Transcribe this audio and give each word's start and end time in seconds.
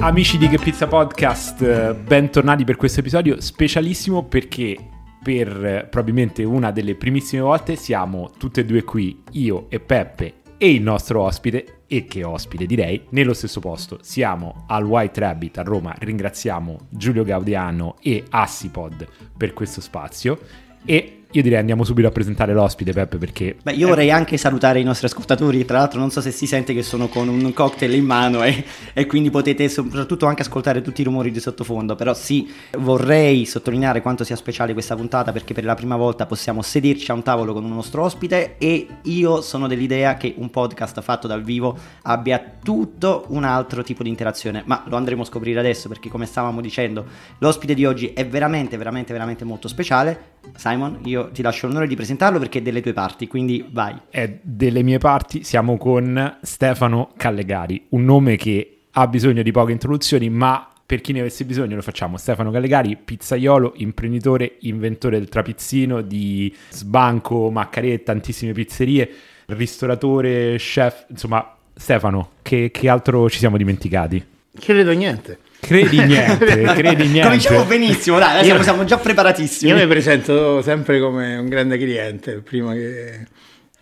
Amici 0.00 0.38
di 0.38 0.48
Che 0.48 0.58
Pizza 0.58 0.86
Podcast, 0.86 1.60
eh, 1.60 1.92
bentornati 1.92 2.62
per 2.62 2.76
questo 2.76 3.00
episodio 3.00 3.40
specialissimo 3.40 4.22
perché 4.22 4.76
per 5.20 5.48
eh, 5.48 5.86
probabilmente 5.90 6.44
una 6.44 6.70
delle 6.70 6.94
primissime 6.94 7.42
volte 7.42 7.74
siamo 7.74 8.30
tutte 8.38 8.60
e 8.60 8.64
due 8.64 8.84
qui, 8.84 9.24
io 9.32 9.66
e 9.68 9.80
Peppe 9.80 10.34
e 10.56 10.70
il 10.70 10.82
nostro 10.82 11.22
ospite, 11.22 11.82
e 11.88 12.04
che 12.04 12.22
ospite 12.22 12.64
direi, 12.64 13.06
nello 13.10 13.34
stesso 13.34 13.58
posto. 13.58 13.98
Siamo 14.00 14.64
al 14.68 14.84
White 14.84 15.18
Rabbit 15.18 15.58
a 15.58 15.62
Roma, 15.62 15.92
ringraziamo 15.98 16.78
Giulio 16.90 17.24
Gaudiano 17.24 17.96
e 18.00 18.22
Assipod 18.30 19.04
per 19.36 19.52
questo 19.52 19.80
spazio 19.80 20.38
e 20.84 21.17
io 21.32 21.42
direi 21.42 21.58
andiamo 21.58 21.84
subito 21.84 22.08
a 22.08 22.10
presentare 22.10 22.54
l'ospite, 22.54 22.92
Peppe, 22.92 23.18
perché... 23.18 23.56
Beh, 23.62 23.72
io 23.72 23.88
vorrei 23.88 24.10
anche 24.10 24.38
salutare 24.38 24.80
i 24.80 24.82
nostri 24.82 25.06
ascoltatori, 25.06 25.62
tra 25.66 25.76
l'altro 25.76 26.00
non 26.00 26.10
so 26.10 26.22
se 26.22 26.30
si 26.30 26.46
sente 26.46 26.72
che 26.72 26.82
sono 26.82 27.08
con 27.08 27.28
un 27.28 27.52
cocktail 27.52 27.92
in 27.92 28.04
mano 28.06 28.42
e, 28.42 28.64
e, 28.94 29.04
quindi 29.04 29.28
potete 29.28 29.68
soprattutto 29.68 30.24
anche 30.24 30.40
ascoltare 30.40 30.80
tutti 30.80 31.02
i 31.02 31.04
rumori 31.04 31.30
di 31.30 31.38
sottofondo, 31.38 31.96
però 31.96 32.14
sì, 32.14 32.50
vorrei 32.78 33.44
sottolineare 33.44 34.00
quanto 34.00 34.24
sia 34.24 34.36
speciale 34.36 34.72
questa 34.72 34.96
puntata 34.96 35.30
perché 35.30 35.52
per 35.52 35.64
la 35.64 35.74
prima 35.74 35.96
volta 35.96 36.24
possiamo 36.24 36.62
sederci 36.62 37.10
a 37.10 37.14
un 37.14 37.22
tavolo 37.22 37.52
con 37.52 37.62
un 37.62 37.74
nostro 37.74 38.04
ospite 38.04 38.56
e 38.56 38.86
io 39.02 39.42
sono 39.42 39.66
dell'idea 39.66 40.16
che 40.16 40.32
un 40.38 40.48
podcast 40.48 40.98
fatto 41.02 41.26
dal 41.26 41.42
vivo 41.42 41.76
abbia 42.02 42.42
tutto 42.62 43.26
un 43.28 43.44
altro 43.44 43.82
tipo 43.82 44.02
di 44.02 44.08
interazione, 44.08 44.62
ma 44.64 44.82
lo 44.86 44.96
andremo 44.96 45.22
a 45.22 45.26
scoprire 45.26 45.60
adesso 45.60 45.88
perché 45.88 46.08
come 46.08 46.24
stavamo 46.24 46.62
dicendo, 46.62 47.04
l'ospite 47.36 47.74
di 47.74 47.84
oggi 47.84 48.14
è 48.14 48.26
veramente, 48.26 48.78
veramente, 48.78 49.12
veramente 49.12 49.44
molto 49.44 49.68
speciale. 49.68 50.36
Simon, 50.56 51.00
io 51.04 51.30
ti 51.30 51.42
lascio 51.42 51.66
l'onore 51.66 51.86
di 51.86 51.94
presentarlo 51.94 52.38
perché 52.38 52.58
è 52.58 52.62
delle 52.62 52.80
tue 52.80 52.92
parti, 52.92 53.26
quindi 53.26 53.64
vai. 53.70 53.96
È 54.10 54.38
delle 54.42 54.82
mie 54.82 54.98
parti, 54.98 55.44
siamo 55.44 55.76
con 55.76 56.38
Stefano 56.42 57.12
Callegari, 57.16 57.86
un 57.90 58.04
nome 58.04 58.36
che 58.36 58.78
ha 58.90 59.06
bisogno 59.06 59.42
di 59.42 59.52
poche 59.52 59.72
introduzioni, 59.72 60.28
ma 60.30 60.70
per 60.84 61.00
chi 61.00 61.12
ne 61.12 61.20
avesse 61.20 61.44
bisogno 61.44 61.76
lo 61.76 61.82
facciamo. 61.82 62.16
Stefano 62.16 62.50
Callegari, 62.50 62.96
pizzaiolo, 62.96 63.74
imprenditore, 63.76 64.56
inventore 64.60 65.18
del 65.18 65.28
trapizzino, 65.28 66.00
di 66.00 66.54
sbanco, 66.70 67.50
maccarè, 67.50 68.02
tantissime 68.02 68.52
pizzerie, 68.52 69.10
ristoratore, 69.46 70.56
chef, 70.56 71.06
insomma, 71.10 71.54
Stefano, 71.74 72.30
che, 72.42 72.70
che 72.72 72.88
altro 72.88 73.28
ci 73.30 73.38
siamo 73.38 73.56
dimenticati? 73.56 74.24
Credo 74.58 74.92
niente. 74.92 75.38
Credi 75.60 75.98
niente, 76.04 76.46
credi 76.46 77.02
niente. 77.04 77.22
Cominciamo 77.22 77.64
benissimo, 77.64 78.18
dai, 78.18 78.46
io, 78.46 78.62
siamo 78.62 78.84
già 78.84 78.96
preparatissimi. 78.96 79.70
Io 79.70 79.76
mi 79.76 79.86
presento 79.86 80.62
sempre 80.62 81.00
come 81.00 81.36
un 81.36 81.48
grande 81.48 81.76
cliente, 81.76 82.40
prima 82.40 82.72
che, 82.72 83.26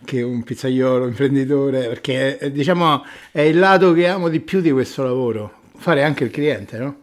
che 0.03 0.21
un 0.21 0.43
pizzaiolo, 0.43 1.05
imprenditore, 1.07 1.87
perché 1.87 2.51
diciamo 2.51 3.05
è 3.31 3.41
il 3.41 3.59
lato 3.59 3.93
che 3.93 4.07
amo 4.07 4.29
di 4.29 4.39
più 4.39 4.61
di 4.61 4.71
questo 4.71 5.03
lavoro, 5.03 5.53
fare 5.77 6.03
anche 6.03 6.23
il 6.23 6.31
cliente, 6.31 6.77
no? 6.77 6.97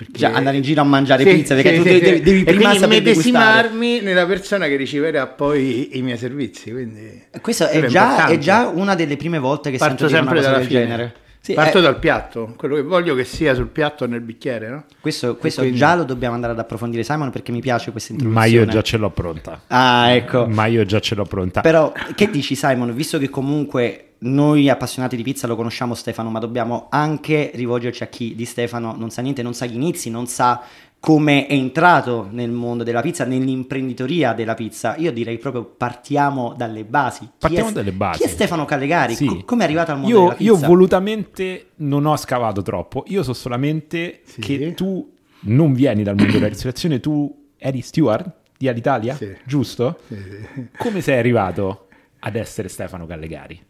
Perché... 0.00 0.18
Già, 0.18 0.32
andare 0.32 0.56
in 0.56 0.62
giro 0.62 0.80
a 0.80 0.84
mangiare 0.84 1.24
sì, 1.24 1.30
pizza 1.30 1.54
perché 1.54 1.72
sì, 1.72 1.76
tu 1.76 1.82
sì, 1.82 2.00
devi, 2.00 2.20
devi 2.22 2.44
prima 2.44 2.86
medesimarmi 2.86 4.00
nella 4.00 4.24
persona 4.24 4.66
che 4.66 4.76
riceverà 4.76 5.26
poi 5.26 5.98
i, 5.98 6.00
miei 6.00 6.16
servizi. 6.16 6.70
Quindi 6.70 7.24
Questo 7.42 7.68
è 7.68 7.84
già, 7.84 8.26
è 8.26 8.38
già, 8.38 8.68
una 8.68 8.94
delle 8.94 9.18
prime 9.18 9.38
volte 9.38 9.70
che 9.70 9.76
Parto 9.76 10.08
sento 10.08 10.14
sempre 10.14 10.38
una 10.38 10.46
cosa 10.46 10.56
del 10.56 10.66
fine. 10.66 10.80
genere. 10.80 11.14
Sì, 11.50 11.56
Parto 11.56 11.78
è... 11.78 11.82
dal 11.82 11.98
piatto, 11.98 12.54
quello 12.56 12.76
che 12.76 12.82
voglio 12.82 13.14
che 13.16 13.24
sia 13.24 13.54
sul 13.54 13.66
piatto 13.66 14.04
o 14.04 14.06
nel 14.06 14.20
bicchiere, 14.20 14.68
no? 14.68 14.84
Questo, 15.00 15.36
questo 15.36 15.62
quindi... 15.62 15.78
già 15.78 15.96
lo 15.96 16.04
dobbiamo 16.04 16.34
andare 16.34 16.52
ad 16.52 16.58
approfondire, 16.60 17.02
Simon, 17.02 17.30
perché 17.30 17.50
mi 17.50 17.60
piace 17.60 17.90
questa 17.90 18.12
introduzione. 18.12 18.48
Ma 18.48 18.52
io 18.52 18.66
già 18.66 18.82
ce 18.82 18.96
l'ho 18.96 19.10
pronta. 19.10 19.62
Ah, 19.66 20.10
ecco. 20.10 20.46
Ma 20.46 20.66
io 20.66 20.84
già 20.84 21.00
ce 21.00 21.16
l'ho 21.16 21.24
pronta. 21.24 21.60
Però, 21.60 21.92
che 22.14 22.30
dici, 22.30 22.54
Simon? 22.54 22.94
Visto 22.94 23.18
che 23.18 23.28
comunque 23.28 24.04
noi 24.20 24.68
appassionati 24.68 25.16
di 25.16 25.22
pizza 25.22 25.46
lo 25.46 25.56
conosciamo 25.56 25.94
Stefano, 25.94 26.30
ma 26.30 26.38
dobbiamo 26.38 26.86
anche 26.90 27.50
rivolgerci 27.54 28.02
a 28.02 28.06
chi 28.06 28.34
di 28.34 28.44
Stefano 28.44 28.94
non 28.96 29.10
sa 29.10 29.22
niente, 29.22 29.42
non 29.42 29.54
sa 29.54 29.66
gli 29.66 29.74
inizi, 29.74 30.10
non 30.10 30.26
sa 30.26 30.62
come 31.00 31.46
è 31.46 31.54
entrato 31.54 32.28
nel 32.30 32.50
mondo 32.50 32.84
della 32.84 33.00
pizza, 33.00 33.24
nell'imprenditoria 33.24 34.34
della 34.34 34.52
pizza, 34.54 34.96
io 34.96 35.10
direi 35.10 35.38
proprio 35.38 35.64
partiamo 35.64 36.52
dalle 36.54 36.84
basi. 36.84 37.26
Partiamo 37.38 37.70
è, 37.70 37.72
dalle 37.72 37.92
basi. 37.92 38.20
Chi 38.20 38.24
è 38.26 38.28
Stefano 38.28 38.66
Callegari? 38.66 39.14
Sì. 39.14 39.42
come 39.46 39.62
è 39.62 39.64
arrivato 39.64 39.92
al 39.92 39.98
mondo 39.98 40.14
io, 40.14 40.22
della 40.24 40.34
pizza? 40.34 40.50
Io 40.52 40.56
volutamente 40.58 41.66
non 41.76 42.04
ho 42.04 42.16
scavato 42.16 42.60
troppo, 42.60 43.04
io 43.06 43.22
so 43.22 43.32
solamente 43.32 44.20
sì. 44.24 44.40
che 44.42 44.74
tu 44.74 45.10
non 45.40 45.72
vieni 45.72 46.02
dal 46.02 46.16
mondo 46.16 46.32
della 46.32 46.48
ristorazione, 46.48 47.00
tu 47.00 47.48
eri 47.56 47.80
steward 47.80 48.30
di 48.58 48.68
Alitalia, 48.68 49.14
sì. 49.14 49.34
giusto? 49.44 50.00
Sì, 50.06 50.68
come 50.76 51.00
sei 51.00 51.18
arrivato 51.18 51.86
ad 52.18 52.36
essere 52.36 52.68
Stefano 52.68 53.06
Callegari? 53.06 53.68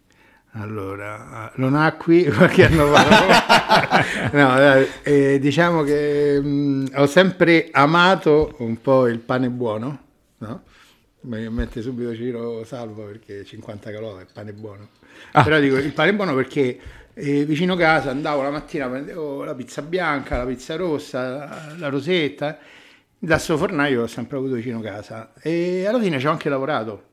Allora, 0.52 1.52
lo 1.54 1.68
nacqui 1.68 2.24
qualche 2.30 2.66
anno 2.66 2.86
fa. 2.92 4.04
no, 4.32 4.86
eh, 5.02 5.38
diciamo 5.38 5.82
che 5.82 6.40
mh, 6.40 6.48
mm, 6.48 6.86
ho 6.94 7.06
sempre 7.06 7.68
amato 7.70 8.56
un 8.58 8.80
po' 8.80 9.06
il 9.06 9.20
pane 9.20 9.48
buono, 9.48 9.98
no? 10.38 10.62
Mi 11.22 11.48
mette 11.50 11.82
subito 11.82 12.14
Ciro 12.14 12.64
salvo 12.64 13.04
perché 13.04 13.44
50 13.44 13.92
calorie, 13.92 14.26
pane 14.32 14.52
buono. 14.52 14.88
Ah. 15.32 15.44
Però 15.44 15.60
dico 15.60 15.76
il 15.76 15.92
pane 15.92 16.14
buono 16.14 16.34
perché 16.34 16.78
eh, 17.14 17.44
vicino 17.44 17.76
casa 17.76 18.10
andavo 18.10 18.42
la 18.42 18.50
mattina, 18.50 18.88
prendevo 18.88 19.44
la 19.44 19.54
pizza 19.54 19.82
bianca, 19.82 20.38
la 20.38 20.46
pizza 20.46 20.74
rossa, 20.76 21.74
la 21.76 21.88
rosetta. 21.88 22.58
Da 23.22 23.38
sto 23.38 23.58
fornaio 23.58 24.00
l'ho 24.00 24.06
sempre 24.06 24.38
avuto 24.38 24.54
vicino 24.54 24.80
casa 24.80 25.32
e 25.42 25.86
alla 25.86 26.00
fine 26.00 26.18
ci 26.18 26.26
ho 26.26 26.30
anche 26.30 26.48
lavorato 26.48 27.09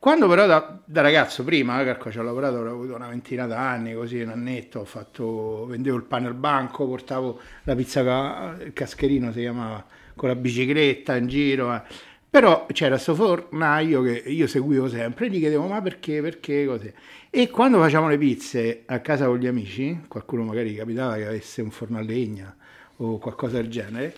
quando 0.00 0.28
però 0.28 0.46
da, 0.46 0.80
da 0.84 1.00
ragazzo, 1.00 1.42
prima, 1.42 1.80
ecco, 1.82 2.12
ci 2.12 2.18
ho 2.18 2.22
lavorato, 2.22 2.58
ho 2.58 2.70
avuto 2.70 2.94
una 2.94 3.08
ventina 3.08 3.46
d'anni, 3.46 3.94
così 3.94 4.20
un 4.20 4.28
annetto, 4.28 4.80
ho 4.80 4.84
fatto, 4.84 5.66
vendevo 5.66 5.96
il 5.96 6.04
pane 6.04 6.28
al 6.28 6.34
banco, 6.34 6.86
portavo 6.86 7.40
la 7.64 7.74
pizza, 7.74 8.56
il 8.62 8.72
cascherino 8.72 9.32
si 9.32 9.40
chiamava, 9.40 9.84
con 10.14 10.28
la 10.28 10.36
bicicletta 10.36 11.16
in 11.16 11.26
giro. 11.26 11.74
Eh. 11.74 11.82
Però 12.30 12.66
c'era 12.72 12.94
questo 12.94 13.16
fornaio 13.16 14.02
che 14.02 14.22
io 14.26 14.46
seguivo 14.46 14.88
sempre 14.88 15.26
e 15.26 15.30
gli 15.30 15.38
chiedevo 15.38 15.66
ma 15.66 15.82
perché, 15.82 16.20
perché, 16.20 16.64
così. 16.64 16.92
E 17.28 17.50
quando 17.50 17.78
facciamo 17.78 18.08
le 18.08 18.18
pizze 18.18 18.84
a 18.86 19.00
casa 19.00 19.26
con 19.26 19.38
gli 19.38 19.46
amici, 19.48 20.04
qualcuno 20.06 20.44
magari 20.44 20.74
capitava 20.74 21.16
che 21.16 21.26
avesse 21.26 21.60
un 21.60 21.70
forno 21.72 21.98
a 21.98 22.02
legna 22.02 22.54
o 22.98 23.18
qualcosa 23.18 23.56
del 23.56 23.68
genere, 23.68 24.14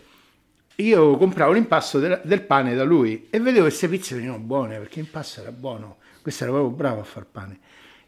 io 0.81 1.17
compravo 1.17 1.53
l'impasto 1.53 1.99
del, 1.99 2.21
del, 2.25 2.43
pane 2.43 2.75
da 2.75 2.85
lui 2.85 3.29
e 3.31 3.41
vedevo 3.41 3.63
queste 3.63 3.89
pizze 3.89 4.15
venivano 4.15 4.43
buone 4.43 4.79
perché 4.79 5.01
l'impasto 5.01 5.41
era 5.41 5.53
buono, 5.53 5.99
questo 6.23 6.45
era 6.45 6.53
proprio 6.53 6.75
bravo 6.75 7.01
a 7.01 7.05
far 7.05 7.27
pane. 7.27 7.59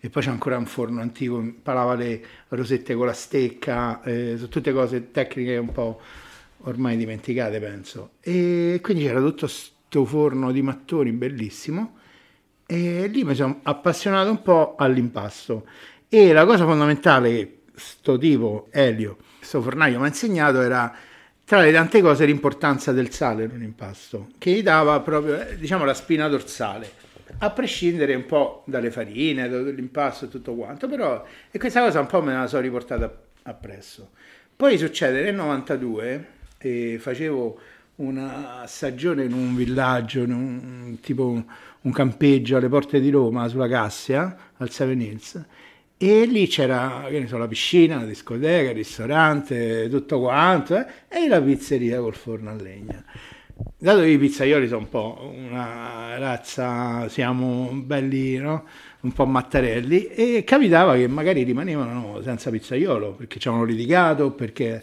E 0.01 0.11
poi 0.11 0.23
c'è 0.23 0.31
ancora 0.31 0.57
un 0.57 0.67
forno 0.67 1.01
antico, 1.01 1.39
imparava 1.39 1.95
le 1.95 2.25
rosette 2.49 2.95
con 2.95 3.07
la 3.07 3.13
stecca, 3.13 4.03
eh, 4.03 4.35
sono 4.37 4.49
tutte 4.49 4.73
cose 4.73 5.13
tecniche 5.13 5.57
un 5.57 5.71
po' 5.71 6.01
ormai 6.63 6.97
dimenticate, 6.97 7.61
penso. 7.61 8.15
E 8.21 8.81
quindi 8.83 9.05
c'era 9.05 9.21
tutto 9.21 9.47
questo 9.47 10.05
forno 10.05 10.51
di 10.51 10.61
mattoni 10.63 11.13
bellissimo 11.13 11.99
e 12.67 13.07
lì 13.07 13.23
mi 13.23 13.35
sono 13.35 13.61
appassionato 13.63 14.31
un 14.31 14.43
po' 14.43 14.75
all'impasto. 14.77 15.67
E 16.09 16.33
la 16.33 16.45
cosa 16.45 16.65
fondamentale 16.65 17.31
che 17.31 17.59
sto 17.75 18.19
tipo, 18.19 18.69
Elio, 18.71 19.19
questo 19.39 19.63
fornaio 19.63 19.99
mi 19.99 20.05
ha 20.05 20.09
insegnato 20.09 20.61
era 20.61 20.93
tra 21.53 21.61
le 21.61 21.71
tante 21.71 22.01
cose 22.01 22.25
l'importanza 22.25 22.93
del 22.93 23.11
sale 23.11 23.45
in 23.45 23.51
un 23.51 23.63
impasto, 23.63 24.29
che 24.39 24.53
gli 24.53 24.63
dava 24.63 24.99
proprio, 25.01 25.39
eh, 25.39 25.59
diciamo, 25.59 25.85
la 25.85 25.93
spina 25.93 26.27
dorsale, 26.27 26.91
a 27.41 27.51
prescindere 27.51 28.15
un 28.15 28.25
po' 28.25 28.63
dalle 28.65 28.91
farine, 28.91 29.51
dall'impasto 29.51 30.25
e 30.25 30.29
tutto 30.29 30.55
quanto, 30.55 30.89
però 30.89 31.23
e 31.51 31.59
questa 31.59 31.83
cosa 31.83 32.01
un 32.01 32.07
po' 32.07 32.23
me 32.23 32.33
la 32.33 32.47
sono 32.47 32.63
riportata 32.63 33.15
appresso. 33.43 34.13
Poi 34.57 34.79
succede 34.79 35.25
nel 35.25 35.35
92, 35.35 36.27
e 36.57 36.97
facevo 36.99 37.61
una 37.97 38.65
stagione 38.67 39.25
in 39.25 39.35
un 39.35 39.55
villaggio, 39.55 40.23
in 40.23 40.33
un, 40.33 41.01
tipo 41.03 41.27
un, 41.27 41.45
un 41.83 41.93
campeggio 41.93 42.57
alle 42.57 42.71
porte 42.71 42.99
di 42.99 43.11
Roma, 43.11 43.47
sulla 43.49 43.69
Cassia, 43.69 44.35
al 44.57 44.71
Seven 44.71 45.03
Hills, 45.03 45.45
e 46.05 46.25
lì 46.27 46.49
c'era, 46.49 47.09
so, 47.27 47.39
la 47.39 47.47
piscina, 47.47 48.01
la 48.01 48.07
discoteca, 48.07 48.71
il 48.71 48.75
ristorante, 48.75 49.89
tutto 49.89 50.19
quanto, 50.19 50.77
eh? 50.77 50.87
e 51.09 51.29
la 51.29 51.41
pizzeria 51.41 52.01
col 52.01 52.17
forno 52.17 52.51
a 52.51 52.55
legna. 52.55 53.05
Dato 53.79 54.01
che 54.01 54.09
i 54.09 54.19
pizzaioli 54.19 54.67
sono 54.67 54.81
un 54.81 54.89
po' 54.89 55.33
una 55.33 56.19
razza, 56.19 57.09
siamo 57.09 57.71
belli, 57.73 58.37
no? 58.39 58.65
un 59.03 59.13
po' 59.13 59.27
mattarelli, 59.27 60.07
e 60.07 60.43
capitava 60.45 60.97
che 60.97 61.07
magari 61.07 61.45
rimanevano 61.45 62.21
senza 62.21 62.51
pizzaiolo, 62.51 63.13
perché 63.13 63.39
ci 63.39 63.47
avevano 63.47 63.71
litigato, 63.71 64.33
perché... 64.33 64.83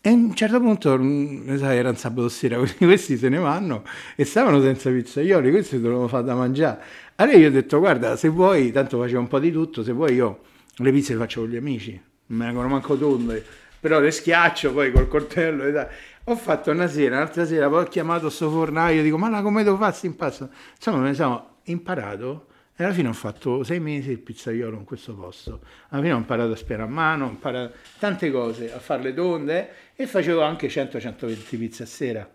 E 0.00 0.08
a 0.08 0.12
un 0.12 0.34
certo 0.34 0.60
punto, 0.60 0.98
mm, 0.98 1.56
sai, 1.56 1.76
era 1.76 1.90
un 1.90 1.96
sabato 1.96 2.30
sera, 2.30 2.56
questi 2.78 3.18
se 3.18 3.28
ne 3.28 3.38
vanno 3.38 3.84
e 4.16 4.24
stavano 4.24 4.62
senza 4.62 4.90
pizzaioli, 4.90 5.50
questi 5.50 5.78
dovevano 5.78 6.08
fare 6.08 6.24
da 6.24 6.34
mangiare. 6.34 6.80
Allora 7.16 7.36
io 7.36 7.48
ho 7.48 7.50
detto, 7.50 7.78
guarda, 7.78 8.16
se 8.16 8.28
vuoi, 8.28 8.72
tanto 8.72 8.98
facevo 8.98 9.20
un 9.20 9.28
po' 9.28 9.38
di 9.38 9.52
tutto, 9.52 9.82
se 9.82 9.92
vuoi 9.92 10.14
io 10.14 10.52
le 10.76 10.92
pizze 10.92 11.12
le 11.12 11.18
faccio 11.20 11.40
con 11.40 11.50
gli 11.50 11.56
amici, 11.56 12.00
non 12.26 12.38
me 12.38 12.46
vengono 12.46 12.68
manco 12.68 12.96
tonde, 12.96 13.44
però 13.78 14.00
le 14.00 14.10
schiaccio 14.10 14.72
poi 14.72 14.90
col 14.92 15.08
coltello 15.08 15.64
e 15.64 15.72
dai. 15.72 15.86
Ho 16.24 16.36
fatto 16.36 16.70
una 16.70 16.86
sera, 16.86 17.16
un'altra 17.16 17.44
sera, 17.44 17.68
poi 17.68 17.82
ho 17.82 17.86
chiamato 17.86 18.30
sto 18.30 18.50
fornaio, 18.50 19.02
dico 19.02 19.18
ma 19.18 19.42
come 19.42 19.62
devo 19.62 19.76
fare 19.76 19.90
questo 19.90 20.06
impasto? 20.06 20.48
Insomma 20.74 20.98
me 20.98 21.08
ne 21.08 21.14
sono 21.14 21.58
imparato 21.64 22.46
E 22.76 22.82
alla 22.82 22.92
fine 22.92 23.08
ho 23.08 23.12
fatto 23.12 23.62
sei 23.62 23.78
mesi 23.78 24.10
il 24.10 24.18
pizzaiolo 24.18 24.76
in 24.78 24.84
questo 24.84 25.14
posto. 25.14 25.60
Alla 25.90 26.00
fine 26.00 26.14
ho 26.14 26.16
imparato 26.16 26.52
a 26.52 26.56
spiare 26.56 26.82
a 26.82 26.86
mano, 26.86 27.26
ho 27.26 27.28
imparato 27.28 27.74
tante 27.98 28.30
cose, 28.30 28.72
a 28.72 28.78
fare 28.78 29.02
le 29.02 29.14
tonde 29.14 29.68
e 29.94 30.06
facevo 30.06 30.40
anche 30.42 30.68
100-120 30.68 31.58
pizze 31.58 31.82
a 31.82 31.86
sera. 31.86 32.28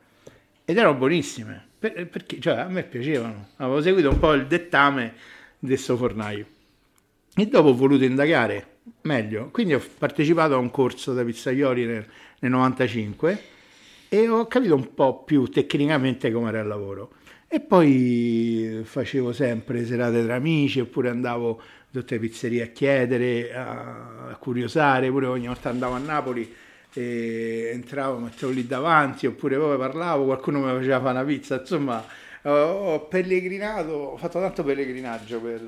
Ed 0.63 0.77
erano 0.77 0.95
buonissime, 0.95 1.67
per- 1.79 2.07
perché 2.07 2.39
cioè, 2.39 2.59
a 2.59 2.67
me 2.67 2.83
piacevano. 2.83 3.47
Avevo 3.57 3.81
seguito 3.81 4.09
un 4.11 4.19
po' 4.19 4.33
il 4.33 4.45
dettame 4.45 5.13
di 5.57 5.67
questo 5.69 5.97
fornaio. 5.97 6.45
E 7.35 7.45
dopo 7.47 7.69
ho 7.69 7.75
voluto 7.75 8.03
indagare 8.03 8.77
meglio, 9.01 9.49
quindi 9.51 9.73
ho 9.73 9.81
partecipato 9.97 10.55
a 10.55 10.57
un 10.57 10.71
corso 10.71 11.13
da 11.13 11.23
pizzaioli 11.23 11.85
nel, 11.85 12.05
nel 12.39 12.51
95 12.51 13.43
e 14.09 14.27
ho 14.27 14.47
capito 14.47 14.75
un 14.75 14.93
po' 14.93 15.23
più 15.23 15.45
tecnicamente 15.45 16.31
come 16.31 16.49
era 16.49 16.59
il 16.59 16.67
lavoro. 16.67 17.11
E 17.47 17.59
poi 17.61 18.81
facevo 18.83 19.31
sempre 19.31 19.85
serate 19.85 20.23
tra 20.23 20.35
amici, 20.35 20.79
oppure 20.79 21.09
andavo 21.09 21.59
in 21.91 21.99
tutte 21.99 22.15
le 22.15 22.19
pizzerie 22.19 22.63
a 22.63 22.67
chiedere, 22.67 23.53
a, 23.53 24.37
curiosare, 24.39 25.09
pure 25.09 25.25
ogni 25.27 25.47
volta 25.47 25.69
andavo 25.69 25.95
a 25.95 25.99
Napoli 25.99 26.53
e 26.93 27.71
entravo, 27.73 28.19
mettevo 28.19 28.51
lì 28.51 28.67
davanti, 28.67 29.25
oppure 29.25 29.57
poi 29.57 29.77
parlavo, 29.77 30.25
qualcuno 30.25 30.59
mi 30.59 30.71
faceva 30.79 30.99
fare 30.99 31.11
una 31.11 31.23
pizza, 31.23 31.59
insomma 31.59 32.05
ho- 32.43 32.49
ho 32.93 32.99
pellegrinato, 33.07 33.91
ho 33.91 34.17
fatto 34.17 34.39
tanto 34.39 34.63
pellegrinaggio 34.63 35.39
per, 35.39 35.61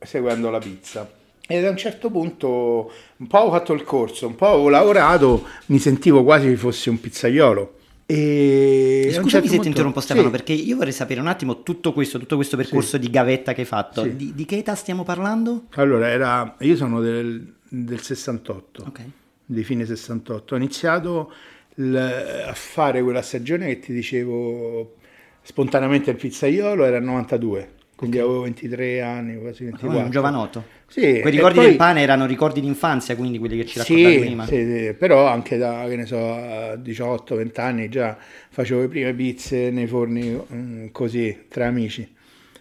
eh, 0.00 0.06
seguendo 0.06 0.50
la 0.50 0.58
pizza. 0.58 1.10
E 1.46 1.66
a 1.66 1.70
un 1.70 1.76
certo 1.76 2.10
punto, 2.10 2.92
un 3.16 3.26
po' 3.26 3.38
ho 3.38 3.50
fatto 3.50 3.72
il 3.72 3.82
corso, 3.82 4.26
un 4.28 4.36
po' 4.36 4.46
ho 4.46 4.68
lavorato, 4.68 5.44
mi 5.66 5.78
sentivo 5.78 6.22
quasi 6.22 6.54
fossi 6.56 6.88
un 6.88 7.00
pizzaiolo. 7.00 7.74
E 8.06 9.08
Scusami 9.10 9.28
certo 9.30 9.48
se 9.48 9.58
ti 9.60 9.66
interrompo 9.68 10.00
Stefano, 10.00 10.26
sì. 10.26 10.30
perché 10.32 10.52
io 10.52 10.76
vorrei 10.76 10.92
sapere 10.92 11.20
un 11.20 11.28
attimo 11.28 11.62
tutto 11.62 11.92
questo, 11.92 12.18
tutto 12.18 12.34
questo 12.36 12.56
percorso 12.56 12.98
di 12.98 13.08
gavetta 13.10 13.52
che 13.52 13.60
hai 13.62 13.66
fatto. 13.66 14.02
Sì. 14.02 14.16
Di, 14.16 14.34
di 14.34 14.44
che 14.44 14.58
età 14.58 14.74
stiamo 14.74 15.04
parlando? 15.04 15.66
Allora, 15.74 16.08
era, 16.08 16.56
io 16.60 16.76
sono 16.76 17.00
del, 17.00 17.52
del 17.68 18.00
68, 18.00 18.84
Ok. 18.88 19.00
di 19.44 19.62
fine 19.64 19.84
68. 19.86 20.54
Ho 20.54 20.56
iniziato 20.56 21.32
il- 21.76 22.44
a 22.46 22.52
fare 22.54 23.02
quella 23.02 23.22
stagione 23.22 23.66
che 23.66 23.78
ti 23.78 23.92
dicevo 23.92 24.94
spontaneamente 25.42 26.10
il 26.10 26.16
pizzaiolo, 26.16 26.84
era 26.84 26.96
il 26.98 27.04
92, 27.04 27.68
quindi 27.96 28.18
avevo 28.18 28.40
23 28.42 29.02
anni, 29.02 29.38
quasi 29.38 29.64
24. 29.64 29.98
un 29.98 30.10
giovanotto. 30.10 30.64
Sì, 30.88 31.20
Quei 31.20 31.32
ricordi 31.32 31.58
poi- 31.58 31.66
del 31.68 31.76
pane 31.76 32.00
erano 32.02 32.26
ricordi 32.26 32.60
d'infanzia, 32.60 33.14
quindi 33.14 33.38
quelli 33.38 33.56
che 33.56 33.64
ci 33.66 33.78
raccontavi 33.78 34.14
Sì, 34.14 34.18
prima. 34.20 34.44
sì, 34.44 34.54
sì, 34.56 34.94
però 34.98 35.26
anche 35.28 35.56
da, 35.56 35.84
che 35.88 35.96
ne 35.96 36.04
so, 36.06 36.32
a 36.32 36.74
18-20 36.74 37.60
anni 37.60 37.88
già 37.88 38.16
facevo 38.48 38.80
le 38.80 38.88
prime 38.88 39.14
pizze 39.14 39.70
nei 39.70 39.86
forni 39.86 40.36
mm, 40.52 40.86
così, 40.90 41.44
tra 41.48 41.66
amici. 41.66 42.12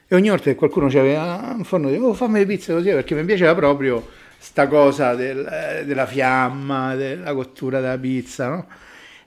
E 0.07 0.15
ogni 0.15 0.29
volta 0.29 0.45
che 0.45 0.55
qualcuno 0.55 0.87
c'aveva 0.89 1.53
un 1.55 1.63
forno, 1.63 1.87
dicevo, 1.89 2.09
oh, 2.09 2.13
fammi 2.13 2.39
le 2.39 2.45
pizze 2.45 2.73
così, 2.73 2.89
perché 2.89 3.15
mi 3.15 3.23
piaceva 3.25 3.55
proprio 3.55 4.07
sta 4.37 4.67
cosa 4.67 5.15
del- 5.15 5.45
eh, 5.79 5.85
della 5.85 6.05
fiamma, 6.05 6.95
della 6.95 7.33
cottura 7.33 7.79
della 7.79 7.97
pizza, 7.97 8.47
no? 8.49 8.67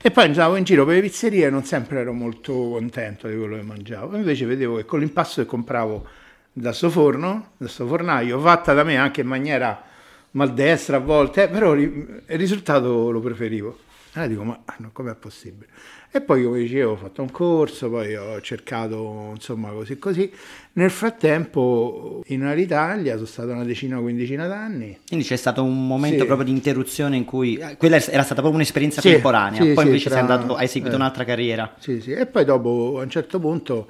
E 0.04 0.10
poi 0.10 0.24
andavo 0.24 0.56
in 0.56 0.64
giro 0.64 0.84
per 0.84 0.96
le 0.96 1.00
pizzerie 1.00 1.46
e 1.46 1.50
non 1.50 1.62
sempre 1.62 2.00
ero 2.00 2.12
molto 2.12 2.52
contento 2.52 3.28
di 3.28 3.36
quello 3.36 3.54
che 3.54 3.62
mangiavo. 3.62 4.16
Invece 4.16 4.46
vedevo 4.46 4.74
che 4.74 4.84
con 4.84 4.98
l'impasto 4.98 5.40
che 5.40 5.46
compravo 5.46 6.04
da 6.52 6.72
sto 6.72 6.90
forno, 6.90 7.52
da 7.56 7.68
sto 7.68 7.86
fornaio, 7.86 8.40
fatta 8.40 8.74
da 8.74 8.82
me 8.82 8.96
anche 8.96 9.20
in 9.20 9.28
maniera 9.28 9.80
maldestra 10.32 10.96
a 10.96 10.98
volte, 10.98 11.46
però 11.46 11.74
il 11.74 12.20
risultato 12.26 13.12
lo 13.12 13.20
preferivo. 13.20 13.78
Allora 14.14 14.28
dico, 14.28 14.42
ma 14.42 14.60
no, 14.78 14.90
com'è 14.92 15.14
possibile? 15.14 15.68
E 16.14 16.20
poi, 16.20 16.44
come 16.44 16.58
dicevo, 16.58 16.92
ho 16.92 16.96
fatto 16.96 17.22
un 17.22 17.30
corso, 17.30 17.88
poi 17.88 18.14
ho 18.14 18.38
cercato, 18.42 19.30
insomma, 19.34 19.70
così 19.70 19.98
così. 19.98 20.30
Nel 20.74 20.90
frattempo, 20.90 22.22
in 22.26 22.42
Alitalia, 22.44 23.14
sono 23.14 23.24
stato 23.24 23.48
una 23.52 23.64
decina, 23.64 23.98
quindicina 23.98 24.46
d'anni. 24.46 24.98
Quindi 25.08 25.24
c'è 25.24 25.36
stato 25.36 25.62
un 25.64 25.86
momento 25.86 26.20
Sì. 26.20 26.24
proprio 26.26 26.44
di 26.46 26.52
interruzione 26.52 27.16
in 27.16 27.24
cui 27.24 27.56
eh, 27.56 27.78
quella 27.78 27.96
era 27.96 28.22
stata 28.22 28.42
proprio 28.42 28.56
un'esperienza 28.56 29.00
Sì, 29.00 29.10
temporanea, 29.12 29.62
sì, 29.62 29.72
poi 29.72 29.84
invece 29.86 30.10
sei 30.10 30.20
tra- 30.22 30.34
andato, 30.34 30.54
hai 30.54 30.68
seguito 30.68 30.94
eh. 30.96 30.98
un'altra 30.98 31.24
carriera. 31.24 31.74
Sì, 31.78 32.00
sì. 32.02 32.12
E 32.12 32.26
poi 32.26 32.44
dopo, 32.44 32.98
a 32.98 33.02
un 33.04 33.10
certo 33.10 33.38
punto, 33.40 33.86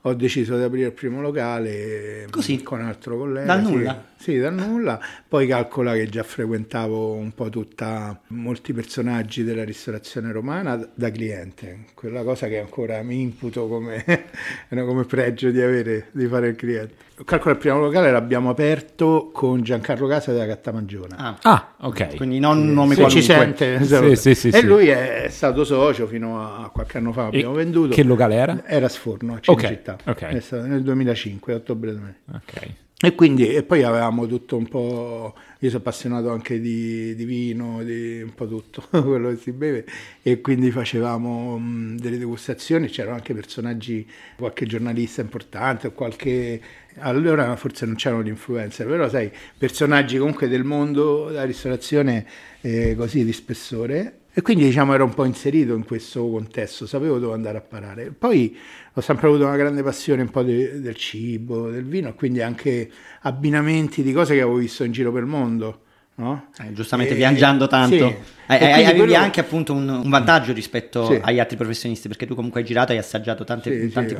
ho 0.00 0.14
deciso 0.14 0.56
di 0.56 0.64
aprire 0.64 0.86
il 0.88 0.92
primo 0.92 1.20
locale 1.20 2.26
Così? 2.30 2.64
con 2.64 2.80
un 2.80 2.86
altro 2.86 3.16
collega. 3.16 3.46
Dal 3.46 3.62
nulla? 3.62 4.04
Sì, 4.20 4.36
dal 4.38 4.52
nulla. 4.52 5.00
Poi 5.26 5.46
calcola 5.46 5.94
che 5.94 6.06
già 6.06 6.22
frequentavo 6.22 7.12
un 7.14 7.32
po' 7.32 7.48
tutta, 7.48 8.20
molti 8.28 8.74
personaggi 8.74 9.44
della 9.44 9.64
ristorazione 9.64 10.30
romana 10.30 10.76
da 10.94 11.10
cliente. 11.10 11.86
Quella 11.94 12.22
cosa 12.22 12.46
che 12.46 12.58
ancora 12.58 13.00
mi 13.02 13.22
imputo 13.22 13.66
come, 13.66 14.04
come 14.68 15.04
pregio 15.04 15.50
di 15.50 15.62
avere, 15.62 16.08
di 16.12 16.26
fare 16.26 16.48
il 16.48 16.56
cliente. 16.56 17.08
Calcola 17.24 17.54
il 17.54 17.60
primo 17.60 17.78
locale 17.80 18.10
l'abbiamo 18.10 18.50
aperto 18.50 19.30
con 19.32 19.62
Giancarlo 19.62 20.06
Casa 20.06 20.32
della 20.32 20.46
Cattamagiona. 20.46 21.16
Ah, 21.16 21.38
Ah, 21.42 21.74
ok. 21.80 22.16
quindi 22.16 22.38
non 22.40 22.58
un 22.58 22.72
nome 22.74 22.94
Se 22.96 23.00
qualunque. 23.00 23.22
ci 23.22 23.26
sente, 23.26 23.84
Sì, 23.84 24.16
sì, 24.16 24.34
sì, 24.34 24.48
e 24.48 24.60
sì. 24.60 24.66
lui 24.66 24.88
è 24.88 25.28
stato 25.30 25.64
socio 25.64 26.06
fino 26.06 26.40
a 26.42 26.68
qualche 26.70 26.98
anno 26.98 27.12
fa, 27.12 27.24
E 27.24 27.26
abbiamo 27.28 27.54
venduto. 27.54 27.94
Che 27.94 28.02
locale 28.02 28.34
era? 28.34 28.62
Era 28.66 28.88
Sforno, 28.88 29.34
a 29.34 29.40
Cinecittà. 29.40 29.96
ok. 30.04 30.20
È 30.24 30.40
stato 30.40 30.66
nel 30.66 30.82
2005, 30.82 31.54
ottobre 31.54 31.90
2000. 31.92 32.14
Ok. 32.34 32.68
E 33.02 33.14
quindi, 33.14 33.48
e 33.48 33.62
poi 33.62 33.82
avevamo 33.82 34.26
tutto 34.26 34.58
un 34.58 34.68
po', 34.68 35.34
io 35.60 35.68
sono 35.70 35.80
appassionato 35.80 36.30
anche 36.30 36.60
di, 36.60 37.14
di 37.14 37.24
vino, 37.24 37.82
di 37.82 38.20
un 38.20 38.34
po' 38.34 38.46
tutto 38.46 38.82
quello 39.02 39.30
che 39.30 39.36
si 39.36 39.52
beve, 39.52 39.86
e 40.20 40.42
quindi 40.42 40.70
facevamo 40.70 41.56
mh, 41.58 41.96
delle 41.98 42.18
degustazioni, 42.18 42.88
c'erano 42.88 43.14
anche 43.14 43.32
personaggi, 43.32 44.06
qualche 44.36 44.66
giornalista 44.66 45.22
importante, 45.22 45.92
qualche, 45.92 46.60
allora 46.98 47.56
forse 47.56 47.86
non 47.86 47.94
c'erano 47.94 48.22
gli 48.22 48.28
influencer, 48.28 48.86
però 48.86 49.08
sai, 49.08 49.30
personaggi 49.56 50.18
comunque 50.18 50.46
del 50.46 50.64
mondo 50.64 51.28
della 51.28 51.44
ristorazione 51.44 52.26
eh, 52.60 52.94
così 52.96 53.24
di 53.24 53.32
spessore. 53.32 54.19
E 54.32 54.42
quindi 54.42 54.64
diciamo 54.64 54.94
ero 54.94 55.04
un 55.04 55.12
po' 55.12 55.24
inserito 55.24 55.74
in 55.74 55.84
questo 55.84 56.28
contesto, 56.30 56.86
sapevo 56.86 57.18
dove 57.18 57.34
andare 57.34 57.58
a 57.58 57.60
parare. 57.62 58.12
Poi 58.16 58.56
ho 58.94 59.00
sempre 59.00 59.26
avuto 59.26 59.44
una 59.44 59.56
grande 59.56 59.82
passione 59.82 60.22
un 60.22 60.30
po' 60.30 60.42
de- 60.42 60.80
del 60.80 60.94
cibo, 60.94 61.68
del 61.68 61.84
vino, 61.84 62.14
quindi 62.14 62.40
anche 62.40 62.88
abbinamenti 63.22 64.02
di 64.02 64.12
cose 64.12 64.34
che 64.34 64.40
avevo 64.42 64.56
visto 64.58 64.84
in 64.84 64.92
giro 64.92 65.10
per 65.12 65.22
il 65.22 65.28
mondo. 65.28 65.80
No? 66.16 66.48
Eh, 66.60 66.72
giustamente 66.74 67.14
E- 67.14 67.16
viaggiando 67.16 67.66
tanto. 67.66 67.96
sì. 67.96 68.02
Hai- 68.02 68.10
E 68.10 68.14
hai- 68.50 68.58
quindi 68.58 68.82
avevi 68.84 68.98
quello- 68.98 69.16
anche 69.16 69.40
appunto 69.40 69.72
un, 69.72 69.88
un 69.88 70.10
vantaggio 70.10 70.52
rispetto 70.52 71.06
Sì. 71.06 71.18
agli 71.22 71.38
altri 71.40 71.56
professionisti, 71.56 72.08
perché 72.08 72.26
tu 72.26 72.34
comunque 72.34 72.60
hai 72.60 72.66
girato 72.66 72.92
e 72.92 72.96
hai 72.96 73.00
assaggiato 73.00 73.42
tante- 73.44 73.74
Sì, 73.74 73.84
in 73.84 73.92
tanti 73.92 74.12
ho- 74.12 74.16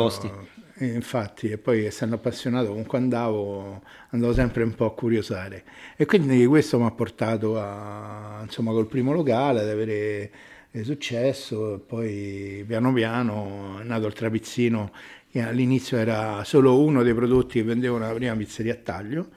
eh, 0.80 0.86
infatti, 0.86 1.50
e 1.50 1.58
poi 1.58 1.84
essendo 1.84 2.14
appassionato, 2.14 2.68
comunque 2.68 2.96
andavo, 2.96 3.82
andavo 4.10 4.32
sempre 4.32 4.62
un 4.62 4.74
po' 4.74 4.86
a 4.86 4.94
curiosare. 4.94 5.64
E 5.94 6.06
quindi 6.06 6.46
questo 6.46 6.78
mi 6.78 6.86
ha 6.86 6.90
portato 6.90 7.60
a, 7.60 8.40
insomma, 8.42 8.72
col 8.72 8.86
primo 8.86 9.12
locale 9.12 9.60
ad 9.60 9.68
avere 9.68 10.30
eh, 10.70 10.82
successo. 10.82 11.84
Poi 11.86 12.64
piano 12.66 12.94
piano 12.94 13.78
è 13.78 13.84
nato 13.84 14.06
il 14.06 14.14
trapizzino, 14.14 14.90
che 15.30 15.42
all'inizio 15.42 15.98
era 15.98 16.44
solo 16.44 16.80
uno 16.80 17.02
dei 17.02 17.12
prodotti 17.12 17.58
che 17.58 17.64
vendevano 17.64 18.06
la 18.06 18.14
prima 18.14 18.34
pizzeria 18.34 18.72
a 18.72 18.78
taglio. 18.82 19.28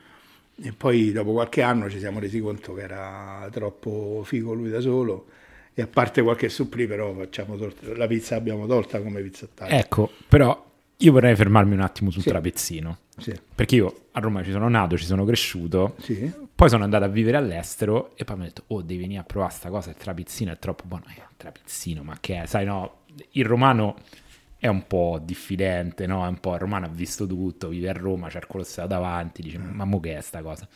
E 0.61 0.71
poi 0.71 1.11
dopo 1.11 1.33
qualche 1.33 1.61
anno 1.61 1.89
ci 1.89 1.99
siamo 1.99 2.19
resi 2.19 2.39
conto 2.39 2.73
che 2.73 2.83
era 2.83 3.49
troppo 3.51 4.21
figo 4.23 4.53
lui 4.53 4.69
da 4.69 4.79
solo. 4.79 5.25
E 5.73 5.81
a 5.81 5.87
parte 5.87 6.21
qualche 6.21 6.47
supplì, 6.47 6.87
però 6.87 7.13
facciamo 7.13 7.57
tol- 7.57 7.73
la 7.97 8.07
pizza 8.07 8.35
l'abbiamo 8.35 8.65
tolta 8.65 9.01
come 9.01 9.21
pizza 9.21 9.43
a 9.43 9.49
taglio. 9.53 9.75
Ecco, 9.75 10.11
però 10.29 10.71
io 10.97 11.11
vorrei 11.11 11.35
fermarmi 11.35 11.73
un 11.73 11.81
attimo 11.81 12.09
sul 12.11 12.21
Sì. 12.21 12.29
trapezzino. 12.29 12.97
Sì, 13.17 13.33
Perché 13.53 13.75
io 13.75 14.05
a 14.13 14.19
Roma 14.19 14.43
ci 14.43 14.51
sono 14.51 14.67
nato, 14.69 14.97
ci 14.97 15.05
sono 15.05 15.23
cresciuto, 15.25 15.95
sì. 15.99 16.31
poi 16.55 16.69
sono 16.69 16.83
andato 16.83 17.03
a 17.03 17.07
vivere 17.07 17.37
all'estero 17.37 18.15
e 18.15 18.23
poi 18.23 18.35
mi 18.37 18.41
ho 18.43 18.45
detto, 18.45 18.63
oh, 18.67 18.81
devi 18.81 19.01
venire 19.01 19.19
a 19.19 19.23
provare 19.23 19.51
sta 19.53 19.69
cosa, 19.69 19.89
il 19.91 19.97
trapizzino 19.97 20.51
è 20.51 20.57
troppo 20.57 20.83
buono. 20.87 21.03
Eh, 21.09 21.21
trapizzino, 21.37 22.01
ma 22.03 22.17
che 22.19 22.41
è? 22.41 22.45
Sai, 22.47 22.65
no, 22.65 23.01
il 23.31 23.45
romano 23.45 23.97
è 24.57 24.67
un 24.67 24.87
po' 24.87 25.19
diffidente, 25.23 26.07
no? 26.07 26.25
È 26.25 26.27
un 26.27 26.39
po' 26.39 26.53
il 26.53 26.59
romano 26.59 26.85
ha 26.85 26.89
visto 26.89 27.27
tutto, 27.27 27.67
vive 27.67 27.89
a 27.89 27.93
Roma, 27.93 28.29
c'è 28.29 28.37
il 28.39 28.47
Colosseo 28.47 28.87
davanti, 28.87 29.41
dice, 29.43 29.57
ma 29.59 29.83
mo 29.85 29.99
che 29.99 30.17
è 30.17 30.21
sta 30.21 30.41
cosa? 30.41 30.67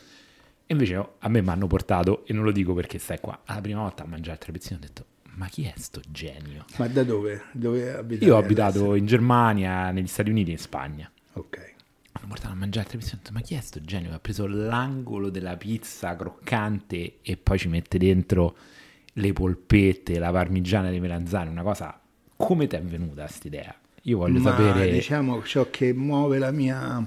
E 0.70 0.72
invece 0.74 0.94
a 1.18 1.28
me 1.28 1.40
mi 1.40 1.48
hanno 1.48 1.66
portato, 1.66 2.24
e 2.26 2.32
non 2.34 2.44
lo 2.44 2.52
dico 2.52 2.74
perché 2.74 2.98
stai 2.98 3.18
qua, 3.18 3.40
alla 3.46 3.60
prima 3.62 3.80
volta 3.80 4.04
a 4.04 4.06
mangiare 4.06 4.34
il 4.34 4.38
trapezzino 4.40 4.76
ho 4.76 4.80
detto, 4.80 5.04
ma 5.38 5.46
chi 5.46 5.62
è 5.62 5.72
sto 5.76 6.00
genio? 6.10 6.64
Ma 6.78 6.88
da 6.88 7.04
dove? 7.04 7.44
Dove 7.52 7.80
Io 7.80 7.94
ho 7.94 8.00
adesso? 8.02 8.36
abitato 8.36 8.94
in 8.96 9.06
Germania, 9.06 9.90
negli 9.92 10.08
Stati 10.08 10.30
Uniti 10.30 10.50
e 10.50 10.54
in 10.54 10.58
Spagna. 10.58 11.10
Ok. 11.34 11.56
Mi 11.56 12.12
hanno 12.12 12.26
portato 12.26 12.52
a 12.52 12.56
mangiare 12.56 12.88
il 12.90 12.96
ho 12.96 13.06
detto, 13.14 13.32
Ma 13.32 13.40
chi 13.40 13.54
è 13.54 13.60
sto 13.60 13.80
genio? 13.80 14.12
Ha 14.12 14.18
preso 14.18 14.48
l'angolo 14.48 15.30
della 15.30 15.56
pizza 15.56 16.16
croccante 16.16 17.18
e 17.22 17.36
poi 17.36 17.56
ci 17.56 17.68
mette 17.68 17.98
dentro 17.98 18.56
le 19.12 19.32
polpette, 19.32 20.18
la 20.18 20.32
parmigiana 20.32 20.90
di 20.90 20.98
melanzane. 20.98 21.48
Una 21.50 21.62
cosa. 21.62 22.00
Come 22.36 22.66
ti 22.66 22.74
è 22.74 22.82
venuta 22.82 23.22
quest'idea? 23.22 23.74
Io 24.02 24.18
voglio 24.18 24.40
Ma 24.40 24.50
sapere. 24.50 24.90
diciamo 24.90 25.42
ciò 25.44 25.70
che 25.70 25.92
muove 25.92 26.38
la 26.38 26.50
mia, 26.50 27.04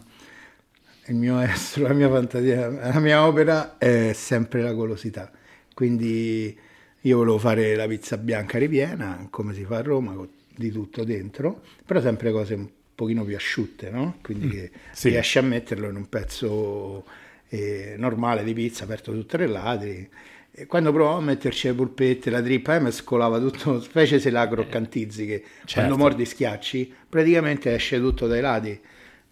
il 1.08 1.16
mio 1.16 1.40
estro, 1.40 1.88
la 1.88 1.94
mia 1.94 2.10
fantasia, 2.10 2.70
la 2.70 3.00
mia 3.00 3.26
opera 3.26 3.78
è 3.78 4.14
sempre 4.14 4.62
la 4.62 4.72
golosità. 4.72 5.30
Quindi 5.74 6.58
io 7.01 7.17
volevo 7.17 7.38
fare 7.38 7.75
la 7.75 7.88
pizza 7.88 8.17
bianca 8.17 8.58
ripiena, 8.58 9.27
come 9.29 9.53
si 9.53 9.63
fa 9.63 9.77
a 9.77 9.81
Roma, 9.81 10.13
con 10.13 10.29
di 10.55 10.72
tutto 10.72 11.03
dentro, 11.03 11.62
però 11.86 12.00
sempre 12.00 12.31
cose 12.31 12.53
un 12.53 12.70
pochino 12.93 13.24
più 13.24 13.36
asciutte, 13.36 13.89
no? 13.89 14.17
Quindi 14.22 14.50
che 14.50 14.72
sì. 14.91 15.10
riesci 15.10 15.38
a 15.39 15.41
metterlo 15.41 15.89
in 15.89 15.96
un 15.96 16.08
pezzo 16.08 17.03
eh, 17.50 17.96
normale 17.98 18.43
di 18.43 18.53
pizza 18.53 18.84
aperto 18.84 19.13
su 19.13 19.25
tre 19.25 19.48
lati. 19.48 20.08
E 20.53 20.65
quando 20.65 20.91
provavo 20.91 21.17
a 21.17 21.22
metterci 21.22 21.67
le 21.67 21.74
polpette, 21.74 22.29
la 22.29 22.41
trippa, 22.41 22.75
eh, 22.75 22.79
mi 22.79 22.91
scolava 22.91 23.39
tutto, 23.39 23.79
specie 23.81 24.20
se 24.20 24.29
la 24.29 24.48
croccantizzi, 24.48 25.25
che 25.25 25.41
Certo. 25.41 25.74
quando 25.74 25.98
mordi 25.98 26.25
schiacci, 26.25 26.93
praticamente 27.10 27.74
esce 27.74 28.00
tutto 28.00 28.27
dai 28.27 28.41
lati. 28.41 28.79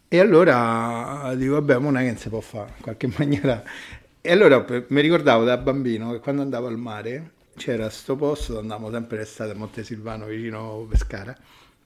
E 0.07 0.19
allora 0.19 1.33
dico, 1.35 1.53
vabbè, 1.53 1.77
ma 1.77 1.91
non 1.91 1.97
è 1.97 2.09
che 2.11 2.17
si 2.17 2.29
può 2.29 2.39
fare, 2.39 2.73
in 2.77 2.81
qualche 2.81 3.09
maniera. 3.17 3.61
E 4.21 4.31
allora 4.31 4.65
mi 4.87 5.01
ricordavo 5.01 5.43
da 5.43 5.57
bambino 5.57 6.11
che 6.11 6.19
quando 6.19 6.41
andavo 6.41 6.67
al 6.67 6.77
mare 6.77 7.31
c'era 7.59 7.89
sto 7.89 8.15
posto, 8.15 8.57
andavamo 8.57 8.89
sempre 8.91 9.17
l'estate 9.17 9.51
a 9.51 9.55
Montesilvano 9.55 10.25
vicino 10.25 10.87
Pescara, 10.89 11.35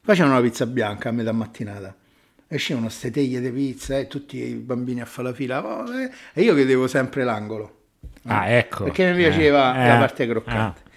facevano 0.01 0.34
una 0.38 0.42
pizza 0.42 0.65
bianca 0.65 1.10
a 1.10 1.12
metà 1.12 1.32
mattinata. 1.32 1.96
Escevano 2.48 2.88
ste 2.89 3.10
teglie 3.10 3.42
di 3.42 3.50
pizza 3.51 3.98
e 3.98 4.08
tutti 4.08 4.38
i 4.38 4.53
bambini 4.53 5.01
a 5.01 5.06
fare 5.06 5.30
la 5.30 5.34
fila 5.34 5.65
oh, 5.65 5.92
eh, 6.00 6.12
e 6.34 6.42
io 6.44 6.53
chiedevo 6.53 6.88
sempre 6.88 7.24
l'angolo 7.24 7.77
Ah, 8.25 8.48
ecco. 8.50 8.84
perché 8.86 9.10
mi 9.12 9.18
piaceva 9.18 9.74
Eh, 9.74 9.88
la 9.88 9.96
eh, 9.96 10.00
parte 10.00 10.27
croccante. 10.27 10.82
ah. 10.86 10.92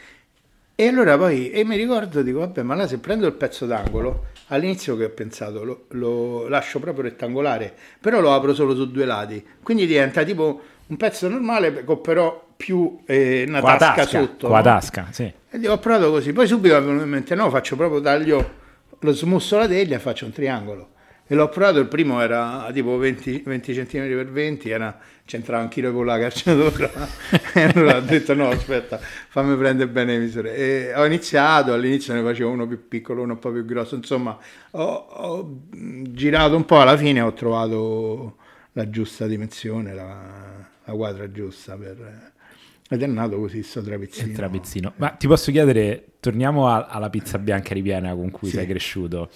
E 0.79 0.87
allora 0.89 1.17
poi, 1.17 1.51
e 1.51 1.65
mi 1.65 1.75
ricordo, 1.77 2.21
dico, 2.21 2.41
vabbè, 2.41 2.61
ma 2.63 2.75
là 2.75 2.87
se 2.87 2.99
prendo 2.99 3.27
il 3.27 3.33
pezzo 3.33 3.65
d'angolo, 3.65 4.27
all'inizio 4.49 4.95
che 4.99 5.05
ho 5.05 5.09
pensato, 5.09 5.65
lo, 5.65 5.87
lo 5.93 6.49
lascio 6.49 6.79
proprio 6.81 7.05
rettangolare, 7.05 7.75
però 7.99 8.21
lo 8.21 8.35
apro 8.35 8.53
solo 8.53 8.75
su 8.75 8.91
due 8.91 9.07
lati, 9.07 9.43
quindi 9.63 9.87
diventa 9.87 10.23
tipo 10.23 10.61
un 10.89 10.97
pezzo 10.97 11.29
normale, 11.29 11.85
con 11.85 12.01
però 12.01 12.45
più 12.57 13.01
eh, 13.07 13.45
una 13.47 13.61
la 13.61 13.77
tasca, 13.77 13.95
tasca, 14.03 14.21
sotto. 14.21 14.49
la 14.49 14.57
no? 14.57 14.63
tasca, 14.63 15.09
sì. 15.11 15.33
E 15.51 15.59
dico, 15.59 15.73
ho 15.73 15.79
provato 15.79 16.11
così, 16.11 16.33
poi 16.33 16.47
subito 16.47 16.81
mi 16.81 17.03
in 17.03 17.09
mente, 17.09 17.35
no, 17.35 17.51
faccio 17.51 17.77
proprio 17.77 18.01
taglio, 18.01 18.51
lo 18.99 19.13
smusso 19.13 19.59
la 19.59 19.67
teglia 19.67 19.97
e 19.97 19.99
faccio 19.99 20.25
un 20.25 20.33
triangolo. 20.33 20.91
E 21.29 21.35
l'ho 21.35 21.49
provato, 21.49 21.81
il 21.81 21.89
primo 21.89 22.23
era 22.23 22.71
tipo 22.73 22.97
20, 22.97 23.43
20 23.45 23.73
cm 23.73 24.15
per 24.15 24.31
20, 24.31 24.71
era, 24.71 24.97
c'entrava 25.25 25.65
un 25.65 25.69
chilo 25.69 25.93
con 25.93 26.07
la 26.07 26.21
calciatura. 26.21 26.89
e 27.53 27.63
allora 27.63 27.97
ho 27.97 28.01
detto 28.01 28.33
no, 28.35 28.49
aspetta, 28.49 29.01
fammi 29.01 29.57
prendere 29.57 29.91
bene 29.91 30.13
le 30.13 30.19
misure. 30.21 30.55
E 30.55 30.95
ho 30.95 31.05
iniziato, 31.05 31.73
all'inizio 31.73 32.15
ne 32.15 32.23
facevo 32.23 32.49
uno 32.49 32.69
più 32.69 32.87
piccolo, 32.87 33.23
uno 33.23 33.33
un 33.33 33.39
po' 33.41 33.51
più 33.51 33.65
grosso, 33.65 33.97
insomma, 33.97 34.39
ho, 34.71 34.83
ho 34.85 35.59
girato 35.73 36.55
un 36.55 36.65
po', 36.65 36.81
alla 36.81 36.97
fine 36.97 37.21
ho 37.21 37.33
trovato 37.33 38.37
la 38.75 38.89
giusta 38.89 39.27
dimensione, 39.27 39.95
la, 39.95 40.56
la 40.87 40.93
quadra 40.95 41.31
giusta 41.31 41.77
per... 41.77 42.33
Ed 42.89 43.03
è 43.03 43.07
nato 43.07 43.39
così 43.39 43.63
sto 43.65 43.83
trapezzino. 43.83 44.29
Il 44.29 44.35
trapezzino. 44.35 44.93
Ma 44.97 45.09
ti 45.11 45.27
posso 45.27 45.51
chiedere, 45.51 46.05
torniamo 46.21 46.69
a- 46.69 46.87
alla 46.87 47.11
pizza 47.11 47.37
bianca 47.39 47.75
ripiena 47.75 48.15
con 48.15 48.31
cui 48.31 48.49
Sì. 48.49 48.57
sei 48.57 48.67
cresciuto. 48.67 49.29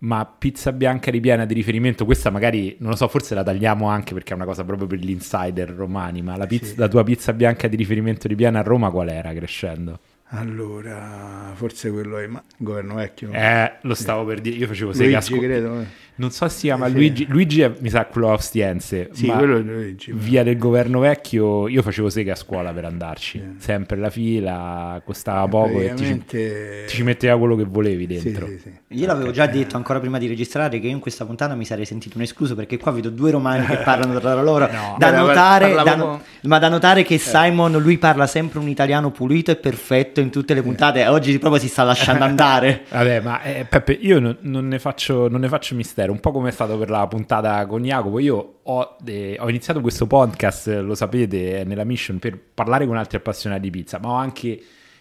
Ma 0.00 0.24
pizza 0.24 0.72
bianca 0.72 1.10
ripiena 1.10 1.44
di 1.44 1.52
riferimento, 1.54 2.04
questa 2.06 2.30
magari, 2.30 2.76
non 2.78 2.90
lo 2.90 2.96
so, 2.96 3.06
forse 3.08 3.34
la 3.34 3.42
tagliamo 3.42 3.88
anche 3.88 4.14
perché 4.14 4.32
è 4.32 4.36
una 4.36 4.44
cosa 4.46 4.64
proprio 4.64 4.86
per 4.86 5.00
gli 5.00 5.10
insider 5.10 5.68
romani, 5.70 6.22
ma 6.22 6.36
la, 6.36 6.46
pizza- 6.46 6.66
Sì. 6.72 6.76
la 6.78 6.88
tua 6.88 7.04
pizza 7.04 7.32
bianca 7.34 7.68
di 7.68 7.76
riferimento 7.76 8.26
ripiena 8.28 8.60
a 8.60 8.62
Roma 8.62 8.90
qual 8.90 9.08
era 9.10 9.34
crescendo? 9.34 9.98
Allora, 10.30 11.52
forse 11.54 11.90
quello 11.90 12.18
è 12.18 12.26
ma- 12.26 12.42
governo 12.58 12.94
vecchio. 12.94 13.30
Eh, 13.32 13.72
lo 13.82 13.94
stavo 13.94 14.24
per 14.24 14.40
dire, 14.40 14.56
io 14.56 14.66
facevo 14.66 14.92
sega 14.92 15.18
a 15.18 15.20
Luigi, 15.20 15.26
scuola. 15.32 15.46
credo. 15.46 15.80
eh. 15.80 16.06
Non 16.18 16.32
so 16.32 16.48
se 16.48 16.56
si 16.56 16.60
chiama 16.66 16.88
Sì. 16.88 16.94
Luigi, 16.94 17.26
Luigi 17.28 17.60
è, 17.60 17.72
mi 17.78 17.88
sa 17.90 18.04
quello 18.06 18.26
Ostiense, 18.32 19.10
Sì, 19.12 19.26
ma 19.26 19.36
quello 19.36 19.58
è 19.58 19.60
Luigi. 19.60 20.10
via 20.12 20.42
del 20.42 20.58
governo 20.58 20.98
vecchio 20.98 21.68
io 21.68 21.80
facevo 21.80 22.10
sega 22.10 22.32
a 22.32 22.34
scuola 22.34 22.72
per 22.72 22.84
andarci, 22.86 23.54
sempre 23.58 23.96
la 23.98 24.10
fila, 24.10 25.00
costava 25.04 25.46
poco 25.46 25.78
e 25.80 25.94
ti 25.94 26.02
ci, 26.04 26.14
Praticamente... 26.16 27.02
metteva 27.04 27.38
quello 27.38 27.54
che 27.54 27.62
volevi 27.64 28.06
dentro. 28.08 28.46
sì, 28.48 28.58
sì. 28.58 28.72
Io 28.98 29.06
l'avevo 29.06 29.30
già 29.30 29.46
detto 29.46 29.76
ancora 29.76 30.00
prima 30.00 30.18
di 30.18 30.26
registrare 30.26 30.80
che 30.80 30.88
io 30.88 30.92
in 30.92 30.98
questa 30.98 31.24
puntata 31.24 31.54
mi 31.54 31.64
sarei 31.64 31.84
sentito 31.84 32.16
un 32.16 32.24
escluso 32.24 32.56
perché 32.56 32.78
qua 32.78 32.90
vedo 32.90 33.10
due 33.10 33.30
romani 33.30 33.64
che 33.66 33.76
parlano 33.76 34.18
tra 34.18 34.34
loro. 34.42 34.66
No. 34.72 34.96
da, 34.98 35.16
notare, 35.16 35.72
parlavo 35.72 36.06
da 36.40 36.48
ma 36.48 36.58
da 36.58 36.68
notare 36.68 37.04
che 37.04 37.16
Simon 37.18 37.80
lui 37.80 37.96
parla 37.96 38.26
sempre 38.26 38.58
un 38.58 38.68
italiano 38.68 39.12
pulito 39.12 39.52
e 39.52 39.56
perfetto 39.56 40.17
in 40.20 40.30
tutte 40.30 40.54
le 40.54 40.62
puntate. 40.62 41.06
Oggi 41.06 41.38
proprio 41.38 41.60
si 41.60 41.68
sta 41.68 41.84
lasciando 41.84 42.24
andare. 42.24 42.84
Vabbè, 42.90 43.20
ma 43.20 43.42
eh, 43.42 43.64
Peppe, 43.64 43.92
io 43.92 44.18
non, 44.20 44.36
non 44.40 44.68
ne 44.68 44.78
faccio, 44.78 45.28
non 45.28 45.40
ne 45.40 45.48
faccio 45.48 45.74
mistero, 45.74 46.12
un 46.12 46.20
po' 46.20 46.32
come 46.32 46.48
è 46.48 46.52
stato 46.52 46.78
per 46.78 46.90
la 46.90 47.06
puntata 47.06 47.64
con 47.66 47.82
Jacopo. 47.82 48.18
Io 48.18 48.58
ho, 48.62 48.96
eh, 49.04 49.36
ho 49.38 49.48
iniziato 49.48 49.80
questo 49.80 50.06
podcast, 50.06 50.68
lo 50.68 50.94
sapete, 50.94 51.64
nella 51.64 51.84
mission 51.84 52.18
per 52.18 52.38
parlare 52.54 52.86
con 52.86 52.96
altri 52.96 53.16
appassionati 53.16 53.62
di 53.62 53.70
pizza, 53.70 53.98
ma 53.98 54.08
ho 54.08 54.14
anche 54.14 54.60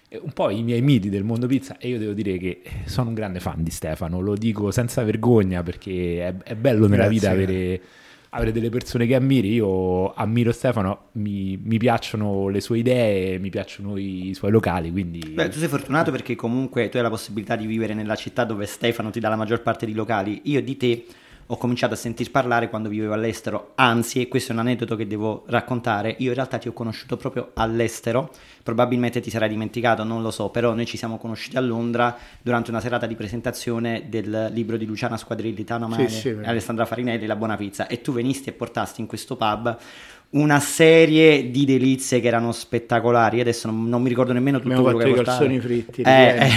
eh, 0.10 0.20
un 0.24 0.32
po' 0.32 0.50
i 0.50 0.64
miei 0.64 0.82
miti 0.82 1.10
del 1.10 1.26
mondo 1.26 1.48
pizza 1.48 1.78
e 1.78 1.90
io 1.90 2.00
devo 2.00 2.14
dire 2.14 2.38
che 2.38 2.62
eh, 2.64 2.72
sono 2.86 3.10
un 3.10 3.14
grande 3.14 3.42
fan 3.42 3.62
di 3.62 3.72
Stefano, 3.72 4.22
lo 4.22 4.36
dico 4.36 4.72
senza 4.72 5.04
vergogna 5.04 5.64
perché 5.64 6.26
è, 6.26 6.34
è 6.44 6.56
bello 6.56 6.88
nella 6.88 7.08
Grazie. 7.08 7.14
vita 7.14 7.30
avere, 7.30 7.82
avere 8.30 8.52
delle 8.52 8.70
persone 8.70 9.06
che 9.06 9.16
ammiri. 9.16 9.54
Io 9.54 10.14
ammiro 10.14 10.52
Stefano, 10.52 11.10
mi, 11.14 11.60
mi 11.62 11.78
piacciono 11.78 12.48
le 12.50 12.62
sue 12.62 12.80
idee, 12.80 13.40
mi 13.40 13.50
piacciono 13.50 13.98
i, 13.98 14.34
suoi 14.34 14.52
locali, 14.52 14.92
quindi... 14.92 15.20
Beh, 15.20 15.50
tu 15.50 15.60
sei 15.60 15.68
fortunato 15.68 16.12
perché 16.12 16.36
comunque 16.36 16.90
tu 16.90 16.98
hai 16.98 17.04
la 17.04 17.10
possibilità 17.10 17.56
di 17.56 17.66
vivere 17.66 17.94
nella 17.94 18.16
città 18.16 18.44
dove 18.44 18.66
Stefano 18.66 19.10
ti 19.10 19.20
dà 19.20 19.30
la 19.30 19.36
maggior 19.36 19.62
parte 19.62 19.86
dei 19.86 19.96
locali. 19.96 20.42
Io 20.46 20.62
di 20.62 20.78
te 20.78 21.06
ho 21.50 21.58
cominciato 21.58 21.94
a 21.94 21.98
sentir 21.98 22.30
parlare 22.30 22.70
quando 22.70 22.90
vivevo 22.90 23.14
all'estero, 23.14 23.72
anzi, 23.76 24.22
e 24.22 24.28
questo 24.28 24.52
è 24.52 24.54
un 24.56 24.62
aneddoto 24.62 24.96
che 24.96 25.08
devo 25.08 25.44
raccontare, 25.48 26.16
io 26.20 26.30
in 26.30 26.36
realtà 26.36 26.58
ti 26.58 26.68
ho 26.68 26.74
conosciuto 26.74 27.16
proprio 27.16 27.52
all'estero, 27.54 28.32
probabilmente 28.64 29.22
ti 29.22 29.30
sarai 29.30 29.48
dimenticato, 29.48 30.04
non 30.04 30.22
lo 30.22 30.32
so, 30.32 30.50
però 30.50 30.74
noi 30.74 30.86
ci 30.86 30.98
siamo 30.98 31.18
conosciuti 31.18 31.56
a 31.56 31.62
Londra 31.62 32.18
durante 32.42 32.70
una 32.70 32.82
serata 32.82 33.06
di 33.06 33.16
presentazione 33.16 34.08
del 34.10 34.50
libro 34.52 34.76
di 34.76 34.86
Luciana 34.86 35.16
Squadrilli, 35.16 35.64
Tano 35.64 35.88
Male, 35.88 36.10
sì, 36.10 36.30
e 36.30 36.44
Alessandra 36.44 36.86
Farinelli, 36.86 37.26
La 37.26 37.38
Buona 37.38 37.56
Pizza, 37.56 37.88
e 37.88 38.02
tu 38.02 38.12
venisti 38.12 38.50
e 38.50 38.52
portasti 38.52 39.00
in 39.00 39.08
questo 39.08 39.38
pub 39.38 39.78
una 40.32 40.60
serie 40.60 41.50
di 41.52 41.66
delizie 41.66 42.20
che 42.20 42.28
erano 42.28 42.52
spettacolari. 42.52 43.40
Adesso 43.40 43.68
non, 43.70 43.88
non 43.88 44.02
mi 44.02 44.10
ricordo 44.10 44.34
nemmeno 44.34 44.60
tutto 44.60 44.82
Abbiamo 44.82 44.82
quello 44.82 44.98
che 44.98 45.06
hai 45.06 45.12
i 45.12 45.14
calzoni 45.14 45.60
fritti, 45.60 46.02
Eh, 46.02 46.36
eh, 46.40 46.50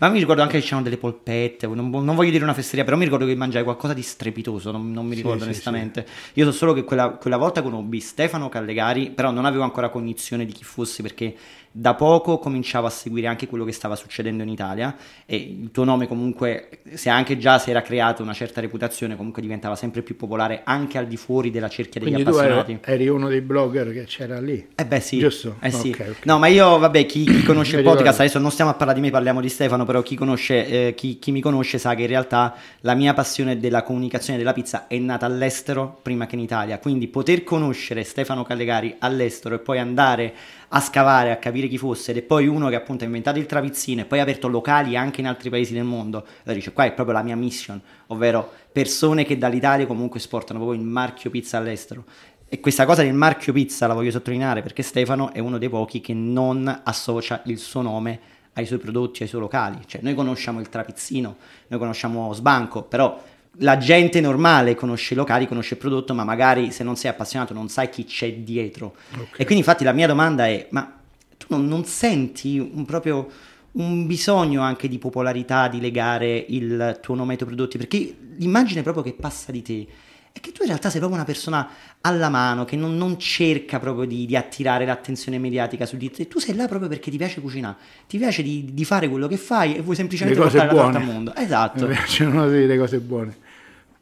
ma 0.00 0.08
mi 0.08 0.18
ricordo 0.18 0.42
anche 0.42 0.58
che 0.58 0.64
c'erano 0.64 0.82
delle 0.82 0.96
polpette. 0.98 1.66
Non, 1.66 1.90
non 1.90 2.14
voglio 2.14 2.30
dire 2.30 2.44
una 2.44 2.54
fesseria, 2.54 2.84
però 2.84 2.96
mi 2.96 3.04
ricordo 3.04 3.26
che 3.26 3.34
mangiai 3.34 3.64
qualcosa 3.64 3.94
di 3.94 4.02
strepitoso. 4.02 4.70
Non, 4.70 4.92
non 4.92 5.06
mi 5.06 5.14
Sì, 5.14 5.16
ricordo 5.16 5.38
sì, 5.38 5.44
onestamente. 5.44 6.06
Io 6.34 6.44
so 6.44 6.52
solo 6.52 6.72
che 6.72 6.84
quella, 6.84 7.10
quella 7.10 7.36
volta 7.36 7.62
conobbi 7.62 8.00
Stefano 8.00 8.48
Callegari, 8.48 9.10
però 9.10 9.30
non 9.30 9.44
avevo 9.44 9.62
ancora 9.62 9.88
cognizione 9.88 10.44
di 10.44 10.52
chi 10.52 10.64
fosse 10.64 11.02
perché 11.02 11.34
da 11.70 11.94
poco 11.94 12.38
cominciavo 12.38 12.86
a 12.86 12.90
seguire 12.90 13.26
anche 13.26 13.46
quello 13.46 13.64
che 13.64 13.72
stava 13.72 13.96
succedendo 13.96 14.42
in 14.42 14.48
Italia 14.48 14.96
e 15.26 15.36
il 15.36 15.70
tuo 15.70 15.84
nome 15.84 16.06
comunque, 16.08 16.80
se 16.94 17.08
anche 17.08 17.38
già 17.38 17.58
si 17.58 17.70
era 17.70 17.82
creato 17.82 18.22
una 18.22 18.32
certa 18.32 18.60
reputazione, 18.60 19.16
comunque 19.16 19.42
diventava 19.42 19.76
sempre 19.76 20.02
più 20.02 20.16
popolare 20.16 20.62
anche 20.64 20.98
al 20.98 21.06
di 21.06 21.16
fuori 21.16 21.50
della 21.50 21.68
cerchia 21.68 22.00
degli 22.00 22.12
Quindi 22.12 22.30
appassionati. 22.30 22.78
eri, 22.84 23.08
uno 23.08 23.28
dei 23.28 23.40
blogger 23.40 23.92
che 23.92 24.04
c'era 24.04 24.40
lì. 24.40 24.68
Eh 24.74 24.86
beh 24.86 25.00
sì, 25.00 25.18
Giusto? 25.18 25.56
Eh 25.60 25.70
sì. 25.70 25.90
Ok, 25.90 26.06
ok. 26.08 26.24
No, 26.24 26.38
ma 26.38 26.46
io, 26.46 26.78
vabbè, 26.78 27.06
chi, 27.06 27.24
chi 27.24 27.42
conosce 27.42 27.76
il 27.78 27.82
podcast, 27.82 28.20
adesso 28.20 28.38
non 28.38 28.50
stiamo 28.50 28.70
a 28.70 28.74
parlare 28.74 28.98
di 28.98 29.04
me, 29.04 29.10
parliamo 29.12 29.40
di 29.40 29.48
Stefano, 29.48 29.84
però 29.84 30.02
chi, 30.02 30.16
conosce, 30.16 30.66
eh, 30.88 30.94
chi, 30.94 31.18
chi 31.18 31.30
mi 31.30 31.40
conosce 31.40 31.78
sa 31.78 31.94
che 31.94 32.02
in 32.02 32.08
realtà 32.08 32.54
la 32.80 32.94
mia 32.94 33.14
passione 33.14 33.58
della 33.58 33.82
comunicazione 33.82 34.38
della 34.38 34.52
pizza 34.52 34.86
è 34.86 34.98
nata 34.98 35.26
all'estero 35.26 35.98
prima 36.02 36.26
che 36.26 36.34
in 36.34 36.40
Italia, 36.40 36.78
quindi 36.78 37.08
poter 37.08 37.44
conoscere 37.44 38.04
Stefano 38.04 38.42
Callegari 38.42 38.96
all'estero 38.98 39.54
e 39.54 39.58
poi 39.58 39.78
andare 39.78 40.34
a 40.68 40.80
scavare, 40.80 41.30
a 41.30 41.36
capire 41.36 41.66
chi 41.68 41.78
fosse, 41.78 42.10
ed 42.10 42.18
è 42.18 42.22
poi 42.22 42.46
uno 42.46 42.68
che 42.68 42.74
appunto 42.74 43.04
ha 43.04 43.06
inventato 43.06 43.38
il 43.38 43.46
trapizzino 43.46 44.02
e 44.02 44.04
poi 44.04 44.18
ha 44.18 44.22
aperto 44.22 44.48
locali 44.48 44.96
anche 44.96 45.20
in 45.20 45.26
altri 45.26 45.50
paesi 45.50 45.72
del 45.72 45.84
mondo, 45.84 46.18
allora 46.18 46.54
dice 46.54 46.72
qua 46.72 46.84
è 46.84 46.92
proprio 46.92 47.16
la 47.16 47.22
mia 47.22 47.36
mission, 47.36 47.80
ovvero 48.08 48.50
persone 48.70 49.24
che 49.24 49.38
dall'Italia 49.38 49.86
comunque 49.86 50.18
esportano 50.18 50.58
proprio 50.58 50.78
il 50.80 50.86
marchio 50.86 51.30
pizza 51.30 51.58
all'estero. 51.58 52.04
E 52.50 52.60
questa 52.60 52.86
cosa 52.86 53.02
del 53.02 53.12
marchio 53.12 53.52
pizza 53.52 53.86
la 53.86 53.94
voglio 53.94 54.10
sottolineare 54.10 54.62
perché 54.62 54.82
Stefano 54.82 55.32
è 55.32 55.38
uno 55.38 55.58
dei 55.58 55.68
pochi 55.68 56.00
che 56.00 56.14
non 56.14 56.80
associa 56.84 57.42
il 57.44 57.58
suo 57.58 57.82
nome 57.82 58.20
ai 58.54 58.66
suoi 58.66 58.78
prodotti, 58.78 59.22
ai 59.22 59.28
suoi 59.28 59.42
locali. 59.42 59.78
Cioè, 59.86 60.00
noi 60.02 60.14
conosciamo 60.14 60.58
il 60.58 60.68
trapizzino, 60.68 61.36
noi 61.68 61.78
conosciamo 61.78 62.32
Sbanco, 62.32 62.82
però 62.82 63.22
la 63.58 63.76
gente 63.76 64.20
normale 64.20 64.74
conosce 64.74 65.14
i 65.14 65.16
locali, 65.16 65.46
conosce 65.46 65.74
il 65.74 65.80
prodotto, 65.80 66.14
ma 66.14 66.24
magari 66.24 66.70
se 66.70 66.84
non 66.84 66.96
sei 66.96 67.10
appassionato 67.10 67.54
non 67.54 67.68
sai 67.68 67.88
chi 67.88 68.04
c'è 68.04 68.32
dietro. 68.34 68.94
Ok. 69.14 69.32
E 69.32 69.44
quindi 69.44 69.58
infatti 69.58 69.84
la 69.84 69.92
mia 69.92 70.06
domanda 70.06 70.46
è, 70.46 70.66
ma 70.70 70.92
tu 71.36 71.46
non, 71.50 71.66
non 71.66 71.84
senti 71.84 72.58
un 72.58 72.84
proprio 72.84 73.28
un 73.70 74.06
bisogno 74.06 74.62
anche 74.62 74.88
di 74.88 74.98
popolarità, 74.98 75.68
di 75.68 75.80
legare 75.80 76.44
il 76.48 76.98
tuo 77.00 77.14
nome 77.14 77.32
ai 77.32 77.38
tuoi 77.38 77.50
prodotti? 77.50 77.78
Perché 77.78 78.16
l'immagine 78.36 78.82
proprio 78.82 79.02
che 79.02 79.12
passa 79.12 79.52
di 79.52 79.62
te 79.62 79.86
è 80.32 80.40
che 80.40 80.52
tu 80.52 80.62
in 80.62 80.68
realtà 80.68 80.88
sei 80.88 81.00
proprio 81.00 81.20
una 81.20 81.26
persona 81.26 81.68
alla 82.00 82.28
mano, 82.28 82.64
che 82.64 82.76
non, 82.76 82.96
non 82.96 83.18
cerca 83.18 83.78
proprio 83.78 84.06
di, 84.06 84.26
di 84.26 84.36
attirare 84.36 84.84
l'attenzione 84.84 85.38
mediatica 85.38 85.84
su 85.86 85.96
di 85.96 86.10
te. 86.10 86.28
Tu 86.28 86.38
sei 86.38 86.54
là 86.54 86.66
proprio 86.66 86.88
perché 86.88 87.10
ti 87.10 87.16
piace 87.16 87.40
cucinare, 87.40 87.76
ti 88.06 88.18
piace 88.18 88.42
di, 88.42 88.70
di 88.72 88.84
fare 88.84 89.08
quello 89.08 89.26
che 89.26 89.36
fai 89.36 89.76
e 89.76 89.82
vuoi 89.82 89.96
semplicemente 89.96 90.40
portare 90.40 90.66
la 90.66 90.72
torta 90.72 90.90
buone. 90.90 90.98
al 90.98 91.04
mondo. 91.04 91.34
Esatto. 91.34 91.86
Mi 91.86 91.92
piacciono 91.92 92.46
le 92.46 92.78
cose 92.78 92.98
buone. 93.00 93.46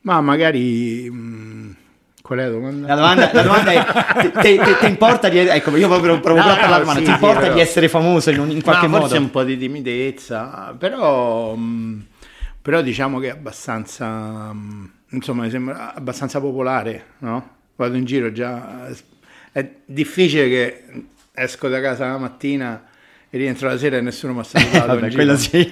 Ma 0.06 0.20
magari... 0.20 1.10
mh, 1.10 1.76
qual 2.22 2.38
è 2.38 2.44
la 2.44 2.50
domanda? 2.50 2.86
La 2.86 2.94
domanda, 2.94 3.30
la 3.32 3.42
domanda 3.42 3.70
è: 3.72 4.30
ti, 4.40 4.56
ti- 4.56 4.76
ti 4.80 4.86
importa 4.86 5.28
di. 5.28 5.38
Ecco, 5.38 5.76
io 5.76 5.88
proprio 5.88 6.20
provo 6.20 6.38
No, 6.40 6.46
a 6.46 6.78
no, 6.78 6.84
male. 6.84 6.98
sì, 7.00 7.04
ti 7.04 7.10
importa 7.10 7.40
però- 7.40 7.54
di 7.54 7.60
essere 7.60 7.88
famoso 7.88 8.30
in, 8.30 8.38
un- 8.38 8.50
in 8.50 8.62
qualche 8.62 8.86
Ma 8.86 8.92
modo? 8.94 9.02
forse 9.08 9.18
un 9.18 9.30
po' 9.30 9.42
di 9.42 9.58
timidezza, 9.58 10.74
però 10.78 11.54
mh, 11.56 12.06
però 12.62 12.82
diciamo 12.82 13.18
che 13.18 13.28
è 13.28 13.30
abbastanza, 13.30 14.52
mm, 14.52 14.84
insomma, 15.10 15.42
mi 15.42 15.50
sembra 15.50 15.92
abbastanza 15.94 16.40
popolare, 16.40 17.04
no? 17.18 17.50
Vado 17.76 17.96
in 17.96 18.04
giro 18.04 18.30
già, 18.32 18.88
è 19.52 19.68
difficile 19.84 20.48
che 20.48 20.84
esco 21.32 21.68
da 21.68 21.80
casa 21.80 22.06
la 22.06 22.18
mattina 22.18 22.82
e 23.36 23.38
rientro 23.38 23.68
la 23.68 23.78
sera 23.78 23.98
e 23.98 24.00
nessuno 24.00 24.32
mi 24.32 24.40
ha 24.40 24.42
salutato. 24.42 24.86
Vabbè, 24.98 25.12
quello 25.12 25.36
sì, 25.36 25.68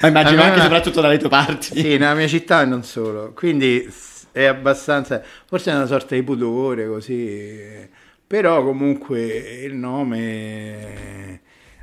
ma 0.00 0.08
immagino 0.08 0.40
anche 0.42 0.60
soprattutto 0.60 1.00
dalle 1.00 1.18
tue 1.18 1.28
parti. 1.28 1.80
Sì, 1.80 1.98
nella 1.98 2.14
mia 2.14 2.28
città 2.28 2.62
e 2.62 2.64
non 2.64 2.82
solo, 2.84 3.32
quindi 3.34 3.92
è 4.30 4.44
abbastanza, 4.44 5.22
forse 5.46 5.70
è 5.70 5.74
una 5.74 5.86
sorta 5.86 6.14
di 6.14 6.22
pudore 6.22 6.86
così, 6.86 7.88
però 8.26 8.64
comunque 8.64 9.26
il 9.64 9.74
nome 9.74 11.40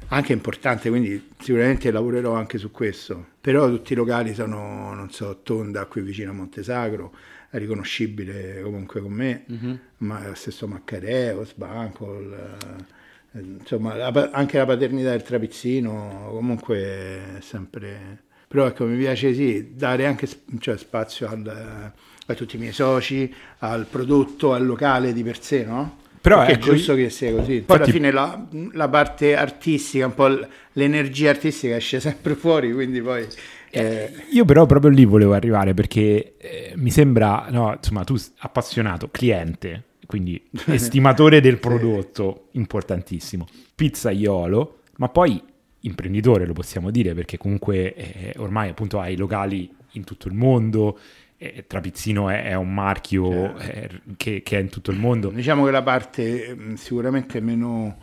anche 0.08 0.34
importante, 0.34 0.90
quindi 0.90 1.30
sicuramente 1.40 1.92
lavorerò 1.92 2.34
anche 2.34 2.58
su 2.58 2.72
questo. 2.72 3.28
Però 3.40 3.68
tutti 3.68 3.94
i 3.94 3.96
locali 3.96 4.34
sono, 4.34 4.94
non 4.94 5.12
so, 5.12 5.42
Tonda 5.44 5.86
qui 5.86 6.02
vicino 6.02 6.32
a 6.32 6.34
Montesagro, 6.34 7.14
è 7.50 7.58
riconoscibile 7.58 8.62
comunque 8.64 9.02
con 9.02 9.12
me, 9.12 9.46
mm-hmm. 9.52 9.76
ma 9.98 10.34
stesso 10.34 10.68
Maccareo, 10.68 11.46
Sbanco, 11.46 12.20
eh, 12.20 12.98
insomma 13.34 13.94
anche 14.32 14.58
la 14.58 14.66
paternità 14.66 15.12
del 15.12 15.24
trapizzino 15.24 16.30
comunque 16.32 16.78
è 16.78 17.42
sempre... 17.42 18.24
Però 18.48 18.66
ecco, 18.66 18.86
mi 18.86 18.98
piace 18.98 19.32
sì, 19.36 19.76
dare 19.76 20.08
anche 20.08 20.28
cioè, 20.58 20.76
spazio 20.76 21.30
al, 21.30 21.92
a 22.26 22.34
tutti 22.34 22.56
i 22.56 22.60
miei 22.60 22.72
soci, 22.72 23.32
al 23.60 23.86
prodotto, 23.86 24.54
al 24.54 24.66
locale 24.66 25.14
di 25.14 25.22
per 25.22 25.40
sé, 25.40 25.64
no? 25.64 25.98
Però 26.22 26.42
è 26.42 26.58
giusto 26.58 26.96
che 26.96 27.10
sia 27.10 27.32
così. 27.32 27.62
Poi 27.62 27.78
alla 27.78 27.86
fine 27.86 28.12
la, 28.12 28.48
la, 28.74 28.90
parte 28.90 29.36
artistica, 29.36 30.08
un 30.08 30.14
po' 30.16 30.28
l'energia 30.74 31.30
artistica 31.30 31.76
esce 31.76 32.00
sempre 32.00 32.36
fuori, 32.36 32.74
quindi 32.74 33.02
poi... 33.02 33.26
Eh, 33.70 33.82
eh... 33.82 34.12
Io 34.32 34.46
però 34.46 34.66
proprio 34.66 34.92
lì 34.92 35.06
volevo 35.06 35.34
arrivare 35.34 35.74
perché 35.74 36.36
eh, 36.38 36.74
mi 36.76 36.92
sembra, 36.92 37.48
no, 37.52 37.74
insomma, 37.74 38.04
tu 38.04 38.16
appassionato, 38.40 39.10
cliente, 39.12 39.84
quindi 40.10 40.44
estimatore 40.66 41.40
del 41.40 41.60
prodotto, 41.60 42.48
importantissimo, 42.54 43.46
pizzaiolo, 43.76 44.80
ma 44.96 45.08
poi 45.08 45.40
imprenditore 45.82 46.48
lo 46.48 46.54
possiamo 46.54 46.90
dire 46.90 47.14
perché 47.14 47.38
comunque 47.38 47.94
eh, 47.94 48.34
ormai 48.38 48.70
appunto 48.70 49.00
hai 49.00 49.16
locali 49.16 49.72
in 49.92 50.04
tutto 50.04 50.28
il 50.28 50.34
mondo, 50.34 50.98
eh, 51.38 51.66
Trapizzino 51.68 52.28
è, 52.28 52.46
è, 52.46 52.56
un 52.56 52.74
marchio 52.74 53.56
eh, 53.60 54.02
che, 54.18 54.42
che, 54.42 54.58
è 54.58 54.62
in 54.62 54.70
tutto 54.70 54.90
il 54.90 54.98
mondo. 54.98 55.30
Diciamo 55.30 55.64
che 55.64 55.70
la 55.70 55.84
parte 55.84 56.56
mm, 56.56 56.74
sicuramente 56.74 57.40
meno, 57.40 57.98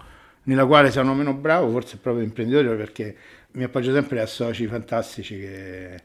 nella 0.44 0.64
quale 0.64 0.92
sono 0.92 1.12
meno 1.12 1.34
bravo, 1.34 1.72
forse 1.72 1.96
è 1.96 1.98
proprio 1.98 2.22
imprenditore, 2.22 2.76
perché 2.76 3.16
mi 3.54 3.64
appoggio 3.64 3.92
sempre 3.92 4.20
a 4.20 4.26
soci 4.26 4.68
fantastici 4.68 5.40
che, 5.40 6.00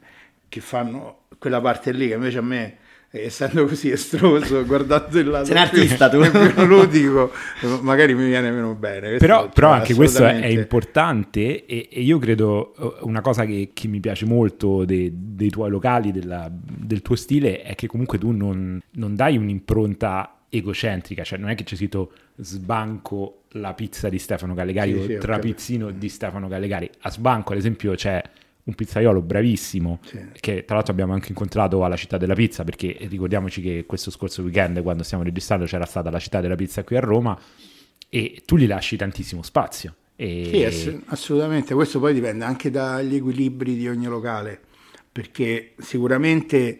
che 0.48 0.60
fanno 0.60 1.26
quella 1.38 1.60
parte 1.60 1.92
lì, 1.92 2.08
che 2.08 2.14
invece 2.14 2.38
a 2.38 2.42
me 2.42 2.78
essendo 3.20 3.66
così 3.66 3.90
estroso, 3.90 4.64
guardando 4.66 5.18
il 5.18 5.28
lato 5.28 5.44
Sei 5.44 5.54
un 5.54 5.60
artista 5.60 6.08
tu. 6.08 6.20
più 6.30 6.64
ludico, 6.64 7.30
magari 7.82 8.14
mi 8.14 8.26
viene 8.26 8.50
meno 8.50 8.74
bene. 8.74 9.18
Però, 9.18 9.48
però 9.48 9.70
anche 9.70 9.94
questo 9.94 10.24
è 10.24 10.46
importante 10.46 11.66
e, 11.66 11.88
e, 11.90 12.00
io 12.00 12.18
credo 12.18 12.74
eh, 12.78 13.04
una 13.04 13.20
cosa 13.20 13.44
che, 13.44 13.70
che 13.74 13.88
mi 13.88 14.00
piace 14.00 14.24
molto 14.24 14.84
de, 14.84 15.10
dei 15.12 15.50
tuoi 15.50 15.70
locali, 15.70 16.10
della, 16.10 16.50
del 16.50 17.02
tuo 17.02 17.16
stile, 17.16 17.62
è 17.62 17.74
che 17.74 17.86
comunque 17.86 18.18
tu 18.18 18.30
non, 18.30 18.80
non 18.92 19.14
dai 19.14 19.36
un'impronta 19.36 20.36
egocentrica, 20.48 21.22
cioè 21.22 21.38
non 21.38 21.50
è 21.50 21.54
che 21.54 21.64
c'è 21.64 21.76
scritto 21.76 22.12
sbanco 22.36 23.42
la 23.52 23.74
pizza 23.74 24.08
di 24.08 24.18
Stefano 24.18 24.54
Gallegari 24.54 24.92
sì, 24.92 24.98
o 24.98 25.02
sì, 25.06 25.18
trapizzino 25.18 25.86
okay. 25.86 25.98
di 25.98 26.08
Stefano 26.08 26.48
Gallegari. 26.48 26.90
A 27.00 27.10
sbanco, 27.10 27.52
ad 27.52 27.58
esempio, 27.58 27.94
c'è 27.94 28.22
un 28.64 28.74
pizzaiolo 28.74 29.20
bravissimo, 29.20 29.98
sì. 30.04 30.20
che 30.38 30.64
tra 30.64 30.76
l'altro 30.76 30.92
abbiamo 30.92 31.12
anche 31.12 31.28
incontrato 31.30 31.84
alla 31.84 31.96
città 31.96 32.16
della 32.16 32.34
pizza, 32.34 32.62
perché 32.62 32.96
ricordiamoci 33.08 33.60
che 33.60 33.84
questo 33.86 34.10
scorso 34.10 34.42
weekend, 34.42 34.82
quando 34.82 35.02
stiamo 35.02 35.24
registrando, 35.24 35.64
c'era 35.64 35.84
stata 35.84 36.10
la 36.10 36.18
città 36.18 36.40
della 36.40 36.54
pizza 36.54 36.84
qui 36.84 36.96
a 36.96 37.00
Roma, 37.00 37.38
e 38.08 38.42
tu 38.44 38.56
gli 38.56 38.66
lasci 38.66 38.96
tantissimo 38.96 39.42
spazio. 39.42 39.94
E... 40.14 40.70
Sì, 40.70 41.02
assolutamente, 41.06 41.74
questo 41.74 41.98
poi 41.98 42.14
dipende 42.14 42.44
anche 42.44 42.70
dagli 42.70 43.16
equilibri 43.16 43.74
di 43.76 43.88
ogni 43.88 44.06
locale, 44.06 44.60
perché 45.10 45.74
sicuramente 45.78 46.78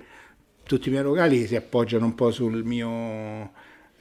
tutti 0.62 0.88
i 0.88 0.92
miei 0.92 1.02
locali 1.02 1.46
si 1.46 1.56
appoggiano 1.56 2.04
un 2.04 2.14
po' 2.14 2.30
sul 2.30 2.64
mio 2.64 3.52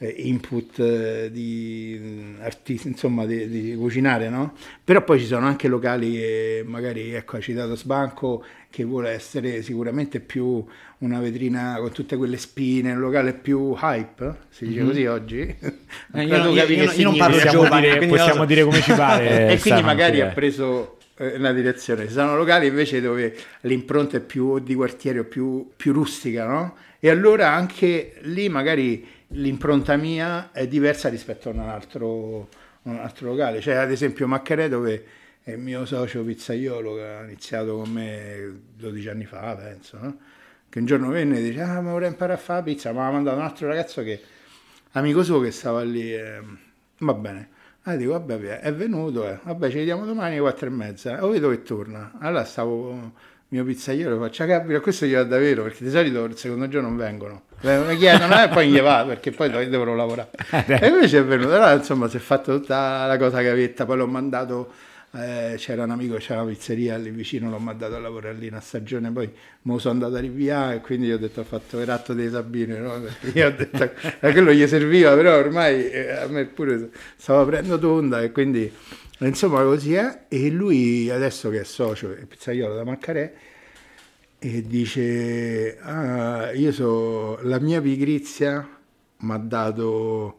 input 0.08 0.78
eh, 0.78 1.30
di 1.30 2.36
artisti, 2.40 2.88
insomma, 2.88 3.24
di, 3.26 3.48
di, 3.48 3.74
cucinare, 3.76 4.28
no? 4.28 4.54
Però 4.82 5.02
poi 5.02 5.20
ci 5.20 5.26
sono 5.26 5.46
anche 5.46 5.68
locali, 5.68 6.12
che 6.12 6.64
magari, 6.66 7.14
ecco, 7.14 7.36
hai 7.36 7.42
citato 7.42 7.76
Sbanco, 7.76 8.44
che 8.70 8.84
vuole 8.84 9.10
essere 9.10 9.62
sicuramente 9.62 10.20
più 10.20 10.64
una 10.98 11.20
vetrina 11.20 11.76
con 11.78 11.92
tutte 11.92 12.16
quelle 12.16 12.36
spine, 12.36 12.92
un 12.92 13.00
locale 13.00 13.32
più 13.34 13.76
hype, 13.80 14.36
si 14.48 14.66
dice 14.66 14.78
mm-hmm. 14.80 14.88
così 14.88 15.06
oggi? 15.06 15.40
Eh, 15.40 16.22
io, 16.24 16.48
io, 16.48 16.64
io, 16.64 16.92
io, 16.92 17.04
non 17.04 17.16
parlo 17.16 17.36
possiamo, 17.36 17.62
giovane, 17.62 17.92
dire, 17.92 18.06
possiamo 18.06 18.40
so. 18.40 18.44
dire 18.44 18.64
come 18.64 18.80
ci 18.80 18.92
pare. 18.92 19.48
e 19.52 19.58
quindi 19.58 19.82
magari 19.82 20.20
ha 20.20 20.28
preso 20.28 20.98
eh, 21.16 21.36
una 21.36 21.52
direzione. 21.52 22.06
Ci 22.06 22.12
sono 22.12 22.36
locali 22.36 22.66
invece 22.66 23.00
dove 23.00 23.36
l'impronta 23.62 24.16
è 24.16 24.20
più 24.20 24.58
di 24.58 24.74
quartiere 24.74 25.20
o 25.20 25.24
più, 25.24 25.70
più 25.76 25.92
rustica, 25.92 26.46
no? 26.46 26.76
E 26.98 27.10
allora 27.10 27.52
anche 27.52 28.14
lì 28.22 28.48
magari 28.48 29.04
l'impronta 29.32 29.96
mia 29.96 30.50
è 30.52 30.66
diversa 30.66 31.08
rispetto 31.08 31.48
a 31.48 31.52
un 31.52 31.60
altro, 31.60 32.48
un 32.82 32.96
altro 32.96 33.30
locale. 33.30 33.60
Cioè, 33.60 33.74
ad 33.74 33.90
esempio, 33.90 34.26
Maccarè, 34.26 34.68
dove 34.68 35.04
è 35.42 35.52
il 35.52 35.58
mio 35.58 35.84
socio 35.84 36.22
pizzaiolo 36.22 36.94
che 36.94 37.04
ha 37.04 37.22
iniziato 37.24 37.76
con 37.76 37.90
me 37.90 38.60
12 38.76 39.08
anni 39.08 39.24
fa, 39.24 39.54
penso, 39.56 39.98
no? 40.00 40.18
che 40.68 40.78
un 40.78 40.86
giorno 40.86 41.08
venne 41.08 41.38
e 41.38 41.42
dice, 41.42 41.60
ah, 41.60 41.80
ma 41.80 41.90
vorrei 41.92 42.08
imparare 42.08 42.38
a 42.38 42.42
fare 42.42 42.62
pizza, 42.62 42.92
ma 42.92 43.06
ha 43.06 43.10
mandato 43.10 43.36
un 43.36 43.42
altro 43.42 43.66
ragazzo 43.66 44.02
che, 44.02 44.20
amico 44.92 45.22
suo 45.22 45.40
che 45.40 45.50
stava 45.50 45.82
lì, 45.82 46.14
eh, 46.14 46.40
va 46.98 47.14
bene. 47.14 47.50
Ah, 47.82 47.96
dico, 47.96 48.12
vabbè, 48.12 48.60
è 48.60 48.72
venuto, 48.72 49.28
eh. 49.28 49.38
vabbè, 49.42 49.68
ci 49.68 49.76
vediamo 49.76 50.06
domani 50.06 50.34
alle 50.34 50.40
quattro 50.40 50.68
e 50.68 50.70
mezza, 50.70 51.18
lo 51.18 51.30
vedo 51.30 51.50
che 51.50 51.62
torna. 51.62 52.12
Allora 52.20 52.44
stavo 52.44 53.12
mio 53.52 53.64
pizzaiolo 53.64 54.18
faccia 54.18 54.46
capire, 54.46 54.80
questo 54.80 55.04
gli 55.04 55.12
va 55.12 55.24
davvero, 55.24 55.62
perché 55.62 55.84
di 55.84 55.90
solito 55.90 56.24
il 56.24 56.36
secondo 56.38 56.68
giorno 56.68 56.88
non 56.88 56.96
vengono. 56.96 57.42
Mi 57.60 57.96
chiedono 57.98 58.42
e 58.42 58.48
poi 58.48 58.70
gli 58.70 58.80
va, 58.80 59.04
perché 59.06 59.30
poi 59.30 59.50
devono 59.68 59.94
lavorare. 59.94 60.30
Eh, 60.50 60.78
e 60.80 60.88
invece 60.88 61.18
è 61.18 61.24
venuto, 61.24 61.52
allora 61.52 61.74
insomma 61.74 62.08
si 62.08 62.16
è 62.16 62.20
fatto 62.20 62.58
tutta 62.58 63.06
la 63.06 63.18
cosa 63.18 63.42
gavetta, 63.42 63.84
poi 63.84 63.98
l'ho 63.98 64.06
mandato, 64.06 64.72
eh, 65.12 65.56
c'era 65.58 65.84
un 65.84 65.90
amico, 65.90 66.16
c'era 66.16 66.40
una 66.40 66.50
pizzeria 66.50 66.96
lì 66.96 67.10
vicino, 67.10 67.50
l'ho 67.50 67.58
mandato 67.58 67.94
a 67.94 67.98
lavorare 67.98 68.34
lì 68.34 68.48
una 68.48 68.60
stagione, 68.60 69.10
poi 69.10 69.30
me 69.62 69.78
sono 69.78 69.92
andato 69.92 70.14
a 70.14 70.20
riviare 70.20 70.76
e 70.76 70.80
quindi 70.80 71.08
gli 71.08 71.12
ho 71.12 71.18
detto 71.18 71.40
ho 71.40 71.44
fatto 71.44 71.78
il 71.78 71.84
ratto 71.84 72.14
dei 72.14 72.30
Sabine, 72.30 72.78
no? 72.78 73.02
Io 73.34 73.46
ho 73.48 73.50
detto 73.50 73.90
che 74.18 74.32
quello 74.32 74.50
gli 74.50 74.66
serviva, 74.66 75.14
però 75.14 75.36
ormai 75.36 75.90
eh, 75.90 76.10
a 76.10 76.26
me 76.26 76.46
pure 76.46 76.88
stavo 77.16 77.42
aprendo 77.42 77.78
tonda 77.78 78.22
e 78.22 78.32
quindi 78.32 78.72
Insomma, 79.26 79.62
così 79.62 79.94
è. 79.94 80.24
E 80.28 80.50
lui, 80.50 81.10
adesso 81.10 81.50
che 81.50 81.60
è 81.60 81.64
socio, 81.64 82.14
è 82.14 82.24
pizzaiolo 82.24 82.74
da 82.74 82.84
Maccarè, 82.84 83.32
e 84.38 84.62
dice: 84.62 85.78
ah, 85.80 86.52
Io 86.52 86.72
so, 86.72 87.38
la 87.42 87.58
mia 87.60 87.80
pigrizia 87.80 88.68
mi 89.18 89.32
ha 89.32 89.38
dato 89.38 90.38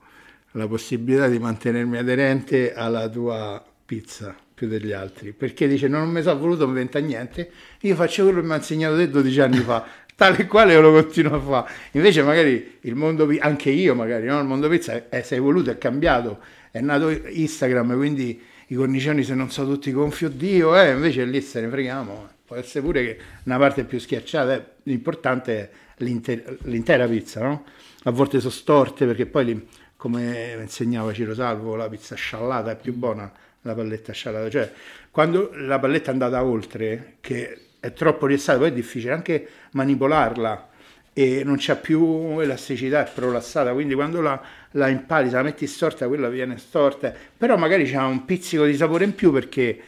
la 0.51 0.67
possibilità 0.67 1.27
di 1.27 1.39
mantenermi 1.39 1.97
aderente 1.97 2.73
alla 2.73 3.07
tua 3.09 3.63
pizza 3.85 4.35
più 4.53 4.67
degli 4.67 4.91
altri. 4.91 5.31
Perché 5.31 5.67
dice 5.67 5.87
non 5.87 6.09
mi 6.09 6.21
sono 6.21 6.39
voluto 6.39 6.65
inventare 6.65 7.05
niente. 7.05 7.51
Io 7.81 7.95
faccio 7.95 8.23
quello 8.23 8.41
che 8.41 8.47
mi 8.47 8.53
ha 8.53 8.57
insegnato 8.57 8.95
te 8.95 9.09
12 9.09 9.39
anni 9.41 9.57
fa. 9.57 9.85
Tale 10.15 10.37
e 10.37 10.45
quale 10.45 10.79
lo 10.79 10.91
continuo 10.91 11.35
a 11.35 11.39
fare 11.39 11.73
invece 11.93 12.21
magari 12.21 12.77
il 12.81 12.93
mondo 12.93 13.27
anche 13.39 13.71
io 13.71 13.95
magari 13.95 14.27
no? 14.27 14.39
il 14.39 14.45
mondo 14.45 14.69
pizza 14.69 15.09
è, 15.09 15.23
si 15.23 15.33
è 15.33 15.37
evoluto 15.37 15.71
è 15.71 15.77
cambiato. 15.77 16.39
È 16.69 16.79
nato 16.81 17.09
Instagram 17.09 17.95
quindi 17.95 18.41
i 18.67 18.75
cornicioni 18.75 19.23
se 19.23 19.33
non 19.35 19.49
sono 19.51 19.73
tutti 19.73 19.91
gonfi, 19.91 20.25
oddio, 20.25 20.79
eh, 20.79 20.91
invece 20.91 21.25
lì 21.25 21.41
se 21.41 21.61
ne 21.61 21.69
freghiamo. 21.69 22.29
Può 22.45 22.55
essere 22.55 22.83
pure 22.83 23.03
che 23.03 23.19
una 23.43 23.57
parte 23.57 23.81
è 23.81 23.83
più 23.85 23.99
schiacciata, 23.99 24.53
eh, 24.55 24.63
l'importante 24.83 25.59
è 25.59 25.69
l'inter- 25.97 26.57
l'intera 26.63 27.07
pizza, 27.07 27.41
no? 27.41 27.65
A 28.03 28.11
volte 28.11 28.39
sono 28.39 28.51
storte 28.51 29.05
perché 29.05 29.25
poi, 29.25 29.45
li, 29.45 29.67
come 29.95 30.57
insegnava 30.59 31.13
Ciro 31.13 31.33
Salvo, 31.33 31.75
la 31.75 31.89
pizza 31.89 32.15
sciallata 32.15 32.71
è 32.71 32.77
più 32.77 32.93
buona 32.93 33.31
la 33.63 33.73
palletta 33.73 34.13
sciallata. 34.13 34.49
Cioè, 34.49 34.71
quando 35.11 35.51
la 35.53 35.79
palletta 35.79 36.09
è 36.09 36.13
andata 36.13 36.43
oltre, 36.43 37.15
che 37.21 37.59
è 37.79 37.93
troppo 37.93 38.25
riassata, 38.25 38.59
poi 38.59 38.69
è 38.69 38.73
difficile 38.73 39.13
anche 39.13 39.47
manipolarla 39.71 40.69
e 41.13 41.43
non 41.43 41.57
c'è 41.57 41.75
più 41.79 42.39
elasticità, 42.39 43.05
è 43.07 43.11
prolassata, 43.13 43.71
quindi 43.73 43.93
quando 43.93 44.19
la, 44.21 44.41
la 44.71 44.87
impari, 44.87 45.29
se 45.29 45.35
la 45.35 45.43
metti 45.43 45.67
storta, 45.67 46.07
quella 46.07 46.27
viene 46.29 46.57
storta, 46.57 47.13
però 47.37 47.55
magari 47.57 47.89
c'ha 47.89 48.05
un 48.05 48.25
pizzico 48.25 48.65
di 48.65 48.75
sapore 48.75 49.03
in 49.05 49.13
più 49.15 49.31
perché 49.31 49.79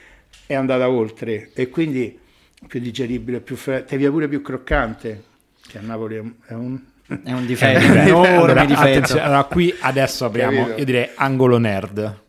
è 0.46 0.54
andata 0.54 0.88
oltre 0.90 1.50
e 1.54 1.70
quindi 1.70 2.20
più 2.68 2.80
digeribile, 2.80 3.40
più 3.40 3.56
fre- 3.56 3.86
te 3.86 3.98
via 3.98 4.10
pure 4.12 4.28
più 4.28 4.42
croccante, 4.42 5.24
che 5.68 5.78
a 5.78 5.82
Napoli 5.82 6.16
è 6.48 6.54
un... 6.54 6.80
È 7.08 7.32
un 7.32 7.46
difetto, 7.46 7.80
Eh, 7.86 7.88
un 7.92 7.98
enorme 7.98 8.28
allora, 8.36 8.66
difetto. 8.66 9.14
allora, 9.22 9.44
qui 9.44 9.72
adesso 9.82 10.26
apriamo, 10.26 10.58
Capito? 10.62 10.80
io 10.80 10.86
direi 10.86 11.10
angolo 11.18 11.60
nerd. 11.60 12.22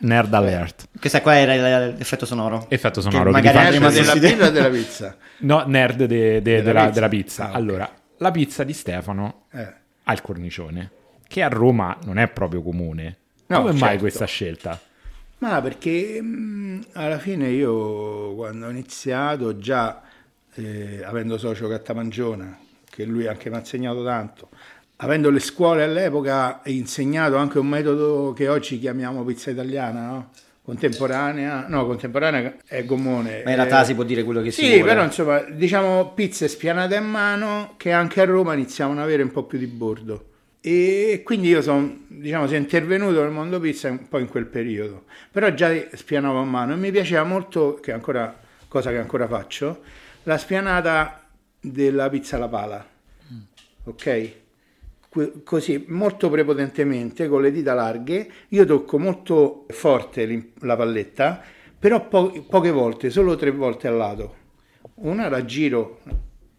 Nerd 0.00 0.34
alert. 0.34 0.88
Questa 1.00 1.22
qua 1.22 1.38
era 1.38 1.86
l'effetto 1.86 2.26
sonoro. 2.26 2.66
Effetto 2.68 3.00
Che 3.00 3.10
sonoro. 3.10 3.30
magari 3.30 3.56
vi 3.78 3.78
Nerd 3.78 3.82
faccio- 3.94 4.10
andremo 4.10 4.12
a 4.12 4.20
della 4.20 4.28
birra 4.34 4.46
o 4.46 4.50
della 4.50 4.68
pizza? 4.68 5.16
No, 5.38 5.64
nerd 5.66 6.04
de- 6.04 6.06
de- 6.06 6.40
Della 6.42 6.62
della, 6.62 6.80
pizza? 6.82 6.92
della 6.92 7.08
pizza. 7.08 7.44
Ah. 7.50 7.52
Allora, 7.52 7.90
la 8.18 8.30
pizza 8.30 8.64
di 8.64 8.72
Stefano 8.72 9.44
Eh. 9.50 9.72
ha 10.04 10.12
il 10.12 10.20
cornicione, 10.22 10.90
che 11.26 11.42
a 11.42 11.48
Roma 11.48 11.96
non 12.04 12.18
è 12.18 12.28
proprio 12.28 12.62
comune. 12.62 13.16
No, 13.46 13.58
Come 13.58 13.70
mai 13.72 13.80
certo. 13.80 13.98
questa 13.98 14.24
scelta? 14.26 14.80
Ma 15.38 15.60
perché 15.60 16.20
mh, 16.22 16.86
alla 16.92 17.18
fine 17.18 17.48
io 17.50 18.34
quando 18.34 18.66
ho 18.66 18.70
iniziato, 18.70 19.58
già 19.58 20.02
eh, 20.54 21.02
avendo 21.04 21.36
socio 21.36 21.68
Cattamangiona, 21.68 22.58
che 22.88 23.04
lui 23.04 23.26
anche 23.26 23.50
mi 23.50 23.56
ha 23.56 23.58
insegnato 23.58 24.04
tanto, 24.04 24.48
avendo 24.96 25.28
le 25.30 25.40
scuole 25.40 25.82
all'epoca 25.82 26.60
insegnato 26.66 27.36
anche 27.36 27.58
un 27.58 27.66
metodo 27.66 28.32
che 28.32 28.48
oggi 28.48 28.78
chiamiamo 28.78 29.24
pizza 29.24 29.50
italiana, 29.50 30.06
no? 30.06 30.30
Contemporanea, 30.64 31.66
no, 31.68 31.84
contemporanea 31.84 32.54
è 32.66 32.86
gommone. 32.86 33.42
Ma 33.44 33.50
in 33.50 33.56
realtà 33.56 33.82
eh, 33.82 33.84
si 33.84 33.94
può 33.94 34.02
dire 34.02 34.22
quello 34.24 34.40
che 34.40 34.50
si 34.50 34.62
Sì, 34.64 34.76
vuole. 34.78 34.84
però 34.84 35.04
insomma, 35.04 35.40
diciamo 35.40 36.12
pizze 36.14 36.48
spianate 36.48 36.96
a 36.96 37.02
mano 37.02 37.74
che 37.76 37.92
anche 37.92 38.22
a 38.22 38.24
Roma 38.24 38.54
iniziavano 38.54 39.00
ad 39.00 39.04
avere 39.04 39.22
un 39.22 39.30
po' 39.30 39.42
più 39.44 39.58
di 39.58 39.66
bordo. 39.66 40.30
E 40.62 41.20
quindi 41.22 41.48
io 41.48 41.60
sono, 41.60 42.04
diciamo, 42.06 42.46
sono 42.46 42.56
intervenuto 42.58 43.20
nel 43.20 43.30
mondo 43.30 43.60
pizza 43.60 43.90
un 43.90 44.08
po' 44.08 44.16
in 44.18 44.26
quel 44.26 44.46
periodo. 44.46 45.04
Però 45.30 45.52
già 45.52 45.70
spianavo 45.92 46.38
a 46.38 46.44
mano 46.44 46.72
e 46.72 46.76
mi 46.76 46.90
piaceva 46.90 47.24
molto, 47.24 47.74
che 47.74 47.92
ancora 47.92 48.34
cosa 48.66 48.88
che 48.90 48.96
ancora 48.96 49.28
faccio, 49.28 49.82
la 50.22 50.38
spianata 50.38 51.26
della 51.60 52.08
pizza 52.08 52.36
alla 52.36 52.48
pala. 52.48 52.86
Ok? 53.84 54.32
Così, 55.44 55.84
molto 55.88 56.28
prepotentemente, 56.28 57.28
con 57.28 57.40
le 57.40 57.52
dita 57.52 57.72
larghe, 57.72 58.28
io 58.48 58.64
tocco 58.64 58.98
molto 58.98 59.66
forte 59.68 60.50
la 60.60 60.76
palletta, 60.76 61.40
però 61.78 62.08
po- 62.08 62.44
poche 62.48 62.70
volte, 62.72 63.10
solo 63.10 63.36
tre 63.36 63.52
volte 63.52 63.86
al 63.86 63.96
lato. 63.96 64.34
Una 64.94 65.28
la 65.28 65.44
giro 65.44 66.00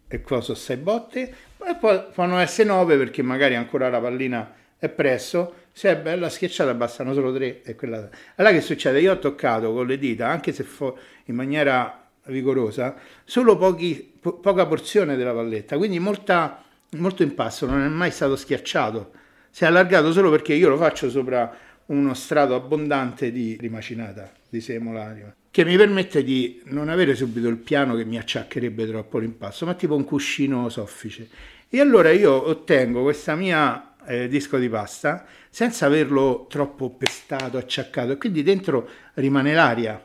e 0.08 0.20
qua 0.22 0.40
sono 0.40 0.56
sei 0.56 0.76
botte, 0.76 1.34
e 1.64 1.74
poi 1.78 2.00
fanno 2.12 2.38
S9 2.38 2.96
perché 2.96 3.22
magari 3.22 3.56
ancora 3.56 3.90
la 3.90 4.00
pallina 4.00 4.54
è 4.78 4.88
presso, 4.88 5.64
se 5.72 5.90
è 5.90 5.96
bella 5.98 6.28
schiacciata 6.28 6.72
bastano 6.74 7.12
solo 7.12 7.34
tre 7.34 7.62
e 7.62 7.74
quella... 7.74 8.08
Allora 8.36 8.54
che 8.54 8.60
succede? 8.60 9.00
Io 9.00 9.12
ho 9.12 9.18
toccato 9.18 9.72
con 9.72 9.86
le 9.86 9.98
dita, 9.98 10.28
anche 10.28 10.52
se 10.52 10.62
fo- 10.62 10.96
in 11.24 11.34
maniera 11.34 12.08
vigorosa, 12.26 12.94
solo 13.24 13.56
pochi- 13.56 14.14
po- 14.18 14.38
poca 14.38 14.64
porzione 14.66 15.16
della 15.16 15.34
palletta, 15.34 15.76
quindi 15.76 15.98
molta, 15.98 16.62
molto 16.98 17.22
impasto, 17.22 17.66
non 17.66 17.82
è 17.82 17.88
mai 17.88 18.10
stato 18.10 18.36
schiacciato, 18.36 19.12
si 19.50 19.64
è 19.64 19.66
allargato 19.66 20.12
solo 20.12 20.30
perché 20.30 20.52
io 20.54 20.68
lo 20.68 20.76
faccio 20.76 21.08
sopra 21.08 21.54
uno 21.86 22.14
strato 22.14 22.54
abbondante 22.54 23.30
di, 23.30 23.56
di 23.58 23.68
macinata, 23.68 24.30
di 24.48 24.60
semola, 24.60 25.14
che 25.50 25.64
mi 25.64 25.76
permette 25.76 26.22
di 26.22 26.60
non 26.66 26.88
avere 26.88 27.14
subito 27.14 27.48
il 27.48 27.56
piano 27.56 27.94
che 27.94 28.04
mi 28.04 28.18
acciaccherebbe 28.18 28.86
troppo 28.86 29.18
l'impasto, 29.18 29.64
ma 29.64 29.74
tipo 29.74 29.94
un 29.94 30.04
cuscino 30.04 30.68
soffice. 30.68 31.28
E 31.68 31.80
allora 31.80 32.10
io 32.10 32.48
ottengo 32.48 33.02
questa 33.02 33.34
mia 33.34 33.94
eh, 34.06 34.28
disco 34.28 34.58
di 34.58 34.68
pasta 34.68 35.24
senza 35.48 35.86
averlo 35.86 36.46
troppo 36.48 36.90
pestato, 36.90 37.56
acciaccato, 37.56 38.12
e 38.12 38.16
quindi 38.18 38.42
dentro 38.42 38.88
rimane 39.14 39.54
l'aria. 39.54 40.04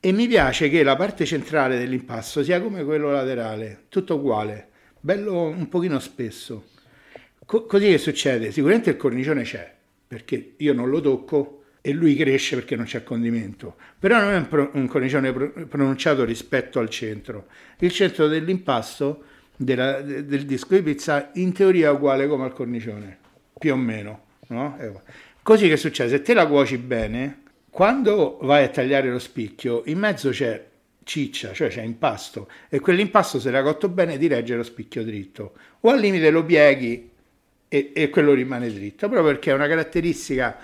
E 0.00 0.10
mi 0.10 0.26
piace 0.26 0.68
che 0.68 0.82
la 0.82 0.96
parte 0.96 1.24
centrale 1.24 1.78
dell'impasto 1.78 2.42
sia 2.42 2.60
come 2.60 2.82
quello 2.82 3.12
laterale, 3.12 3.84
tutto 3.88 4.16
uguale, 4.16 4.70
bello 5.02 5.48
un 5.48 5.68
pochino 5.68 5.98
spesso. 5.98 6.68
Co- 7.44 7.66
così 7.66 7.88
che 7.88 7.98
succede? 7.98 8.52
Sicuramente 8.52 8.90
il 8.90 8.96
cornicione 8.96 9.42
c'è, 9.42 9.70
perché 10.06 10.54
io 10.56 10.72
non 10.72 10.88
lo 10.88 11.00
tocco 11.00 11.64
e 11.80 11.92
lui 11.92 12.14
cresce 12.14 12.54
perché 12.54 12.76
non 12.76 12.84
c'è 12.84 13.02
condimento. 13.02 13.74
Però 13.98 14.18
non 14.20 14.32
è 14.32 14.36
un, 14.36 14.48
pro- 14.48 14.70
un 14.74 14.86
cornicione 14.86 15.32
pro- 15.32 15.52
pronunciato 15.68 16.24
rispetto 16.24 16.78
al 16.78 16.88
centro. 16.88 17.46
Il 17.78 17.90
centro 17.90 18.28
dell'impasto 18.28 19.24
della- 19.56 20.00
de- 20.00 20.24
del 20.24 20.44
disco 20.46 20.74
di 20.76 20.82
pizza 20.82 21.30
in 21.34 21.52
teoria 21.52 21.88
è 21.88 21.92
uguale 21.92 22.28
come 22.28 22.44
al 22.44 22.52
cornicione, 22.52 23.18
più 23.58 23.72
o 23.72 23.76
meno. 23.76 24.24
no? 24.48 24.78
Così 25.42 25.66
che 25.68 25.76
succede? 25.76 26.10
Se 26.10 26.22
te 26.22 26.34
la 26.34 26.46
cuoci 26.46 26.78
bene, 26.78 27.42
quando 27.68 28.38
vai 28.42 28.62
a 28.64 28.68
tagliare 28.68 29.10
lo 29.10 29.18
spicchio, 29.18 29.82
in 29.86 29.98
mezzo 29.98 30.30
c'è 30.30 30.64
ciccia, 31.04 31.52
cioè 31.52 31.68
c'è 31.68 31.82
impasto, 31.82 32.48
e 32.68 32.80
quell'impasto 32.80 33.40
se 33.40 33.50
l'ha 33.50 33.62
cotto 33.62 33.88
bene 33.88 34.18
ti 34.18 34.26
regge 34.26 34.54
lo 34.54 34.62
spicchio 34.62 35.04
dritto. 35.04 35.54
O 35.80 35.90
al 35.90 36.00
limite 36.00 36.30
lo 36.30 36.44
pieghi 36.44 37.10
e, 37.68 37.92
e 37.94 38.10
quello 38.10 38.32
rimane 38.32 38.72
dritto, 38.72 39.08
proprio 39.08 39.32
perché 39.32 39.50
è 39.50 39.54
una 39.54 39.66
caratteristica 39.66 40.58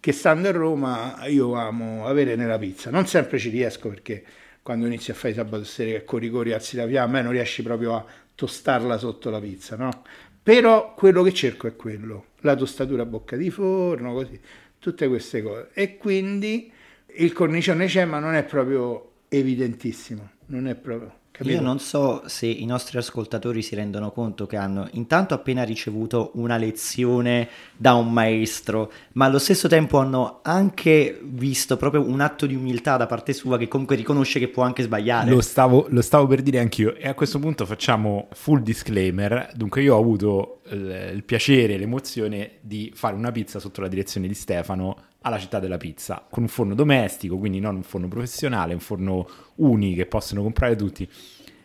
che 0.00 0.12
stando 0.12 0.48
a 0.48 0.52
Roma 0.52 1.26
io 1.26 1.54
amo 1.54 2.06
avere 2.06 2.36
nella 2.36 2.58
pizza. 2.58 2.90
Non 2.90 3.06
sempre 3.06 3.38
ci 3.38 3.48
riesco 3.48 3.88
perché 3.88 4.22
quando 4.62 4.86
inizi 4.86 5.10
a 5.10 5.14
fare 5.14 5.34
sabato 5.34 5.64
sera 5.64 5.90
che 5.90 6.04
corri 6.04 6.30
corri 6.30 6.52
alzi 6.52 6.76
la 6.76 6.86
fiamma 6.86 7.18
e 7.18 7.22
non 7.22 7.32
riesci 7.32 7.62
proprio 7.62 7.94
a 7.94 8.04
tostarla 8.34 8.98
sotto 8.98 9.30
la 9.30 9.40
pizza, 9.40 9.76
no? 9.76 10.02
Però 10.42 10.94
quello 10.94 11.22
che 11.22 11.32
cerco 11.32 11.66
è 11.66 11.74
quello, 11.74 12.26
la 12.40 12.54
tostatura 12.54 13.02
a 13.02 13.06
bocca 13.06 13.36
di 13.36 13.50
forno, 13.50 14.12
così, 14.12 14.38
tutte 14.78 15.08
queste 15.08 15.42
cose. 15.42 15.68
E 15.72 15.96
quindi 15.96 16.70
il 17.16 17.32
cornicione 17.32 17.86
c'è, 17.86 18.04
ma 18.04 18.18
non 18.18 18.34
è 18.34 18.44
proprio 18.44 19.12
evidentissimo, 19.38 20.30
non 20.46 20.66
è 20.66 20.74
proprio... 20.74 21.22
Capito? 21.34 21.56
Io 21.56 21.62
non 21.62 21.80
so 21.80 22.22
se 22.26 22.46
i 22.46 22.64
nostri 22.64 22.96
ascoltatori 22.96 23.60
si 23.60 23.74
rendono 23.74 24.12
conto 24.12 24.46
che 24.46 24.56
hanno 24.56 24.86
intanto 24.92 25.34
appena 25.34 25.64
ricevuto 25.64 26.30
una 26.34 26.56
lezione 26.56 27.48
da 27.76 27.94
un 27.94 28.12
maestro, 28.12 28.92
ma 29.14 29.24
allo 29.24 29.40
stesso 29.40 29.66
tempo 29.66 29.98
hanno 29.98 30.38
anche 30.44 31.18
visto 31.24 31.76
proprio 31.76 32.02
un 32.02 32.20
atto 32.20 32.46
di 32.46 32.54
umiltà 32.54 32.96
da 32.96 33.06
parte 33.06 33.32
sua 33.32 33.58
che 33.58 33.66
comunque 33.66 33.96
riconosce 33.96 34.38
che 34.38 34.46
può 34.46 34.62
anche 34.62 34.84
sbagliare. 34.84 35.28
Lo 35.28 35.40
stavo, 35.40 35.86
lo 35.88 36.02
stavo 36.02 36.28
per 36.28 36.40
dire 36.40 36.60
anch'io 36.60 36.94
e 36.94 37.08
a 37.08 37.14
questo 37.14 37.40
punto 37.40 37.66
facciamo 37.66 38.28
full 38.30 38.62
disclaimer. 38.62 39.50
Dunque 39.56 39.82
io 39.82 39.96
ho 39.96 39.98
avuto 39.98 40.60
il, 40.68 41.14
il 41.14 41.24
piacere 41.24 41.74
e 41.74 41.78
l'emozione 41.78 42.58
di 42.60 42.92
fare 42.94 43.16
una 43.16 43.32
pizza 43.32 43.58
sotto 43.58 43.80
la 43.80 43.88
direzione 43.88 44.28
di 44.28 44.34
Stefano 44.34 45.06
alla 45.24 45.38
città 45.38 45.58
della 45.58 45.78
pizza, 45.78 46.24
con 46.28 46.42
un 46.42 46.48
forno 46.48 46.74
domestico, 46.74 47.38
quindi 47.38 47.58
non 47.58 47.76
un 47.76 47.82
forno 47.82 48.08
professionale, 48.08 48.74
un 48.74 48.80
forno 48.80 49.26
uni 49.56 49.94
che 49.94 50.04
possono 50.04 50.42
comprare 50.42 50.76
tutti. 50.76 51.08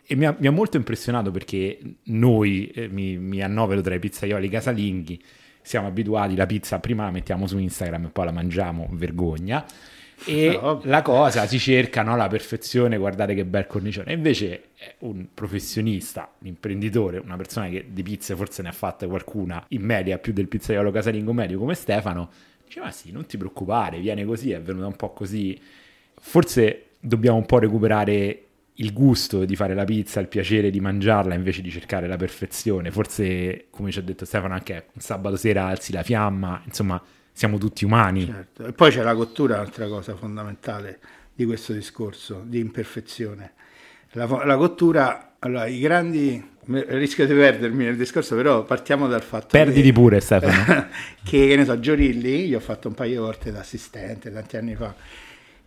E 0.06 0.16
mi 0.16 0.24
ha, 0.24 0.34
mi 0.38 0.46
ha 0.46 0.50
molto 0.50 0.76
impressionato 0.78 1.30
perché 1.30 1.78
noi, 2.04 2.68
eh, 2.68 2.88
mi, 2.88 3.18
mi 3.18 3.42
annovero 3.42 3.82
tra 3.82 3.94
i 3.94 3.98
pizzaioli 3.98 4.48
casalinghi, 4.48 5.22
siamo 5.62 5.86
abituati, 5.86 6.34
la 6.36 6.46
pizza 6.46 6.78
prima 6.80 7.04
la 7.04 7.10
mettiamo 7.10 7.46
su 7.46 7.58
Instagram 7.58 8.06
e 8.06 8.08
poi 8.08 8.24
la 8.24 8.32
mangiamo, 8.32 8.88
vergogna. 8.92 9.64
E 10.24 10.58
No. 10.60 10.80
la 10.84 11.02
cosa 11.02 11.46
si 11.46 11.58
cerca, 11.58 12.02
no? 12.02 12.16
la 12.16 12.28
perfezione, 12.28 12.96
guardate 12.96 13.34
che 13.34 13.44
bel 13.44 13.66
cornicione. 13.66 14.10
E 14.10 14.14
invece 14.14 14.62
un 15.00 15.26
professionista, 15.34 16.32
un 16.40 16.46
imprenditore, 16.46 17.18
una 17.18 17.36
persona 17.36 17.68
che 17.68 17.86
di 17.90 18.02
pizze 18.02 18.34
forse 18.34 18.62
ne 18.62 18.68
ha 18.70 18.72
fatte 18.72 19.06
qualcuna 19.06 19.62
in 19.68 19.82
media 19.82 20.18
più 20.18 20.32
del 20.32 20.48
pizzaiolo 20.48 20.90
casalingo 20.90 21.32
medio 21.34 21.58
come 21.58 21.74
Stefano, 21.74 22.30
dice 22.70 22.80
ma 22.80 22.92
sì, 22.92 23.10
non 23.10 23.26
ti 23.26 23.36
preoccupare, 23.36 23.98
viene 23.98 24.24
così, 24.24 24.52
è 24.52 24.62
venuta 24.62 24.86
un 24.86 24.94
po' 24.94 25.12
così. 25.12 25.60
Forse 26.20 26.90
dobbiamo 27.00 27.36
un 27.36 27.46
po' 27.46 27.58
recuperare 27.58 28.44
il 28.74 28.92
gusto 28.92 29.44
di 29.44 29.56
fare 29.56 29.74
la 29.74 29.84
pizza, 29.84 30.20
il 30.20 30.28
piacere 30.28 30.70
di 30.70 30.80
mangiarla 30.80 31.34
invece 31.34 31.60
di 31.60 31.70
cercare 31.70 32.06
la 32.06 32.16
perfezione. 32.16 32.92
Forse, 32.92 33.66
come 33.70 33.90
ci 33.90 33.98
ha 33.98 34.02
detto 34.02 34.24
Stefano, 34.24 34.54
anche 34.54 34.86
un 34.94 35.00
sabato 35.00 35.36
sera 35.36 35.66
alzi 35.66 35.92
la 35.92 36.04
fiamma, 36.04 36.62
insomma, 36.64 37.02
siamo 37.32 37.58
tutti 37.58 37.84
umani. 37.84 38.24
Certo. 38.24 38.66
E 38.66 38.72
poi 38.72 38.90
c'è 38.90 39.02
la 39.02 39.14
cottura, 39.14 39.56
un'altra 39.56 39.88
cosa 39.88 40.14
fondamentale 40.14 41.00
di 41.34 41.44
questo 41.44 41.72
discorso 41.72 42.42
di 42.46 42.60
imperfezione. 42.60 43.54
La, 44.12 44.26
la 44.44 44.56
cottura, 44.56 45.34
allora, 45.40 45.66
i 45.66 45.80
grandi, 45.80 46.42
rischio 46.88 47.26
di 47.26 47.34
perdermi 47.34 47.84
nel 47.84 47.96
discorso, 47.96 48.34
però 48.36 48.64
partiamo 48.64 49.06
dal 49.08 49.22
fatto 49.22 49.48
Perditi 49.50 49.82
che, 49.82 49.92
pure, 49.92 50.20
Stefano. 50.20 50.88
che, 51.24 51.46
che 51.48 51.56
ne 51.56 51.64
so, 51.64 51.78
Giorilli, 51.80 52.46
io 52.46 52.58
ho 52.58 52.60
fatto 52.60 52.88
un 52.88 52.94
paio 52.94 53.12
di 53.12 53.16
volte 53.18 53.50
da 53.52 53.60
assistente 53.60 54.32
tanti 54.32 54.56
anni 54.56 54.74
fa, 54.74 54.94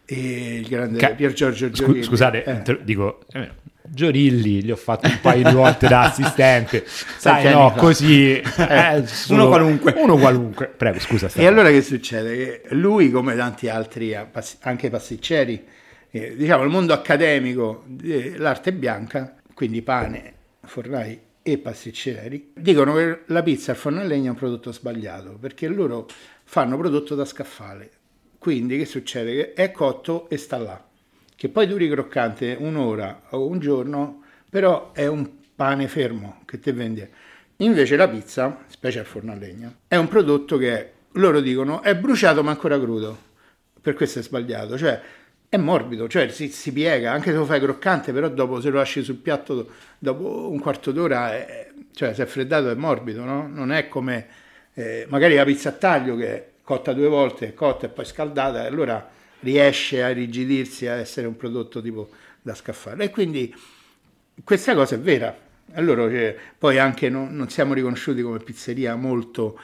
e 0.06 0.58
il 0.60 0.68
grande 0.68 0.98
Ca- 1.00 1.10
Pier 1.12 1.34
Giorgio 1.34 1.70
Giorilli. 1.70 2.04
scusate, 2.04 2.44
eh, 2.44 2.52
inter- 2.52 2.82
dico, 2.84 3.20
eh, 3.32 3.50
Giorilli 3.86 4.64
gli 4.64 4.72
ho 4.72 4.76
fatto 4.76 5.08
un 5.08 5.20
paio 5.22 5.48
di 5.50 5.54
volte 5.56 5.88
da 5.88 6.02
assistente, 6.04 6.84
sai, 7.18 7.52
no, 7.52 7.70
fa. 7.72 7.76
così, 7.80 8.34
eh, 8.40 9.04
solo- 9.06 9.42
uno 9.42 9.48
qualunque. 9.50 9.94
Uno 9.98 10.18
qualunque, 10.18 10.68
prego, 10.68 11.00
scusa 11.00 11.26
E 11.26 11.30
Stefano. 11.30 11.50
allora 11.54 11.70
che 11.70 11.82
succede? 11.82 12.36
Che 12.68 12.76
lui, 12.76 13.12
come 13.12 13.36
tanti 13.36 13.68
altri, 13.70 14.12
eh, 14.12 14.26
anche 14.62 14.90
pasticceri, 14.90 15.64
eh, 16.12 16.36
diciamo 16.36 16.64
il 16.64 16.70
mondo 16.70 16.94
accademico 16.94 17.84
dell'arte 17.88 18.72
bianca, 18.72 19.36
quindi 19.54 19.82
pane, 19.82 20.34
fornai 20.66 21.20
e 21.42 21.58
pasticceri, 21.58 22.52
dicono 22.56 22.96
che 22.96 23.24
la 23.26 23.44
pizza 23.44 23.72
al 23.72 23.78
forno 23.78 24.00
a 24.00 24.04
legna 24.04 24.28
è 24.28 24.30
un 24.30 24.38
prodotto 24.38 24.72
sbagliato 24.72 25.38
perché 25.40 25.68
loro 25.68 26.08
fanno 26.44 26.78
prodotto 26.78 27.16
da 27.16 27.26
scaffale. 27.26 27.92
Quindi 28.38 28.78
che 28.78 28.86
succede? 28.86 29.36
Che 29.36 29.54
è 29.54 29.72
cotto 29.72 30.30
e 30.30 30.38
sta 30.38 30.58
là. 30.58 30.82
Che 31.36 31.50
poi 31.50 31.68
duri 31.68 31.90
croccante 31.90 32.56
un'ora 32.60 33.24
o 33.30 33.46
un 33.46 33.60
giorno, 33.60 34.24
però 34.50 34.92
è 34.94 35.08
un 35.08 35.30
pane 35.56 35.88
fermo 35.88 36.42
che 36.46 36.60
te 36.60 36.72
vendi. 36.72 37.06
Invece 37.58 37.96
la 37.96 38.08
pizza, 38.08 38.64
specie 38.68 39.00
al 39.00 39.06
forno 39.06 39.32
a 39.32 39.36
legna, 39.36 39.74
è 39.88 39.96
un 39.96 40.08
prodotto 40.08 40.58
che 40.58 40.92
loro 41.14 41.40
dicono 41.42 41.82
è 41.82 41.96
bruciato 41.96 42.44
ma 42.44 42.52
ancora 42.52 42.80
crudo. 42.80 43.32
Per 43.82 43.94
questo 43.94 44.20
è 44.20 44.22
sbagliato, 44.22 44.78
cioè 44.78 45.02
è 45.56 45.58
morbido, 45.58 46.08
cioè 46.08 46.30
si, 46.30 46.50
si, 46.50 46.74
piega, 46.74 47.12
anche 47.12 47.30
se 47.30 47.38
lo 47.38 47.46
fai 47.46 47.60
croccante, 47.60 48.12
però 48.12 48.28
dopo 48.28 48.60
se 48.60 48.72
lo 48.72 48.78
lasci 48.78 49.04
sul 49.04 49.18
piatto 49.18 49.70
dopo 50.00 50.50
un 50.50 50.60
quarto 50.60 50.92
d'ora, 50.92 51.32
è, 51.32 51.70
cioè 51.94 52.16
se 52.16 52.24
è 52.24 52.26
freddato 52.26 52.72
è 52.72 52.74
morbido, 52.74 53.24
no? 53.24 53.48
Non 53.48 53.72
è 53.72 53.88
come 53.88 54.28
eh, 54.74 55.06
magari 55.10 55.36
la 55.36 55.44
pizza 55.44 55.70
a 55.70 55.74
taglio 55.74 56.16
che 56.16 56.28
è 56.28 56.50
cotta 56.64 56.94
due 56.94 57.08
volte, 57.08 57.50
è 57.50 57.54
cotta 57.54 57.86
e 57.86 57.90
poi 57.90 58.04
scaldata, 58.04 58.64
e 58.64 58.66
allora 58.66 59.08
riesce 59.42 60.02
a 60.02 60.10
rigidirsi, 60.10 60.88
a 60.88 60.96
essere 60.96 61.28
un 61.28 61.36
prodotto 61.36 61.84
tipo 61.84 62.10
da 62.42 62.56
scaffale. 62.56 63.04
E 63.04 63.10
quindi 63.12 63.54
questa 64.44 64.74
cosa 64.74 64.96
è 64.96 65.00
vera. 65.00 65.38
Allora, 65.74 66.10
cioè, 66.10 66.36
poi 66.58 66.80
anche 66.80 67.10
non, 67.10 67.36
non 67.36 67.50
siamo 67.50 67.76
riconosciuti 67.76 68.24
come 68.24 68.40
pizzeria 68.40 68.96
molto 68.96 69.60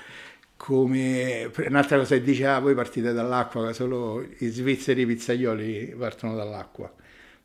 come 0.60 1.50
un'altra 1.67 1.95
cosa 1.98 2.15
che 2.15 2.22
dice 2.22 2.45
ah 2.45 2.60
voi 2.60 2.76
partite 2.76 3.13
dall'acqua 3.13 3.72
solo 3.72 4.22
i 4.39 4.48
svizzeri 4.50 5.06
pizzaioli 5.06 5.95
partono 5.98 6.36
dall'acqua 6.36 6.93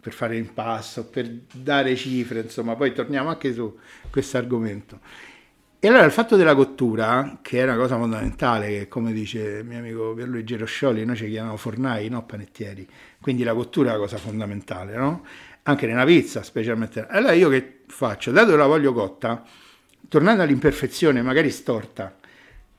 per 0.00 0.12
fare 0.12 0.36
impasto 0.36 1.04
per 1.04 1.30
dare 1.52 1.94
cifre 1.94 2.40
insomma 2.40 2.74
poi 2.74 2.92
torniamo 2.92 3.28
anche 3.28 3.54
su 3.54 3.78
questo 4.10 4.36
argomento. 4.36 4.98
E 5.78 5.86
allora 5.86 6.02
il 6.04 6.10
fatto 6.10 6.34
della 6.34 6.56
cottura 6.56 7.38
che 7.40 7.60
è 7.60 7.62
una 7.62 7.76
cosa 7.76 7.96
fondamentale 7.96 8.66
che 8.68 8.88
come 8.88 9.12
dice 9.12 9.58
il 9.60 9.64
mio 9.64 9.78
amico 9.78 10.12
Pierluigi 10.14 10.56
Roscioli 10.56 11.04
noi 11.04 11.14
ci 11.14 11.28
chiamiamo 11.28 11.56
fornai 11.56 12.08
no 12.08 12.24
panettieri. 12.24 12.86
Quindi 13.20 13.44
la 13.44 13.54
cottura 13.54 13.90
è 13.90 13.92
una 13.92 14.02
cosa 14.02 14.16
fondamentale 14.16 14.96
no? 14.96 15.24
anche 15.62 15.86
nella 15.86 16.04
pizza 16.04 16.42
specialmente. 16.42 17.06
Allora 17.06 17.32
io 17.32 17.48
che 17.48 17.82
faccio? 17.86 18.32
Dato 18.32 18.50
che 18.50 18.56
la 18.56 18.66
voglio 18.66 18.92
cotta 18.92 19.44
tornando 20.08 20.42
all'imperfezione 20.42 21.22
magari 21.22 21.50
storta 21.50 22.16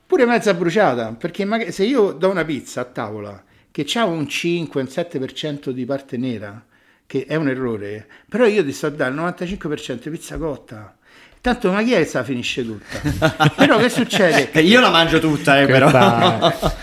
pure 0.06 0.24
mezza 0.24 0.54
bruciata, 0.54 1.12
perché 1.12 1.72
se 1.72 1.84
io 1.84 2.12
do 2.12 2.30
una 2.30 2.44
pizza 2.44 2.80
a 2.82 2.84
tavola 2.84 3.42
che 3.70 3.86
ha 3.98 4.04
un 4.04 4.26
5, 4.26 4.80
un 4.80 4.86
7% 4.86 5.70
di 5.70 5.84
parte 5.84 6.16
nera, 6.16 6.64
che 7.06 7.26
è 7.26 7.34
un 7.34 7.48
errore, 7.48 8.06
però 8.28 8.46
io 8.46 8.64
ti 8.64 8.72
sto 8.72 8.86
a 8.86 8.90
dare 8.90 9.12
il 9.12 9.20
95% 9.20 10.02
di 10.02 10.10
pizza 10.10 10.38
cotta. 10.38 10.96
Tanto 11.42 11.70
ma 11.70 11.82
chi 11.82 11.92
è 11.92 12.04
che 12.04 12.10
la 12.14 12.24
finisce 12.24 12.64
tutta? 12.64 13.52
però 13.54 13.76
che 13.78 13.88
succede? 13.88 14.60
io 14.62 14.80
la 14.80 14.90
mangio 14.90 15.20
tutta, 15.20 15.60
eh, 15.60 15.66
però. 15.66 15.86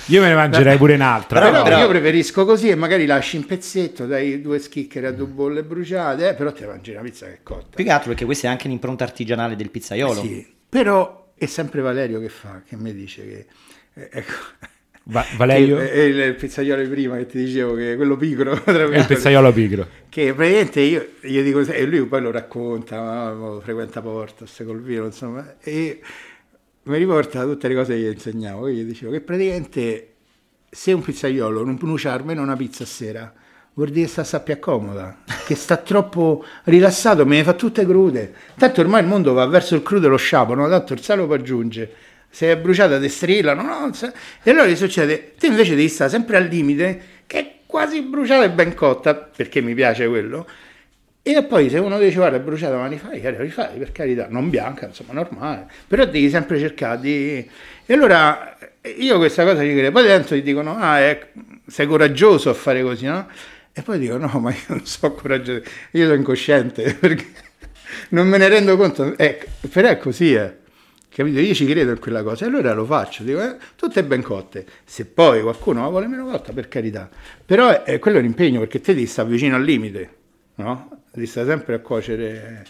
io 0.05 0.21
me 0.21 0.27
ne 0.27 0.35
mangerei 0.35 0.77
pure 0.77 0.93
un'altra. 0.93 1.41
Però, 1.41 1.63
però, 1.63 1.79
io 1.79 1.87
preferisco 1.89 2.45
così 2.45 2.69
e 2.69 2.75
magari 2.75 3.05
lasci 3.05 3.35
in 3.35 3.45
pezzetto, 3.45 4.05
dai 4.05 4.39
due 4.39 4.59
schiccheri 4.59 5.07
a 5.07 5.11
due 5.11 5.25
bolle 5.25 5.63
bruciate, 5.63 6.29
eh, 6.29 6.33
però 6.33 6.53
ti 6.53 6.63
mangi 6.63 6.91
una 6.91 7.01
pizza 7.01 7.25
che 7.25 7.33
è 7.33 7.39
cotta. 7.43 7.75
Più 7.75 7.83
che 7.83 7.91
altro 7.91 8.09
perché 8.09 8.23
questa 8.23 8.47
è 8.47 8.51
anche 8.51 8.69
l'impronta 8.69 9.03
artigianale 9.03 9.57
del 9.57 9.69
pizzaiolo. 9.69 10.21
Eh 10.21 10.25
sì, 10.25 10.53
però 10.69 11.22
è 11.35 11.45
sempre 11.45 11.81
Valerio 11.81 12.19
che 12.19 12.29
fa, 12.29 12.61
che 12.65 12.75
mi 12.75 12.93
dice 12.93 13.27
che... 13.27 13.45
Eh, 13.95 14.09
ecco, 14.11 14.33
Va- 15.05 15.25
Valerio? 15.35 15.79
È 15.79 15.99
il, 15.99 16.17
il 16.17 16.35
pizzaiolo 16.35 16.87
prima 16.87 17.17
che 17.17 17.25
ti 17.25 17.43
dicevo 17.43 17.75
che 17.75 17.93
è 17.93 17.95
quello 17.97 18.15
pigro. 18.15 18.53
Il 18.65 19.05
pizzaiolo 19.05 19.51
pigro. 19.51 19.87
Che 20.07 20.33
praticamente 20.33 20.79
io 20.79 21.07
gli 21.19 21.41
dico, 21.41 21.59
e 21.59 21.85
lui 21.85 22.05
poi 22.05 22.21
lo 22.21 22.31
racconta, 22.31 23.33
no? 23.33 23.59
frequenta 23.59 24.01
Portas 24.01 24.63
col 24.65 24.81
vino, 24.81 25.03
insomma, 25.05 25.55
e 25.59 25.99
mi 26.83 26.97
riporta 26.97 27.43
tutte 27.43 27.67
le 27.67 27.75
cose 27.75 27.95
che 27.95 27.99
gli 27.99 28.11
insegnavo. 28.13 28.69
Io 28.69 28.75
gli 28.75 28.85
dicevo 28.85 29.11
che 29.11 29.19
praticamente 29.19 30.13
se 30.69 30.93
un 30.93 31.01
pizzaiolo 31.01 31.65
non 31.65 31.77
pronuncia 31.77 32.13
almeno 32.13 32.41
una 32.41 32.55
pizza 32.55 32.83
a 32.83 32.87
sera, 32.87 33.33
vuol 33.73 33.89
dire 33.89 34.07
che 34.07 34.23
sta, 34.23 34.39
più 34.39 34.59
comoda, 34.59 35.17
che 35.45 35.55
sta 35.55 35.77
troppo 35.77 36.45
rilassato, 36.65 37.25
me 37.25 37.37
ne 37.37 37.43
fa 37.43 37.53
tutte 37.53 37.85
crude. 37.85 38.33
Tanto 38.57 38.81
ormai 38.81 39.01
il 39.01 39.07
mondo 39.07 39.33
va 39.33 39.45
verso 39.45 39.75
il 39.75 39.83
crudo 39.83 40.07
e 40.07 40.09
lo 40.09 40.17
sciapo, 40.17 40.53
no? 40.53 40.69
tanto 40.69 40.93
il 40.93 41.01
sale 41.01 41.25
lo 41.25 41.33
aggiunge. 41.33 41.91
Se 42.29 42.51
è 42.51 42.57
bruciata 42.57 42.99
te 42.99 43.09
strillano, 43.09 43.61
no? 43.61 43.91
E 44.41 44.49
allora 44.49 44.65
che 44.65 44.75
succede? 44.75 45.33
Te 45.37 45.47
invece 45.47 45.75
devi 45.75 45.87
stare 45.87 46.09
sempre 46.09 46.37
al 46.37 46.45
limite, 46.45 47.01
che 47.27 47.39
è 47.39 47.51
quasi 47.67 48.01
bruciata 48.01 48.43
e 48.43 48.49
ben 48.49 48.73
cotta, 48.73 49.13
perché 49.13 49.61
mi 49.61 49.75
piace 49.75 50.07
quello. 50.07 50.47
E 51.25 51.41
poi 51.43 51.69
se 51.69 51.77
uno 51.77 51.97
dice 51.99 52.17
guarda 52.17 52.35
è 52.35 52.41
bruciata 52.41 52.75
ma 52.75 52.87
li 52.87 52.97
fai, 52.97 53.21
li 53.21 53.49
fai 53.49 53.77
per 53.77 53.93
carità, 53.93 54.27
non 54.29 54.49
bianca, 54.49 54.87
insomma 54.87 55.13
normale, 55.13 55.67
però 55.87 56.03
devi 56.03 56.29
sempre 56.29 56.59
cercare 56.59 56.99
di... 56.99 57.49
E 57.85 57.93
allora 57.93 58.57
io 58.97 59.17
questa 59.17 59.45
cosa 59.45 59.63
gli 59.63 59.71
credo, 59.71 59.91
poi 59.91 60.03
dentro 60.03 60.35
gli 60.35 60.41
dicono 60.41 60.75
ah 60.77 60.99
è, 60.99 61.29
sei 61.65 61.87
coraggioso 61.87 62.49
a 62.49 62.53
fare 62.53 62.81
così, 62.81 63.05
no? 63.05 63.27
E 63.75 63.81
poi 63.81 63.97
dico, 63.97 64.17
no, 64.17 64.27
ma 64.39 64.51
io 64.51 64.61
non 64.67 64.85
so 64.85 65.11
coraggioso, 65.13 65.63
io 65.91 66.05
sono 66.05 66.15
incosciente, 66.15 66.93
perché 66.99 67.25
non 68.09 68.27
me 68.27 68.37
ne 68.37 68.47
rendo 68.47 68.77
conto. 68.77 69.17
Eh, 69.17 69.47
però 69.71 69.89
è 69.89 69.97
così, 69.97 70.33
eh. 70.35 70.61
Capito? 71.09 71.39
Io 71.39 71.53
ci 71.53 71.65
credo 71.65 71.91
in 71.91 71.99
quella 71.99 72.23
cosa 72.23 72.45
e 72.45 72.47
allora 72.47 72.73
lo 72.73 72.85
faccio, 72.85 73.23
dico, 73.23 73.41
eh, 73.41 73.57
tutte 73.75 74.03
ben 74.03 74.21
cotte. 74.21 74.65
Se 74.83 75.05
poi 75.05 75.41
qualcuno 75.41 75.81
la 75.81 75.89
vuole 75.89 76.07
meno 76.07 76.25
cotta, 76.25 76.53
per 76.53 76.67
carità. 76.67 77.09
Però 77.45 77.83
è, 77.83 77.97
quello 77.99 78.19
è 78.19 78.21
l'impegno, 78.21 78.59
perché 78.59 78.79
te 78.79 78.95
ti 78.95 79.05
sta 79.05 79.23
vicino 79.23 79.55
al 79.55 79.63
limite, 79.63 80.15
no? 80.55 81.03
Ti 81.11 81.25
sta 81.25 81.45
sempre 81.45 81.75
a 81.75 81.79
cuocere. 81.79 82.65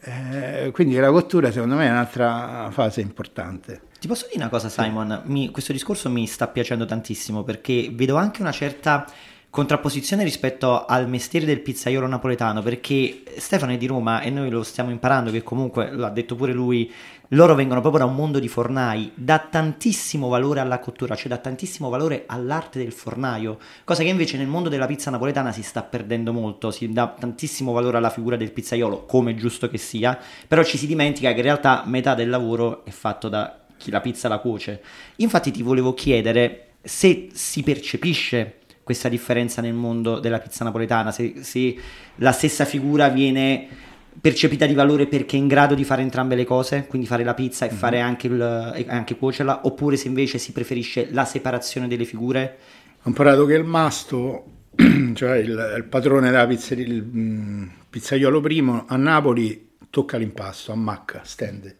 Eh, 0.00 0.70
quindi 0.72 0.96
la 0.96 1.10
cottura 1.10 1.50
secondo 1.50 1.76
me 1.76 1.86
è 1.86 1.90
un'altra 1.90 2.68
fase 2.70 3.00
importante. 3.00 3.80
Ti 3.98 4.06
posso 4.08 4.26
dire 4.26 4.40
una 4.40 4.50
cosa 4.50 4.68
Simon? 4.68 5.22
Mi, 5.24 5.50
questo 5.50 5.72
discorso 5.72 6.10
mi 6.10 6.26
sta 6.26 6.48
piacendo 6.48 6.84
tantissimo 6.84 7.42
perché 7.42 7.90
vedo 7.92 8.16
anche 8.16 8.42
una 8.42 8.52
certa 8.52 9.06
contrapposizione 9.54 10.24
rispetto 10.24 10.84
al 10.84 11.08
mestiere 11.08 11.46
del 11.46 11.60
pizzaiolo 11.60 12.08
napoletano, 12.08 12.60
perché 12.60 13.22
Stefano 13.36 13.70
è 13.70 13.76
di 13.76 13.86
Roma 13.86 14.20
e 14.20 14.28
noi 14.28 14.50
lo 14.50 14.64
stiamo 14.64 14.90
imparando, 14.90 15.30
che 15.30 15.44
comunque, 15.44 15.92
l'ha 15.92 16.08
detto 16.08 16.34
pure 16.34 16.52
lui, 16.52 16.92
loro 17.28 17.54
vengono 17.54 17.80
proprio 17.80 18.04
da 18.04 18.10
un 18.10 18.16
mondo 18.16 18.40
di 18.40 18.48
fornai, 18.48 19.12
dà 19.14 19.38
tantissimo 19.38 20.26
valore 20.26 20.58
alla 20.58 20.80
cottura, 20.80 21.14
cioè 21.14 21.28
dà 21.28 21.36
tantissimo 21.36 21.88
valore 21.88 22.24
all'arte 22.26 22.80
del 22.80 22.90
fornaio, 22.90 23.58
cosa 23.84 24.02
che 24.02 24.08
invece 24.08 24.38
nel 24.38 24.48
mondo 24.48 24.68
della 24.68 24.86
pizza 24.86 25.12
napoletana 25.12 25.52
si 25.52 25.62
sta 25.62 25.84
perdendo 25.84 26.32
molto, 26.32 26.72
si 26.72 26.92
dà 26.92 27.14
tantissimo 27.16 27.70
valore 27.70 27.98
alla 27.98 28.10
figura 28.10 28.34
del 28.34 28.50
pizzaiolo, 28.50 29.06
come 29.06 29.36
giusto 29.36 29.68
che 29.68 29.78
sia, 29.78 30.18
però 30.48 30.64
ci 30.64 30.76
si 30.76 30.88
dimentica 30.88 31.30
che 31.30 31.36
in 31.36 31.44
realtà 31.44 31.84
metà 31.86 32.16
del 32.16 32.28
lavoro 32.28 32.84
è 32.84 32.90
fatto 32.90 33.28
da 33.28 33.60
chi 33.76 33.92
la 33.92 34.00
pizza 34.00 34.26
la 34.26 34.38
cuoce. 34.38 34.82
Infatti 35.18 35.52
ti 35.52 35.62
volevo 35.62 35.94
chiedere 35.94 36.70
se 36.82 37.28
si 37.32 37.62
percepisce 37.62 38.62
questa 38.84 39.08
differenza 39.08 39.60
nel 39.62 39.72
mondo 39.72 40.20
della 40.20 40.38
pizza 40.38 40.62
napoletana, 40.62 41.10
se, 41.10 41.36
se 41.40 41.74
la 42.16 42.32
stessa 42.32 42.64
figura 42.64 43.08
viene 43.08 43.66
percepita 44.20 44.66
di 44.66 44.74
valore 44.74 45.06
perché 45.06 45.36
è 45.36 45.40
in 45.40 45.48
grado 45.48 45.74
di 45.74 45.84
fare 45.84 46.02
entrambe 46.02 46.36
le 46.36 46.44
cose, 46.44 46.86
quindi 46.86 47.08
fare 47.08 47.24
la 47.24 47.34
pizza 47.34 47.64
e 47.64 47.70
mm-hmm. 47.70 47.78
fare 47.78 48.00
anche, 48.00 48.26
il, 48.26 48.84
anche 48.86 49.16
cuocerla, 49.16 49.60
oppure 49.64 49.96
se 49.96 50.08
invece 50.08 50.38
si 50.38 50.52
preferisce 50.52 51.08
la 51.10 51.24
separazione 51.24 51.88
delle 51.88 52.04
figure? 52.04 52.58
Ho 53.02 53.08
imparato 53.08 53.46
che 53.46 53.54
il 53.54 53.64
masto, 53.64 54.44
cioè 55.14 55.36
il, 55.38 55.74
il 55.76 55.84
padrone 55.84 56.30
della 56.30 56.46
pizzeria, 56.46 56.84
il 56.86 57.02
mm, 57.02 57.66
pizzaiolo 57.90 58.40
primo, 58.40 58.84
a 58.86 58.96
Napoli 58.96 59.72
tocca 59.90 60.16
l'impasto, 60.16 60.72
ammacca, 60.72 61.22
stende 61.24 61.76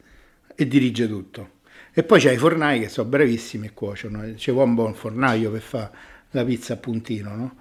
e 0.54 0.66
dirige 0.66 1.06
tutto. 1.06 1.50
E 1.92 2.02
poi 2.02 2.18
c'è 2.18 2.32
i 2.32 2.36
fornai 2.38 2.80
che 2.80 2.88
sono 2.88 3.08
bravissimi 3.08 3.66
e 3.66 3.72
cuociono, 3.72 4.34
c'è 4.34 4.50
un 4.50 4.74
buon 4.74 4.94
fornaio 4.94 5.50
per 5.52 5.60
fare 5.60 5.90
la 6.34 6.44
pizza 6.44 6.74
a 6.74 6.76
puntino, 6.76 7.34
no? 7.34 7.56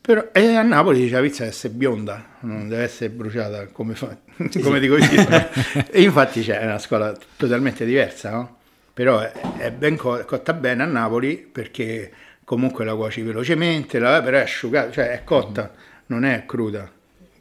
Però, 0.00 0.28
e 0.32 0.54
a 0.54 0.62
Napoli 0.62 1.00
dice 1.00 1.14
la 1.14 1.20
pizza 1.20 1.38
deve 1.40 1.50
essere 1.50 1.72
bionda, 1.72 2.36
non 2.40 2.68
deve 2.68 2.84
essere 2.84 3.10
bruciata 3.10 3.66
come, 3.66 3.94
fa, 3.94 4.16
come 4.62 4.78
dico 4.78 4.96
io. 4.96 5.04
e 5.90 6.02
infatti 6.02 6.42
c'è 6.42 6.62
una 6.62 6.78
scuola 6.78 7.16
totalmente 7.36 7.84
diversa, 7.84 8.30
no? 8.30 8.56
Però 8.94 9.18
è, 9.18 9.32
è 9.58 9.72
ben 9.72 9.96
co- 9.96 10.24
cotta 10.24 10.52
bene 10.52 10.84
a 10.84 10.86
Napoli 10.86 11.36
perché 11.36 12.10
comunque 12.44 12.84
la 12.84 12.94
cuoci 12.94 13.22
velocemente, 13.22 13.98
la, 13.98 14.22
però 14.22 14.38
è 14.38 14.42
asciugata, 14.42 14.92
cioè 14.92 15.08
è 15.10 15.24
cotta, 15.24 15.74
non 16.06 16.24
è 16.24 16.44
cruda, 16.46 16.90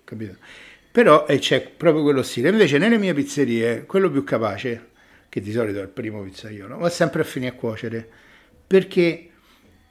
capito? 0.03 0.35
Però 0.91 1.25
c'è 1.25 1.61
proprio 1.61 2.03
quello 2.03 2.23
stile. 2.23 2.49
Invece 2.49 2.77
nelle 2.77 2.97
mie 2.97 3.13
pizzerie, 3.13 3.85
quello 3.85 4.09
più 4.09 4.23
capace, 4.23 4.89
che 5.29 5.39
di 5.39 5.51
solito 5.51 5.79
è 5.79 5.83
il 5.83 5.89
primo 5.89 6.23
pizzaiolo, 6.23 6.77
va 6.77 6.89
sempre 6.89 7.21
a 7.21 7.25
finire 7.25 7.51
a 7.51 7.55
cuocere, 7.55 8.09
perché 8.65 9.29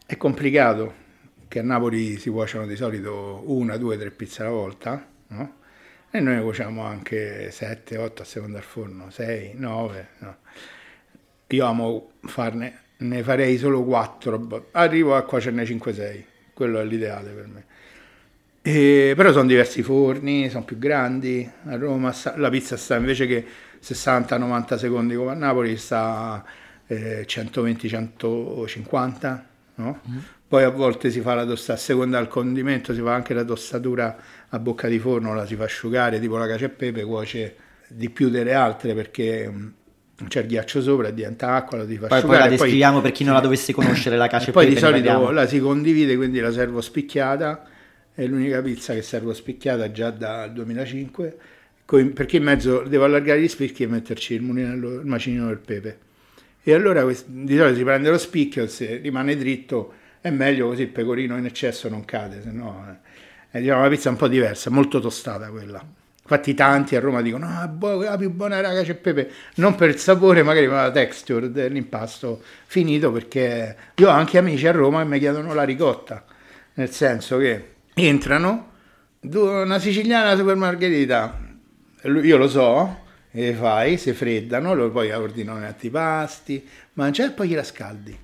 è 0.07 0.17
complicato, 0.17 1.03
che 1.49 1.59
a 1.61 1.63
Napoli 1.63 2.19
si 2.19 2.31
cuociono 2.31 2.67
di 2.67 2.77
solito 2.77 3.43
una, 3.47 3.77
due, 3.77 3.97
tre 3.97 4.11
pizze 4.11 4.43
alla 4.43 4.51
volta, 4.51 5.07
no? 5.29 5.55
E 6.11 6.21
noi 6.21 6.35
ne 6.37 6.43
cuociamo 6.43 6.85
anche 6.85 7.51
7, 7.51 7.97
8 7.97 8.23
a 8.23 8.25
seconda 8.25 8.59
del 8.59 8.67
forno, 8.67 9.11
6, 9.11 9.53
9. 9.55 10.09
No? 10.19 10.37
Io 11.49 11.67
amo 11.67 12.13
farne, 12.23 12.81
ne 12.99 13.23
farei 13.23 13.59
solo 13.59 13.83
4, 13.83 14.69
arrivo 14.73 15.17
a 15.17 15.23
cuocerne 15.23 15.65
5-6, 15.65 16.23
quello 16.55 16.81
è 16.81 16.85
l'ideale 16.85 17.31
per 17.31 17.47
me. 17.47 17.65
E, 18.63 19.15
però 19.17 19.33
sono 19.33 19.47
diversi 19.47 19.83
forni, 19.83 20.49
sono 20.51 20.65
più 20.65 20.79
grandi. 20.79 21.49
A 21.65 21.77
Roma 21.77 22.15
la 22.37 22.51
pizza 22.51 22.77
sta 22.77 22.97
invece 22.97 23.27
che 23.27 23.45
60-90 23.83 24.77
secondi 24.77 25.15
come 25.15 25.31
a 25.33 25.35
Napoli, 25.35 25.77
sta 25.77 26.45
eh, 26.87 27.27
120-150 27.29 29.53
no? 29.77 30.01
mm. 30.09 30.19
Poi 30.49 30.63
a 30.63 30.71
volte 30.71 31.11
si 31.11 31.21
fa 31.21 31.35
la 31.35 31.45
tostatura, 31.45 31.77
a 31.77 31.81
seconda 31.81 32.19
del 32.19 32.29
condimento, 32.29 32.95
si 32.95 33.01
fa 33.01 33.15
anche 33.15 33.35
la 33.35 33.45
tostatura 33.45 34.17
a 34.49 34.59
bocca 34.59 34.89
di 34.89 34.99
forno, 34.99 35.35
la 35.35 35.47
si 35.47 35.57
fa 35.57 35.65
asciugare, 35.65 36.21
tipo 36.21 36.37
la 36.37 36.47
cacio 36.47 36.67
e 36.67 36.69
pepe, 36.71 37.05
cuoce 37.05 37.57
di 37.89 38.09
più 38.11 38.29
delle 38.31 38.55
altre 38.55 38.95
perché 38.95 39.49
mm, 39.51 39.69
c'è 40.29 40.41
il 40.43 40.47
ghiaccio 40.47 40.81
sopra, 40.83 41.11
diventa 41.11 41.55
acqua, 41.55 41.79
la 41.79 41.85
devi 41.85 41.99
far 41.99 42.09
Poi, 42.09 42.23
poi 42.25 42.37
asciugare. 42.37 42.39
la 42.39 42.49
e 42.51 42.57
poi- 42.57 42.69
descriviamo 42.69 43.01
per 43.01 43.13
chi 43.13 43.25
non 43.25 43.35
la 43.35 43.41
dovesse 43.41 43.73
conoscere, 43.73 44.17
la 44.17 44.29
cacio 44.29 44.51
e 44.51 44.53
e 44.53 44.53
poi 44.53 44.67
di 44.67 44.75
pepe, 44.75 44.87
solito 44.87 45.31
la 45.31 45.47
si 45.47 45.59
condivide, 45.61 46.17
quindi 46.17 46.39
la 46.41 46.53
servo 46.53 46.81
spicchiata. 46.81 47.67
È 48.15 48.25
l'unica 48.27 48.63
pizza 48.63 48.95
che 48.95 49.03
servo 49.03 49.33
spicchiata 49.35 49.91
già 49.91 50.11
dal 50.11 50.53
2005. 50.53 51.37
coi- 51.85 52.11
Perché 52.11 52.37
in 52.37 52.45
mezzo 52.45 52.83
devo 52.83 53.05
allargare 53.05 53.41
gli 53.43 53.49
spicchi 53.49 53.83
e 53.83 53.87
metterci 53.89 54.35
il, 54.35 54.43
mulinello, 54.43 55.01
il 55.01 55.07
macinino 55.07 55.47
del 55.49 55.59
pepe. 55.59 55.99
E 56.67 56.73
allora 56.73 57.05
di 57.05 57.57
solito 57.57 57.75
si 57.77 57.85
prende 57.85 58.09
lo 58.09 58.17
spicchio, 58.17 58.67
se 58.67 58.97
rimane 58.97 59.37
dritto 59.37 59.93
è 60.23 60.31
meglio 60.31 60.69
così 60.69 60.83
il 60.83 60.89
pecorino 60.89 61.37
in 61.37 61.45
eccesso 61.45 61.91
non 61.91 62.07
cade, 62.07 62.41
se 62.43 62.51
no 62.51 62.99
è 63.51 63.61
diciamo, 63.61 63.81
una 63.81 63.89
pizza 63.91 64.09
un 64.09 64.17
po' 64.17 64.29
diversa, 64.29 64.71
molto 64.71 64.99
tostata 64.99 65.51
quella. 65.51 65.85
Infatti 66.23 66.55
tanti 66.55 66.97
a 66.97 67.01
Roma 67.01 67.21
dicono 67.21 67.47
no, 67.47 67.63
è 67.63 67.69
buo- 67.69 68.03
la 68.03 68.17
più 68.17 68.31
buona 68.31 68.63
raga 68.63 68.83
c'è 68.83 68.95
pepe, 68.95 69.31
non 69.57 69.75
per 69.75 69.91
il 69.91 69.99
sapore 69.99 70.43
magari 70.43 70.67
ma 70.67 70.85
la 70.85 70.91
texture 70.91 71.53
dell'impasto 71.53 72.41
finito 72.65 73.13
perché 73.13 73.77
io 73.97 74.09
ho 74.09 74.11
anche 74.11 74.39
amici 74.39 74.67
a 74.67 74.73
Roma 74.73 75.03
che 75.03 75.09
mi 75.09 75.19
chiedono 75.19 75.53
la 75.53 75.65
ricotta, 75.65 76.25
nel 76.75 76.91
senso 76.91 77.37
che 77.37 77.73
entrano, 77.93 78.71
"Du- 79.21 79.47
una 79.47 79.79
siciliana 79.79 80.35
super 80.35 80.57
margherita, 80.57 81.39
io 82.05 82.37
lo 82.39 82.49
so, 82.49 83.04
e 83.37 83.53
fai, 83.53 83.97
si 83.99 84.13
freddano, 84.13 84.75
loro 84.75 84.91
poi 84.93 85.11
ordinano 85.11 85.61
gli 85.61 85.65
antipasti, 85.65 86.65
mangiano 86.95 87.31
e 87.31 87.35
poi 87.35 87.49
gliela 87.49 87.65
scaldi. 87.65 88.17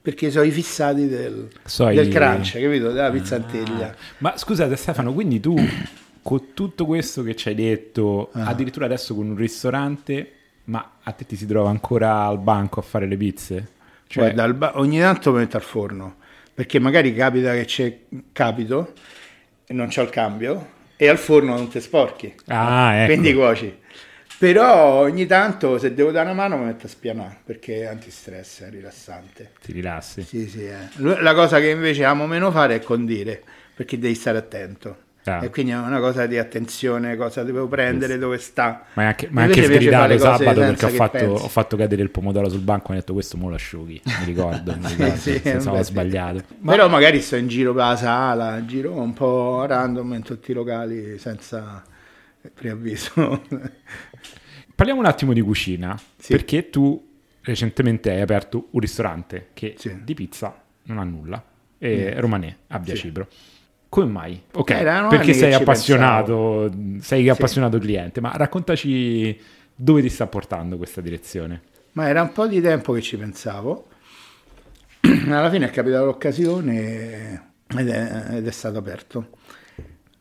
Perché 0.00 0.30
sono 0.30 0.44
i 0.44 0.50
fissati 0.50 1.06
del, 1.06 1.48
So 1.64 1.88
i- 1.90 1.94
del 1.94 2.08
crunch, 2.08 2.52
capito? 2.60 2.90
Della 2.92 3.10
pizzanteglia. 3.10 3.88
Ah. 3.90 3.94
Ma 4.18 4.36
scusate 4.36 4.74
Stefano, 4.76 5.12
quindi 5.12 5.40
tu 5.40 5.54
con 6.22 6.52
tutto 6.54 6.86
questo 6.86 7.22
che 7.22 7.34
ci 7.36 7.48
hai 7.48 7.54
detto, 7.54 8.30
Ah. 8.32 8.46
addirittura 8.46 8.86
adesso 8.86 9.14
con 9.14 9.28
un 9.28 9.36
ristorante, 9.36 10.32
ma 10.64 10.92
a 11.02 11.12
te 11.12 11.26
ti 11.26 11.36
si 11.36 11.46
trova 11.46 11.68
ancora 11.70 12.24
al 12.24 12.38
banco 12.38 12.80
a 12.80 12.82
fare 12.82 13.06
le 13.06 13.16
pizze? 13.16 13.68
Cioè, 14.06 14.32
Guarda, 14.32 14.52
ba- 14.54 14.78
ogni 14.78 14.98
tanto 14.98 15.32
mi 15.32 15.38
metto 15.38 15.56
al 15.56 15.62
forno, 15.62 16.16
perché 16.54 16.78
magari 16.78 17.14
capita 17.14 17.52
che 17.52 17.64
c'è 17.64 17.98
capito 18.32 18.92
e 19.66 19.72
non 19.74 19.88
c'ho 19.88 20.02
il 20.02 20.10
cambio, 20.10 20.68
e 20.96 21.08
al 21.08 21.18
forno 21.18 21.54
non 21.54 21.68
ti 21.68 21.80
sporchi. 21.80 22.32
Ah, 22.46 22.94
ecco. 22.94 23.12
Quindi 23.12 23.34
cuoci. 23.34 23.78
Però 24.44 25.00
ogni 25.00 25.24
tanto 25.24 25.78
se 25.78 25.94
devo 25.94 26.10
dare 26.10 26.26
una 26.30 26.34
mano 26.34 26.58
mi 26.58 26.66
metto 26.66 26.84
a 26.84 26.88
spianare, 26.90 27.38
perché 27.44 27.80
è 27.80 27.84
antistress, 27.86 28.62
è 28.64 28.68
rilassante. 28.68 29.52
ti 29.62 29.72
rilassi. 29.72 30.22
Sì, 30.22 30.46
sì, 30.48 30.66
eh. 30.66 30.88
La 30.98 31.32
cosa 31.32 31.60
che 31.60 31.70
invece 31.70 32.04
amo 32.04 32.26
meno 32.26 32.50
fare 32.50 32.74
è 32.74 32.80
condire, 32.82 33.42
perché 33.74 33.98
devi 33.98 34.14
stare 34.14 34.36
attento. 34.36 34.96
Ah. 35.24 35.42
E 35.42 35.48
quindi 35.48 35.72
è 35.72 35.76
una 35.76 36.00
cosa 36.00 36.26
di 36.26 36.36
attenzione, 36.36 37.16
cosa 37.16 37.42
devo 37.42 37.66
prendere, 37.68 38.18
dove 38.18 38.36
sta. 38.36 38.84
Ma 38.92 39.04
è 39.04 39.06
anche, 39.06 39.28
ma 39.30 39.44
anche 39.44 39.64
sgridato 39.64 40.18
sabato 40.18 40.60
perché 40.60 40.84
ho 40.84 40.88
fatto, 40.90 41.24
ho 41.24 41.48
fatto 41.48 41.76
cadere 41.78 42.02
il 42.02 42.10
pomodoro 42.10 42.50
sul 42.50 42.60
banco 42.60 42.90
e 42.92 42.96
ho 42.96 42.98
detto 42.98 43.14
questo 43.14 43.38
mo 43.38 43.48
lo 43.48 43.54
asciughi, 43.54 44.02
mi 44.04 44.24
ricordo, 44.26 44.76
mi 44.76 44.86
ricordo, 44.92 45.16
Sì, 45.16 45.40
se 45.42 45.58
sì. 45.58 45.82
sbagliato. 45.84 46.42
Ma 46.58 46.72
Però 46.72 46.88
magari 46.90 47.22
sto 47.22 47.36
in 47.36 47.48
giro 47.48 47.72
per 47.72 47.84
la 47.86 47.96
sala, 47.96 48.62
giro 48.66 48.92
un 48.92 49.14
po' 49.14 49.64
random 49.64 50.12
in 50.12 50.22
tutti 50.22 50.50
i 50.50 50.54
locali 50.54 51.16
senza 51.18 51.82
preavviso. 52.52 53.42
Parliamo 54.74 55.00
un 55.00 55.06
attimo 55.06 55.32
di 55.32 55.40
cucina, 55.40 55.98
Sì. 56.16 56.32
perché 56.32 56.70
tu 56.70 57.12
recentemente 57.42 58.10
hai 58.10 58.20
aperto 58.20 58.68
un 58.70 58.80
ristorante 58.80 59.48
che 59.54 59.74
Sì. 59.76 60.02
di 60.02 60.14
pizza 60.14 60.62
non 60.84 60.98
ha 60.98 61.04
nulla, 61.04 61.42
è 61.78 62.14
Romanè 62.18 62.54
a 62.68 62.78
Via 62.78 62.94
Sì. 62.94 63.00
Cibro. 63.02 63.28
Come 63.88 64.06
mai? 64.10 64.42
Ok, 64.54 64.70
Erano 64.70 65.08
perché 65.08 65.32
sei 65.34 65.52
appassionato, 65.52 66.70
sei 67.00 67.28
appassionato 67.28 67.78
cliente, 67.78 68.20
ma 68.20 68.32
raccontaci 68.34 69.38
dove 69.76 70.02
ti 70.02 70.08
sta 70.08 70.26
portando 70.26 70.76
questa 70.76 71.00
direzione. 71.00 71.62
Ma 71.92 72.08
era 72.08 72.22
un 72.22 72.32
po' 72.32 72.48
di 72.48 72.60
tempo 72.60 72.92
che 72.92 73.00
ci 73.02 73.16
pensavo. 73.16 73.86
Alla 75.28 75.50
fine 75.50 75.66
è 75.66 75.70
capitata 75.70 76.04
l'occasione 76.04 77.52
ed 77.68 77.88
è, 77.88 78.24
ed 78.32 78.46
è 78.46 78.50
stato 78.50 78.78
aperto. 78.78 79.28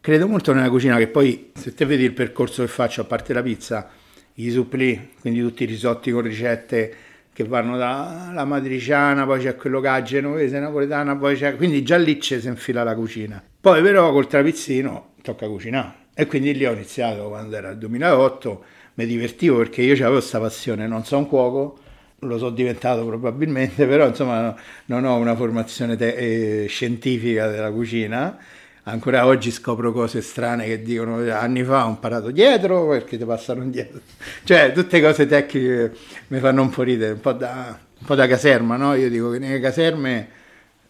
Credo 0.02 0.28
molto 0.28 0.54
nella 0.54 0.70
cucina 0.70 0.98
che 0.98 1.08
poi, 1.08 1.52
se 1.56 1.74
te 1.74 1.86
vedi 1.86 2.04
il 2.04 2.14
percorso 2.14 2.62
che 2.62 2.68
faccio, 2.68 3.02
a 3.02 3.06
parte 3.06 3.34
la 3.34 3.42
pizza, 3.42 3.90
i 4.36 4.50
supplì, 4.50 5.12
quindi 5.20 5.42
tutti 5.42 5.64
i 5.64 5.66
risotti 5.66 6.12
con 6.12 6.22
ricette 6.22 6.96
che 7.34 7.44
vanno 7.46 7.78
dalla 7.78 8.46
matriciana, 8.46 9.26
poi 9.26 9.42
c'è 9.42 9.56
quello 9.56 9.80
che 9.80 10.04
genovese, 10.04 10.60
napoletana, 10.60 11.16
poi 11.16 11.36
c'è... 11.36 11.56
Quindi 11.56 11.84
già 11.84 11.98
lì 11.98 12.22
ci 12.22 12.40
si 12.40 12.48
infila 12.48 12.84
la 12.84 12.94
cucina. 12.96 13.44
Poi 13.60 13.82
però 13.82 14.12
col 14.12 14.28
trapizzino 14.28 15.14
tocca 15.22 15.48
cucinare. 15.48 16.02
E 16.14 16.28
quindi 16.28 16.54
lì 16.54 16.66
ho 16.66 16.74
iniziato 16.74 17.28
quando 17.30 17.56
era 17.56 17.70
il 17.72 17.78
2008, 17.80 18.64
mi 18.96 19.06
divertivo 19.08 19.58
perché 19.58 19.82
io 19.82 19.94
avevo 19.94 20.12
questa 20.12 20.40
passione, 20.40 20.86
non 20.86 21.04
sono 21.06 21.26
cuoco, 21.26 21.80
lo 22.20 22.38
sono 22.38 22.52
diventato 22.52 23.04
probabilmente, 23.06 23.86
però 23.88 24.08
insomma 24.08 24.42
no- 24.42 24.56
non 24.86 25.06
ho 25.06 25.18
una 25.18 25.36
formazione 25.36 25.96
te- 25.96 26.64
eh, 26.64 26.68
scientifica 26.68 27.48
della 27.48 27.72
cucina. 27.72 28.38
Ancora 28.86 29.26
oggi 29.26 29.50
scopro 29.50 29.94
cose 29.94 30.22
strane 30.22 30.66
che 30.66 30.82
dicono 30.82 31.16
anni 31.32 31.64
fa 31.64 31.86
ho 31.86 31.90
imparato 31.90 32.32
dietro 32.32 32.90
perché 32.90 33.18
ti 33.18 33.24
passano 33.24 33.64
dietro. 33.70 34.02
Cioè, 34.44 34.74
tutte 34.74 35.00
cose 35.00 35.26
tecniche 35.26 35.94
mi 36.28 36.40
fanno 36.40 36.62
un 36.64 36.70
po' 36.70 36.84
ridere, 36.84 37.14
un 37.14 37.22
po' 37.22 37.32
da, 37.32 37.80
un 38.00 38.06
po' 38.06 38.16
da 38.16 38.28
caserma, 38.28 38.76
no? 38.76 38.94
Io 38.96 39.10
dico 39.10 39.30
che 39.30 39.40
nelle 39.40 39.62
caserme 39.62 40.28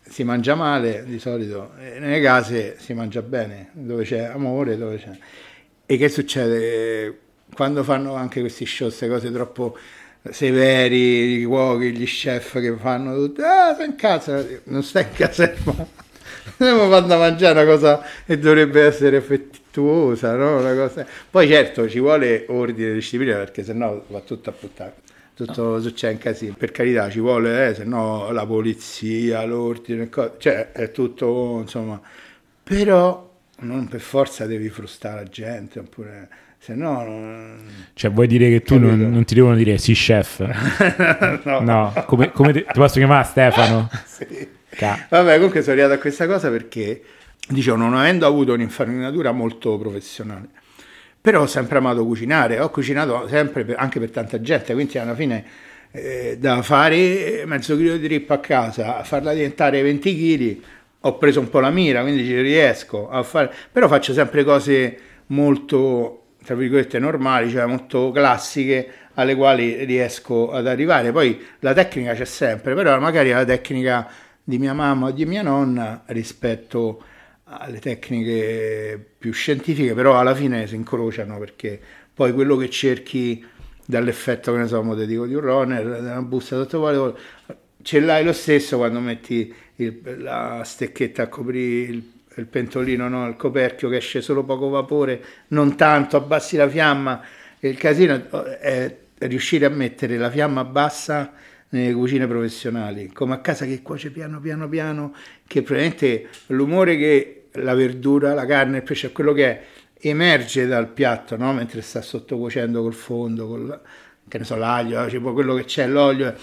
si 0.01 0.23
mangia 0.23 0.55
male 0.55 1.03
di 1.05 1.19
solito, 1.19 1.73
e 1.79 1.99
nelle 1.99 2.19
case 2.19 2.77
si 2.79 2.93
mangia 2.93 3.21
bene, 3.21 3.69
dove 3.73 4.03
c'è 4.03 4.23
amore, 4.23 4.75
dove 4.75 4.97
c'è... 4.97 5.11
E 5.85 5.97
che 5.97 6.09
succede? 6.09 7.19
Quando 7.53 7.83
fanno 7.83 8.15
anche 8.15 8.39
questi 8.39 8.65
show, 8.65 8.87
queste 8.87 9.07
cose 9.07 9.31
troppo 9.31 9.77
severi, 10.31 11.41
i 11.41 11.43
cuochi, 11.43 11.91
gli 11.91 12.05
chef 12.05 12.59
che 12.59 12.75
fanno 12.75 13.15
tutto, 13.15 13.43
ah, 13.43 13.75
sei 13.75 13.85
in 13.85 13.95
casa, 13.95 14.43
non 14.63 14.81
stai 14.81 15.03
in 15.03 15.11
caserma. 15.13 15.87
Stiamo 16.53 16.89
facendo 16.89 17.17
mangiare 17.17 17.61
una 17.61 17.71
cosa 17.71 18.01
che 18.25 18.37
dovrebbe 18.37 18.83
essere 18.83 19.17
affettuosa, 19.17 20.35
no? 20.35 20.59
Una 20.59 20.73
cosa... 20.73 21.05
Poi 21.29 21.47
certo 21.47 21.89
ci 21.89 21.99
vuole 21.99 22.45
ordine 22.47 22.91
e 22.91 22.93
disciplina 22.93 23.37
perché 23.37 23.63
sennò 23.63 24.03
va 24.07 24.19
tutto 24.19 24.49
a 24.49 24.53
puttana. 24.53 24.93
Tutto 25.35 25.81
succede 25.81 26.13
in 26.13 26.19
casino. 26.19 26.55
Per 26.57 26.71
carità 26.71 27.09
ci 27.09 27.19
vuole, 27.19 27.69
eh, 27.69 27.73
se 27.73 27.83
no 27.83 28.31
la 28.31 28.45
polizia, 28.45 29.43
l'ordine, 29.45 30.09
co- 30.09 30.35
cioè 30.37 30.71
è 30.71 30.91
tutto, 30.91 31.59
insomma... 31.61 31.99
Però 32.63 33.31
non 33.59 33.87
per 33.87 33.99
forza 33.99 34.45
devi 34.45 34.69
frustare 34.69 35.23
la 35.23 35.29
gente, 35.29 35.79
oppure... 35.79 36.29
Se 36.63 36.75
no... 36.75 37.03
Non... 37.03 37.57
Cioè, 37.93 38.09
vuoi 38.09 38.25
dire 38.25 38.47
che 38.47 38.61
tu 38.61 38.79
non, 38.79 38.97
non 38.97 39.25
ti 39.25 39.33
devono 39.33 39.53
dire 39.55 39.77
sì, 39.77 39.91
chef? 39.91 40.39
no. 41.43 41.59
No, 41.59 42.03
come, 42.05 42.31
come 42.31 42.53
ti, 42.53 42.59
ti 42.63 42.79
posso 42.79 42.99
chiamare 42.99 43.25
Stefano? 43.25 43.89
Sì. 44.05 44.61
Vabbè, 45.09 45.35
comunque 45.35 45.61
sono 45.61 45.73
arrivato 45.73 45.93
a 45.93 45.97
questa 45.97 46.25
cosa 46.27 46.49
perché, 46.49 47.01
dicevo, 47.47 47.77
non 47.77 47.93
avendo 47.95 48.25
avuto 48.25 48.53
un'infarinatura 48.53 49.31
molto 49.31 49.77
professionale, 49.77 50.47
però 51.21 51.41
ho 51.41 51.47
sempre 51.47 51.77
amato 51.77 52.05
cucinare, 52.05 52.59
ho 52.59 52.69
cucinato 52.69 53.27
sempre 53.27 53.63
per- 53.65 53.75
anche 53.79 53.99
per 53.99 54.09
tanta 54.11 54.41
gente, 54.41 54.73
quindi 54.73 54.97
alla 54.97 55.15
fine 55.15 55.45
eh, 55.91 56.37
da 56.39 56.61
fare 56.63 57.43
mezzo 57.45 57.77
chilo 57.77 57.97
di 57.97 58.07
rippa 58.07 58.35
a 58.35 58.39
casa, 58.39 58.97
a 58.97 59.03
farla 59.03 59.33
diventare 59.33 59.81
20 59.81 60.15
kg, 60.15 60.61
ho 61.01 61.17
preso 61.17 61.39
un 61.39 61.49
po' 61.49 61.59
la 61.59 61.69
mira, 61.69 62.01
quindi 62.01 62.25
ci 62.25 62.39
riesco 62.41 63.09
a 63.09 63.21
fare, 63.23 63.51
però 63.71 63.87
faccio 63.87 64.13
sempre 64.13 64.43
cose 64.43 64.97
molto, 65.27 66.23
tra 66.43 66.55
virgolette, 66.55 66.97
normali, 66.99 67.49
cioè 67.49 67.65
molto 67.65 68.11
classiche, 68.11 68.89
alle 69.15 69.35
quali 69.35 69.83
riesco 69.85 70.51
ad 70.51 70.65
arrivare. 70.67 71.11
Poi 71.11 71.39
la 71.59 71.73
tecnica 71.73 72.13
c'è 72.13 72.25
sempre, 72.25 72.73
però 72.73 72.97
magari 72.99 73.29
la 73.31 73.45
tecnica 73.45 74.07
di 74.43 74.57
mia 74.57 74.73
mamma 74.73 75.07
o 75.07 75.11
di 75.11 75.25
mia 75.25 75.41
nonna 75.41 76.03
rispetto 76.07 77.03
alle 77.45 77.79
tecniche 77.79 79.03
più 79.17 79.31
scientifiche, 79.31 79.93
però 79.93 80.17
alla 80.19 80.35
fine 80.35 80.67
si 80.67 80.75
incrociano 80.75 81.37
perché 81.39 81.79
poi 82.13 82.33
quello 82.33 82.55
che 82.57 82.69
cerchi 82.69 83.43
dall'effetto, 83.85 84.51
che 84.53 84.59
ne 84.59 84.67
so, 84.67 84.81
te 84.95 85.05
dico 85.05 85.25
di 85.25 85.33
un 85.33 85.41
runner, 85.41 85.85
una 85.85 86.21
busta 86.21 86.55
sottovuoto, 86.57 87.17
ce 87.81 87.99
l'hai 87.99 88.23
lo 88.23 88.33
stesso 88.33 88.77
quando 88.77 88.99
metti 88.99 89.53
il- 89.77 90.01
la 90.19 90.61
stecchetta 90.63 91.23
a 91.23 91.27
coprire 91.27 91.91
il, 91.91 92.11
il 92.35 92.45
pentolino, 92.45 93.07
no? 93.09 93.27
il 93.27 93.35
coperchio 93.35 93.89
che 93.89 93.97
esce 93.97 94.21
solo 94.21 94.43
poco 94.43 94.69
vapore, 94.69 95.23
non 95.49 95.75
tanto, 95.75 96.17
abbassi 96.17 96.55
la 96.57 96.69
fiamma. 96.69 97.21
Il 97.59 97.77
casino 97.77 98.29
è 98.59 98.97
riuscire 99.19 99.65
a 99.65 99.69
mettere 99.69 100.17
la 100.17 100.29
fiamma 100.29 100.63
bassa 100.63 101.33
nelle 101.73 101.93
cucine 101.93 102.27
professionali, 102.27 103.11
come 103.11 103.33
a 103.33 103.39
casa 103.39 103.65
che 103.65 103.81
cuoce 103.81 104.11
piano 104.11 104.39
piano 104.39 104.69
piano, 104.69 105.13
che 105.47 105.63
probabilmente 105.63 106.29
l'umore 106.47 106.97
che 106.97 107.45
la 107.53 107.73
verdura, 107.73 108.33
la 108.33 108.45
carne, 108.45 108.77
il 108.77 108.83
pesce, 108.83 109.11
quello 109.11 109.33
che 109.33 109.45
è, 109.45 109.63
emerge 110.07 110.67
dal 110.67 110.87
piatto, 110.87 111.35
no? 111.35 111.51
mentre 111.53 111.81
sta 111.81 112.01
sottocuocendo 112.01 112.81
col 112.81 112.93
fondo, 112.93 113.47
col, 113.47 113.81
che 114.27 114.37
ne 114.37 114.43
so, 114.43 114.55
l'aglio, 114.55 115.09
cioè, 115.09 115.19
quello 115.19 115.55
che 115.55 115.65
c'è, 115.65 115.87
l'olio. 115.87 116.35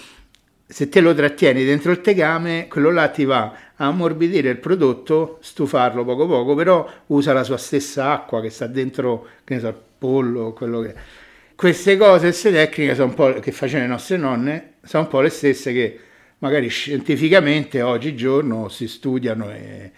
Se 0.65 0.87
te 0.87 1.01
lo 1.01 1.13
trattieni 1.13 1.65
dentro 1.65 1.91
il 1.91 1.99
tegame, 2.01 2.67
quello 2.69 2.91
là 2.91 3.09
ti 3.09 3.25
va 3.25 3.53
a 3.75 3.85
ammorbidire 3.87 4.49
il 4.49 4.57
prodotto, 4.57 5.37
stufarlo 5.41 6.05
poco 6.05 6.27
poco, 6.27 6.55
però 6.55 6.89
usa 7.07 7.33
la 7.33 7.43
sua 7.43 7.57
stessa 7.57 8.11
acqua 8.11 8.41
che 8.41 8.49
sta 8.49 8.67
dentro, 8.67 9.27
che 9.43 9.55
ne 9.55 9.59
so, 9.59 9.67
il 9.67 9.75
pollo, 9.97 10.53
quello 10.53 10.79
che 10.81 10.95
queste 11.55 11.95
cose, 11.95 12.21
queste 12.27 12.51
tecniche 12.51 12.95
sono 12.95 13.09
un 13.09 13.13
po' 13.13 13.33
che 13.33 13.51
facevano 13.51 13.85
le 13.85 13.91
nostre 13.91 14.17
nonne, 14.17 14.70
sono 14.83 15.03
un 15.03 15.09
po' 15.09 15.21
le 15.21 15.29
stesse 15.29 15.73
che 15.73 15.99
magari 16.39 16.67
scientificamente 16.69 17.81
oggigiorno 17.81 18.67
si 18.67 18.87
studiano 18.87 19.51
e, 19.51 19.91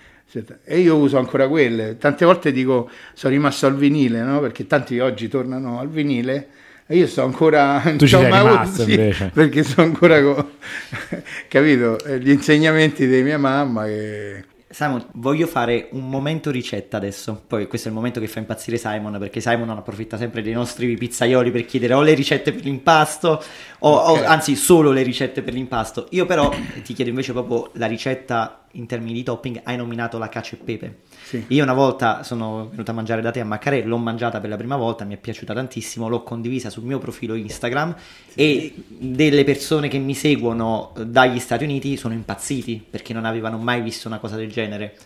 e 0.64 0.80
io 0.80 0.98
uso 0.98 1.18
ancora 1.18 1.48
quelle. 1.48 1.98
Tante 1.98 2.26
volte 2.26 2.52
dico 2.52 2.90
sono 3.14 3.34
rimasto 3.34 3.66
al 3.66 3.76
vinile, 3.76 4.22
no? 4.22 4.40
Perché 4.40 4.68
tanti 4.68 5.00
oggi 5.00 5.28
tornano 5.28 5.80
al 5.80 5.90
vinile 5.90 6.48
e 6.86 6.98
io 6.98 7.08
sto 7.08 7.24
ancora 7.24 7.82
tu 7.96 8.06
ci 8.06 8.08
sei 8.08 8.26
rimasto 8.26 8.84
sì, 8.84 8.92
invece 8.92 9.32
perché 9.34 9.64
sto 9.64 9.82
ancora 9.82 10.22
con 10.22 10.50
capito 11.48 11.98
gli 12.20 12.30
insegnamenti 12.30 13.08
di 13.08 13.24
mia 13.24 13.38
mamma 13.38 13.86
che 13.86 14.44
Simon, 14.74 15.06
voglio 15.14 15.46
fare 15.46 15.90
un 15.92 16.10
momento 16.10 16.50
ricetta 16.50 16.98
adesso. 16.98 17.44
Poi 17.46 17.68
questo 17.68 17.88
è 17.88 17.92
il 17.92 17.96
momento 17.96 18.20
che 18.20 18.28
fa 18.28 18.40
impazzire 18.40 18.78
Simon, 18.78 19.18
perché 19.20 19.40
Simon 19.40 19.68
non 19.68 19.78
approfitta 19.78 20.18
sempre 20.18 20.42
dei 20.42 20.54
nostri 20.54 20.98
pizzaioli 20.98 21.52
per 21.52 21.66
chiedere 21.66 21.94
o 21.94 22.02
le 22.02 22.16
ricette 22.16 22.52
per 22.52 22.64
l'impasto, 22.64 23.44
o, 23.80 23.90
okay. 23.92 24.24
o 24.24 24.28
anzi 24.28 24.56
solo 24.56 24.92
le 24.92 25.04
ricette 25.04 25.44
per 25.44 25.54
l'impasto. 25.54 26.08
Io 26.10 26.26
però 26.26 26.52
ti 26.82 26.94
chiedo 26.94 27.12
invece 27.12 27.34
proprio 27.34 27.70
la 27.74 27.86
ricetta 27.86 28.63
in 28.74 28.86
termini 28.86 29.14
di 29.14 29.24
topping. 29.24 29.62
Hai 29.64 29.78
nominato 29.78 30.18
la 30.18 30.30
cacio 30.30 30.56
e 30.56 30.58
pepe. 30.60 31.00
Sì. 31.24 31.44
Io 31.48 31.64
una 31.64 31.74
volta 31.74 32.24
sono 32.24 32.70
venuta 32.70 32.92
a 32.92 32.94
mangiare 32.94 33.22
da 33.22 33.32
te 33.32 33.40
a 33.40 33.46
Maccarè, 33.46 33.84
l'ho 33.84 33.98
mangiata 33.98 34.40
per 34.40 34.50
la 34.50 34.58
prima 34.58 34.76
volta, 34.76 35.06
mi 35.06 35.14
è 35.14 35.18
piaciuta 35.18 35.54
tantissimo, 35.54 36.08
l'ho 36.08 36.24
condivisa 36.24 36.70
sul 36.70 36.84
mio 36.84 37.00
profilo 37.00 37.36
Instagram 37.36 37.96
sì. 38.28 38.40
e 38.40 38.74
delle 38.88 39.44
persone 39.44 39.88
che 39.88 39.98
mi 39.98 40.14
seguono 40.14 40.94
dagli 41.06 41.40
Stati 41.40 41.64
Uniti 41.64 41.98
sono 41.98 42.14
impazziti 42.14 42.86
perché 42.90 43.14
non 43.14 43.26
avevano 43.26 43.58
mai 43.58 43.82
visto 43.82 44.08
una 44.08 44.20
cosa 44.20 44.36
del 44.36 44.52
genere. 44.52 44.98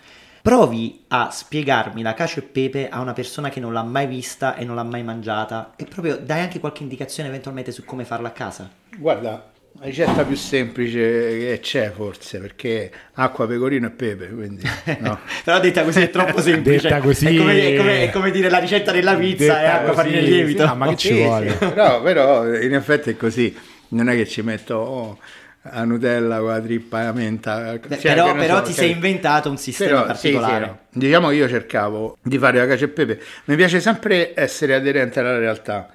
Provi 0.41 1.03
a 1.09 1.29
spiegarmi 1.29 2.01
la 2.01 2.13
cacio 2.13 2.39
e 2.39 2.43
pepe 2.43 2.87
a 2.87 3.01
una 3.01 3.11
persona 3.11 3.49
che 3.49 3.59
non 3.59 3.73
l'ha 3.73 3.83
mai 3.83 4.07
vista 4.07 4.55
e 4.55 4.63
non 4.63 4.75
l'ha 4.75 4.83
mai 4.83 5.03
mangiata 5.03 5.73
e 5.75 5.83
proprio 5.83 6.15
dai 6.17 6.39
anche 6.39 6.61
qualche 6.61 6.83
indicazione 6.83 7.27
eventualmente 7.27 7.73
su 7.73 7.83
come 7.83 8.05
farla 8.05 8.29
a 8.29 8.31
casa. 8.31 8.71
Guarda, 8.97 9.51
la 9.79 9.85
ricetta 9.85 10.23
più 10.23 10.35
semplice 10.35 10.99
che 10.99 11.59
c'è 11.61 11.91
forse 11.91 12.39
perché 12.39 12.91
acqua, 13.13 13.45
pecorino 13.45 13.87
e 13.87 13.89
pepe 13.91 14.27
quindi, 14.29 14.63
no. 14.99 15.19
però 15.45 15.59
detta 15.59 15.83
così 15.83 16.01
è 16.01 16.09
troppo 16.09 16.41
semplice. 16.41 16.87
Detta 16.87 16.99
così. 16.99 17.27
è 17.27 17.37
come, 17.37 17.61
è 17.61 17.77
come, 17.77 18.01
è 18.03 18.09
come 18.09 18.31
dire 18.31 18.49
la 18.49 18.57
ricetta 18.57 18.91
della 18.91 19.15
pizza 19.15 19.61
e 19.61 19.65
acqua, 19.65 19.93
farina 19.93 20.17
e 20.17 20.21
lievito. 20.21 20.67
Sì, 20.67 20.75
ma 20.75 20.87
che 20.87 20.95
ci 20.97 21.13
vuole? 21.13 21.53
Però, 21.53 22.01
però, 22.01 22.55
in 22.55 22.73
effetti 22.73 23.11
è 23.11 23.17
così. 23.17 23.55
Non 23.89 24.09
è 24.09 24.15
che 24.15 24.27
ci 24.27 24.41
metto 24.41 24.75
oh, 24.75 25.19
a 25.61 25.83
Nutella 25.85 26.39
con 26.39 26.49
la 26.49 26.59
trippa 26.59 27.03
la 27.03 27.13
menta 27.13 27.79
cioè, 27.79 27.97
però, 27.99 28.35
però 28.35 28.57
so, 28.57 28.63
ti 28.63 28.73
sei 28.73 28.91
inventato 28.91 29.49
un 29.49 29.57
sistema 29.57 30.01
però, 30.01 30.05
particolare 30.05 30.65
sì, 30.65 30.71
sì, 30.91 30.99
diciamo 30.99 31.31
io 31.31 31.47
cercavo 31.47 32.17
di 32.21 32.37
fare 32.37 32.57
la 32.57 32.67
cacio 32.67 32.85
e 32.85 32.89
pepe. 32.89 33.21
Mi 33.45 33.55
piace 33.55 33.79
sempre 33.79 34.33
essere 34.35 34.73
aderente 34.75 35.19
alla 35.21 35.37
realtà 35.37 35.87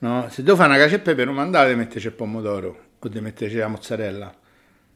no? 0.00 0.26
se 0.30 0.42
devo 0.42 0.56
fare 0.56 0.68
una 0.68 0.78
cacio 0.78 0.96
e 0.96 0.98
pepe 0.98 1.24
non 1.24 1.34
mandate 1.34 1.74
metterci 1.74 2.08
il 2.08 2.12
pomodoro 2.12 2.87
o 2.98 3.08
di 3.08 3.20
metterci 3.20 3.56
la 3.56 3.68
mozzarella. 3.68 4.34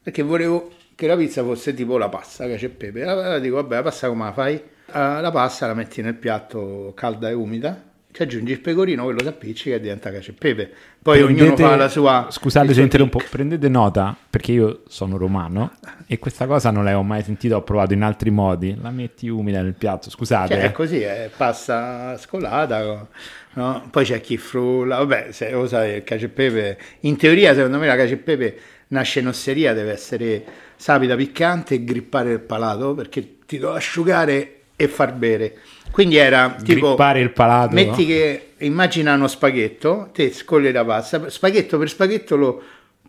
Perché 0.01 0.21
volevo 0.21 0.71
che 0.95 1.07
la 1.07 1.15
pizza 1.15 1.43
fosse 1.43 1.73
tipo 1.73 1.97
la 1.97 2.09
pasta 2.09 2.45
che 2.45 2.55
c'è 2.55 2.69
pepe. 2.69 3.03
Allora 3.03 3.39
dico 3.39 3.55
vabbè 3.55 3.75
la 3.75 3.81
pasta 3.83 4.07
come 4.07 4.25
la 4.25 4.33
fai? 4.33 4.63
la 4.85 5.31
pasta 5.31 5.65
la 5.65 5.73
metti 5.73 6.01
nel 6.01 6.13
piatto 6.13 6.91
calda 6.95 7.29
e 7.29 7.33
umida 7.33 7.91
ci 8.13 8.21
aggiungi 8.21 8.51
il 8.51 8.59
pecorino, 8.59 9.05
quello 9.05 9.21
si 9.21 9.27
appiccica 9.27 9.75
e 9.75 9.79
diventa 9.79 10.11
cacio 10.11 10.31
e 10.31 10.33
pepe. 10.35 10.71
Poi 11.01 11.23
prendete, 11.23 11.43
ognuno 11.43 11.55
fa 11.57 11.75
la 11.75 11.89
sua. 11.89 12.27
Scusate 12.29 12.71
se 12.71 12.81
interrompo, 12.81 13.19
prendete 13.27 13.67
nota 13.67 14.15
perché 14.29 14.51
io 14.51 14.83
sono 14.87 15.17
romano 15.17 15.73
e 16.05 16.19
questa 16.19 16.45
cosa 16.45 16.69
non 16.69 16.83
l'avevo 16.83 17.01
mai 17.01 17.23
sentita, 17.23 17.55
ho 17.55 17.63
provato 17.63 17.93
in 17.93 18.03
altri 18.03 18.29
modi. 18.29 18.77
La 18.79 18.91
metti 18.91 19.27
umida 19.27 19.63
nel 19.63 19.73
piatto, 19.73 20.11
scusate. 20.11 20.53
Cioè, 20.53 20.61
è 20.61 20.71
così, 20.71 21.01
è 21.01 21.31
pasta 21.35 22.15
scolata. 22.19 23.07
No? 23.53 23.87
Poi 23.89 24.05
c'è 24.05 24.21
chi 24.21 24.37
frulla, 24.37 24.97
vabbè, 24.97 25.31
se 25.31 25.49
lo 25.49 25.65
sai, 25.65 25.95
il 25.95 26.03
cacio 26.03 26.25
e 26.25 26.29
pepe. 26.29 26.77
In 27.01 27.17
teoria, 27.17 27.55
secondo 27.55 27.79
me, 27.79 27.87
la 27.87 27.95
cacio 27.95 28.13
e 28.13 28.17
pepe 28.17 28.59
nasce 28.89 29.21
in 29.21 29.27
osseria, 29.27 29.73
deve 29.73 29.91
essere 29.91 30.43
sapida, 30.75 31.15
piccante 31.15 31.73
e 31.73 31.83
grippare 31.83 32.33
il 32.33 32.41
palato 32.41 32.93
perché 32.93 33.37
ti 33.47 33.57
do 33.57 33.73
asciugare 33.73 34.62
e 34.83 34.87
far 34.87 35.13
bere. 35.13 35.57
Quindi 35.91 36.17
era 36.17 36.55
tipo 36.63 36.87
Grippare 36.87 37.19
il 37.19 37.31
palato. 37.31 37.73
Metti 37.73 38.01
no? 38.01 38.07
che 38.07 38.47
immagina 38.59 39.13
uno 39.13 39.27
spaghetto, 39.27 40.09
te 40.13 40.31
scolli 40.31 40.71
la 40.71 40.83
pasta, 40.83 41.29
spaghetto 41.29 41.77
per 41.77 41.89
spaghetto 41.89 42.35
lo 42.35 42.61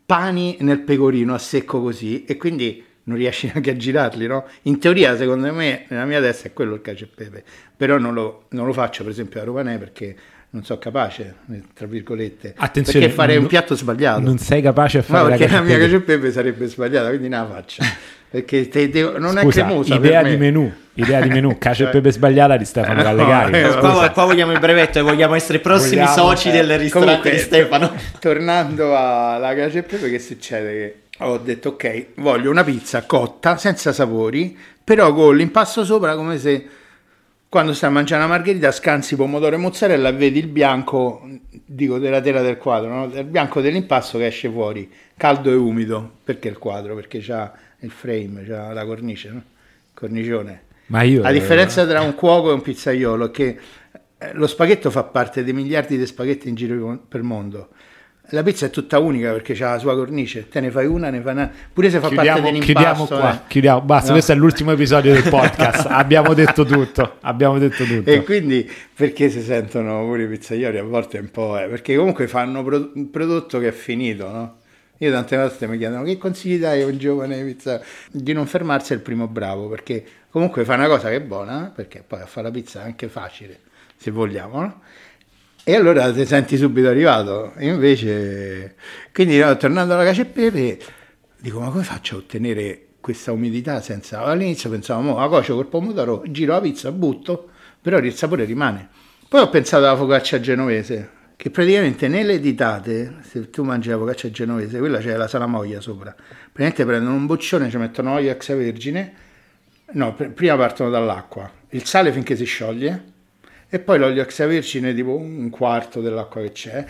pani 0.04 0.58
nel 0.60 0.80
pecorino 0.80 1.34
a 1.34 1.38
secco 1.38 1.80
così 1.80 2.24
e 2.24 2.36
quindi 2.36 2.84
non 3.04 3.16
riesci 3.16 3.46
neanche 3.46 3.70
a 3.70 3.76
girarli, 3.76 4.26
no? 4.26 4.46
In 4.62 4.78
teoria, 4.78 5.16
secondo 5.16 5.52
me, 5.52 5.86
nella 5.88 6.04
mia 6.04 6.20
testa 6.20 6.48
è 6.48 6.52
quello 6.52 6.74
il 6.74 6.80
cacio 6.80 7.04
e 7.04 7.08
pepe, 7.14 7.44
però 7.76 7.98
non 7.98 8.14
lo, 8.14 8.44
non 8.50 8.66
lo 8.66 8.72
faccio 8.72 9.02
per 9.02 9.12
esempio 9.12 9.40
a 9.40 9.44
Romanè 9.44 9.78
perché 9.78 10.16
non 10.54 10.62
sono 10.62 10.78
capace, 10.78 11.34
tra 11.74 11.86
virgolette. 11.86 12.54
Attenzione, 12.56 13.00
perché 13.00 13.14
fare 13.14 13.34
non, 13.34 13.42
un 13.42 13.48
piatto 13.48 13.74
sbagliato. 13.74 14.20
Non 14.20 14.38
sei 14.38 14.62
capace 14.62 14.98
a 14.98 15.02
fare 15.02 15.22
no, 15.22 15.28
perché 15.30 15.48
la, 15.48 15.58
la 15.58 15.62
mia 15.62 15.78
cacio 15.78 15.96
e 15.96 16.00
pepe 16.00 16.30
sarebbe 16.30 16.66
sbagliata, 16.68 17.08
quindi 17.08 17.28
non 17.28 17.40
la 17.40 17.54
faccio. 17.54 17.82
perché 18.30 18.68
te, 18.68 18.88
te, 18.88 19.02
non 19.02 19.36
Scusa, 19.36 19.40
è 19.40 19.64
cremosa 19.64 19.94
idea 19.94 20.22
di 20.22 20.36
menù 20.36 20.72
idea 20.94 21.20
di 21.20 21.28
menù 21.28 21.54
cacio 21.58 21.86
e 21.86 21.90
pepe 21.90 22.10
sbagliata 22.10 22.56
di 22.56 22.64
Stefano 22.64 22.98
eh, 22.98 23.02
Gallegari 23.04 23.62
no, 23.62 23.78
qua, 23.78 24.10
qua, 24.10 24.24
vogliamo 24.24 24.50
il 24.50 24.58
brevetto 24.58 24.98
e 24.98 25.02
vogliamo 25.02 25.34
essere 25.34 25.60
prossimi 25.60 26.04
vogliamo, 26.04 26.30
soci 26.30 26.48
eh, 26.48 26.52
del 26.52 26.78
ristorante 26.78 27.06
comunque, 27.06 27.30
di 27.30 27.38
Stefano 27.38 27.92
tornando 28.18 28.96
alla 28.96 29.54
cacio 29.54 29.78
e 29.78 29.82
pepe 29.84 30.10
che 30.10 30.18
succede 30.18 30.72
che 30.72 31.22
ho 31.24 31.38
detto 31.38 31.70
ok 31.70 32.06
voglio 32.16 32.50
una 32.50 32.64
pizza 32.64 33.02
cotta 33.02 33.56
senza 33.56 33.92
sapori 33.92 34.56
però 34.82 35.12
con 35.14 35.36
l'impasto 35.36 35.84
sopra 35.84 36.16
come 36.16 36.36
se 36.38 36.66
quando 37.48 37.72
stai 37.72 37.90
mangiando 37.90 38.26
una 38.26 38.34
margherita 38.34 38.72
scansi 38.72 39.16
pomodoro 39.16 39.54
e 39.54 39.58
mozzarella 39.58 40.08
e 40.08 40.12
vedi 40.12 40.40
il 40.40 40.48
bianco 40.48 41.28
dico 41.64 41.98
della 41.98 42.20
tela 42.20 42.42
del 42.42 42.58
quadro 42.58 42.88
no? 42.90 43.04
il 43.04 43.24
bianco 43.24 43.60
dell'impasto 43.60 44.18
che 44.18 44.26
esce 44.26 44.50
fuori 44.50 44.90
caldo 45.16 45.50
e 45.50 45.54
umido 45.54 46.10
perché 46.24 46.48
il 46.48 46.58
quadro 46.58 46.94
perché 46.94 47.20
c'ha 47.20 47.52
il 47.84 47.90
frame, 47.90 48.44
c'ha 48.44 48.72
la 48.72 48.84
cornice, 48.84 49.30
no? 49.30 49.42
cornicione. 49.92 50.62
Ma 50.86 51.02
io, 51.02 51.22
la 51.22 51.32
differenza 51.32 51.86
tra 51.86 52.02
un 52.02 52.14
cuoco 52.14 52.50
e 52.50 52.54
un 52.54 52.62
pizzaiolo 52.62 53.26
è 53.26 53.30
che 53.30 53.58
eh, 54.18 54.32
lo 54.32 54.46
spaghetto 54.46 54.90
fa 54.90 55.04
parte 55.04 55.44
dei 55.44 55.52
miliardi 55.52 55.96
di 55.96 56.06
spaghetti 56.06 56.48
in 56.48 56.54
giro 56.54 56.98
per 57.08 57.20
il 57.20 57.26
mondo. 57.26 57.68
La 58.28 58.42
pizza 58.42 58.64
è 58.64 58.70
tutta 58.70 58.98
unica 58.98 59.32
perché 59.32 59.52
ha 59.62 59.72
la 59.72 59.78
sua 59.78 59.94
cornice, 59.94 60.48
te 60.48 60.60
ne 60.60 60.70
fai 60.70 60.86
una, 60.86 61.10
ne 61.10 61.20
fai 61.20 61.32
una, 61.32 61.50
pure 61.72 61.90
se 61.90 62.00
fa 62.00 62.08
chiudiamo, 62.08 62.40
parte 62.40 62.52
dell'impasto. 62.52 62.72
Chiudiamo 62.72 63.06
qua, 63.06 63.34
eh. 63.34 63.40
chiudiamo, 63.48 63.80
basta, 63.82 64.06
no. 64.06 64.12
questo 64.14 64.32
è 64.32 64.34
l'ultimo 64.34 64.72
episodio 64.72 65.12
del 65.12 65.28
podcast, 65.28 65.86
abbiamo 65.90 66.32
detto 66.32 66.64
tutto, 66.64 67.16
abbiamo 67.20 67.58
detto 67.58 67.84
tutto. 67.84 68.08
E 68.08 68.24
quindi 68.24 68.68
perché 68.94 69.28
si 69.28 69.42
sentono 69.42 70.04
pure 70.06 70.22
i 70.22 70.26
pizzaioli 70.26 70.78
a 70.78 70.82
volte 70.82 71.18
un 71.18 71.30
po', 71.30 71.58
eh, 71.58 71.66
perché 71.66 71.96
comunque 71.96 72.26
fanno 72.26 72.60
un 72.60 73.10
prodotto 73.10 73.58
che 73.58 73.68
è 73.68 73.72
finito, 73.72 74.30
no? 74.30 74.56
Io 74.98 75.10
tante 75.10 75.36
volte 75.36 75.66
mi 75.66 75.76
chiedono 75.76 76.02
che 76.04 76.16
consigli 76.16 76.58
dai 76.58 76.80
a 76.80 76.86
un 76.86 76.96
giovane 76.96 77.44
pizza 77.44 77.82
di 78.10 78.32
non 78.32 78.46
fermarsi 78.46 78.94
al 78.94 79.00
primo 79.00 79.26
bravo, 79.26 79.68
perché 79.68 80.02
comunque 80.30 80.64
fa 80.64 80.74
una 80.74 80.86
cosa 80.86 81.10
che 81.10 81.16
è 81.16 81.20
buona, 81.20 81.70
perché 81.74 82.02
poi 82.06 82.20
a 82.20 82.26
fare 82.26 82.46
la 82.46 82.52
pizza 82.52 82.80
è 82.80 82.84
anche 82.84 83.08
facile, 83.08 83.60
se 83.96 84.10
vogliamo, 84.10 84.60
no? 84.60 84.80
E 85.66 85.74
allora 85.74 86.12
ti 86.12 86.26
senti 86.26 86.58
subito 86.58 86.88
arrivato. 86.88 87.54
Invece, 87.60 88.74
quindi 89.14 89.38
no, 89.38 89.56
tornando 89.56 89.94
alla 89.94 90.04
cacio 90.04 90.20
e 90.20 90.26
pepe, 90.26 90.78
dico, 91.38 91.58
ma 91.58 91.70
come 91.70 91.84
faccio 91.84 92.16
a 92.16 92.18
ottenere 92.18 92.88
questa 93.00 93.32
umidità 93.32 93.80
senza... 93.80 94.20
All'inizio 94.20 94.68
pensavo, 94.68 95.18
la 95.18 95.26
cocio 95.28 95.54
col 95.54 95.68
pomodoro, 95.68 96.22
giro 96.26 96.52
la 96.52 96.60
pizza, 96.60 96.92
butto, 96.92 97.48
però 97.80 97.96
il 97.96 98.14
sapore 98.14 98.44
rimane. 98.44 98.88
Poi 99.26 99.40
ho 99.40 99.48
pensato 99.48 99.86
alla 99.86 99.96
focaccia 99.96 100.38
genovese, 100.38 101.10
che 101.34 101.48
praticamente 101.48 102.08
nelle 102.08 102.40
ditate, 102.40 103.16
se 103.22 103.48
tu 103.48 103.62
mangi 103.62 103.88
la 103.88 103.96
focaccia 103.96 104.30
genovese, 104.30 104.78
quella 104.78 104.98
c'è 104.98 105.16
la 105.16 105.28
salamoia 105.28 105.80
sopra, 105.80 106.14
praticamente 106.14 106.84
prendono 106.84 107.14
un 107.14 107.24
boccione, 107.24 107.70
ci 107.70 107.78
mettono 107.78 108.12
olio 108.12 108.30
extravergine, 108.30 109.14
no, 109.92 110.14
pr- 110.14 110.28
prima 110.28 110.56
partono 110.56 110.90
dall'acqua, 110.90 111.50
il 111.70 111.84
sale 111.84 112.12
finché 112.12 112.36
si 112.36 112.44
scioglie, 112.44 113.12
e 113.74 113.80
poi 113.80 113.98
l'olio 113.98 114.22
extravergine 114.22 114.94
tipo 114.94 115.16
un 115.16 115.50
quarto 115.50 116.00
dell'acqua 116.00 116.40
che 116.42 116.52
c'è, 116.52 116.84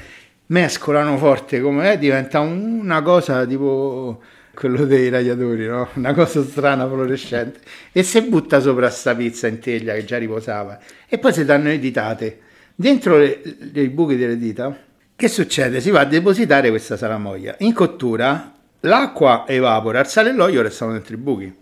mescolano 0.48 1.16
forte 1.16 1.62
come 1.62 1.92
è, 1.92 1.98
diventa 1.98 2.40
una 2.40 3.00
cosa 3.00 3.46
tipo 3.46 4.20
quello 4.52 4.84
dei 4.84 5.08
radiatori, 5.08 5.66
no? 5.66 5.88
una 5.94 6.12
cosa 6.12 6.42
strana 6.44 6.86
fluorescente, 6.86 7.60
e 7.90 8.02
si 8.02 8.20
butta 8.20 8.60
sopra 8.60 8.90
sta 8.90 9.14
pizza 9.14 9.46
in 9.46 9.60
teglia 9.60 9.94
che 9.94 10.04
già 10.04 10.18
riposava, 10.18 10.78
e 11.08 11.16
poi 11.16 11.32
si 11.32 11.46
danno 11.46 11.68
le 11.68 11.78
ditate 11.78 12.40
Dentro 12.76 13.22
i 13.22 13.88
buchi 13.88 14.16
delle 14.16 14.36
dita, 14.36 14.76
che 15.14 15.28
succede? 15.28 15.80
Si 15.80 15.90
va 15.90 16.00
a 16.00 16.04
depositare 16.04 16.70
questa 16.70 16.96
salamoia. 16.96 17.54
In 17.60 17.72
cottura 17.72 18.52
l'acqua 18.80 19.44
evapora, 19.46 20.00
il 20.00 20.06
sale 20.06 20.30
e 20.30 20.32
l'olio 20.32 20.60
restano 20.60 20.90
dentro 20.90 21.14
i 21.14 21.18
buchi. 21.18 21.56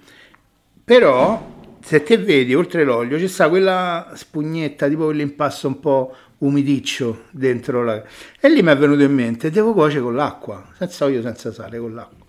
Però, 0.82 1.51
se 1.82 2.02
te 2.02 2.16
vedi, 2.16 2.54
oltre 2.54 2.84
l'olio, 2.84 3.18
c'è 3.18 3.26
sta 3.26 3.48
quella 3.48 4.12
spugnetta, 4.14 4.88
tipo 4.88 5.04
quell'impasto 5.04 5.66
un 5.68 5.80
po' 5.80 6.16
umidiccio 6.38 7.24
dentro 7.30 7.84
la... 7.84 8.02
E 8.40 8.48
lì 8.48 8.62
mi 8.62 8.70
è 8.70 8.76
venuto 8.76 9.02
in 9.02 9.12
mente, 9.12 9.50
devo 9.50 9.72
cuocere 9.72 10.02
con 10.02 10.14
l'acqua, 10.14 10.66
senza 10.76 11.04
olio, 11.04 11.22
senza 11.22 11.52
sale, 11.52 11.78
con 11.78 11.94
l'acqua. 11.94 12.26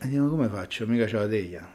E 0.00 0.08
dico, 0.08 0.28
come 0.28 0.48
faccio? 0.48 0.86
Mica 0.86 1.06
c'ho 1.06 1.18
la 1.18 1.28
teglia. 1.28 1.68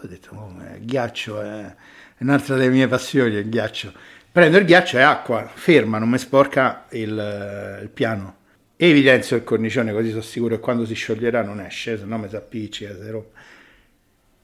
Ho 0.00 0.06
detto, 0.06 0.34
come? 0.34 0.76
Il 0.78 0.86
ghiaccio 0.86 1.40
è 1.40 1.74
un'altra 2.18 2.56
delle 2.56 2.70
mie 2.70 2.86
passioni, 2.86 3.34
il 3.34 3.48
ghiaccio 3.48 3.92
Prendo 4.34 4.58
il 4.58 4.64
ghiaccio 4.64 4.98
e 4.98 5.02
acqua, 5.02 5.48
ferma, 5.48 5.98
non 5.98 6.08
mi 6.08 6.18
sporca 6.18 6.86
il, 6.88 7.78
il 7.82 7.88
piano. 7.88 8.38
Evidenzio 8.74 9.36
il 9.36 9.44
cornicione 9.44 9.92
così 9.92 10.08
sono 10.08 10.22
sicuro 10.22 10.56
che 10.56 10.60
quando 10.60 10.84
si 10.84 10.94
scioglierà 10.94 11.44
non 11.44 11.60
esce, 11.60 11.96
se 11.96 12.04
no 12.04 12.18
mi 12.18 12.28
si 12.28 12.34
appiccica, 12.34 12.96
si 13.00 13.10
rompe. 13.10 13.38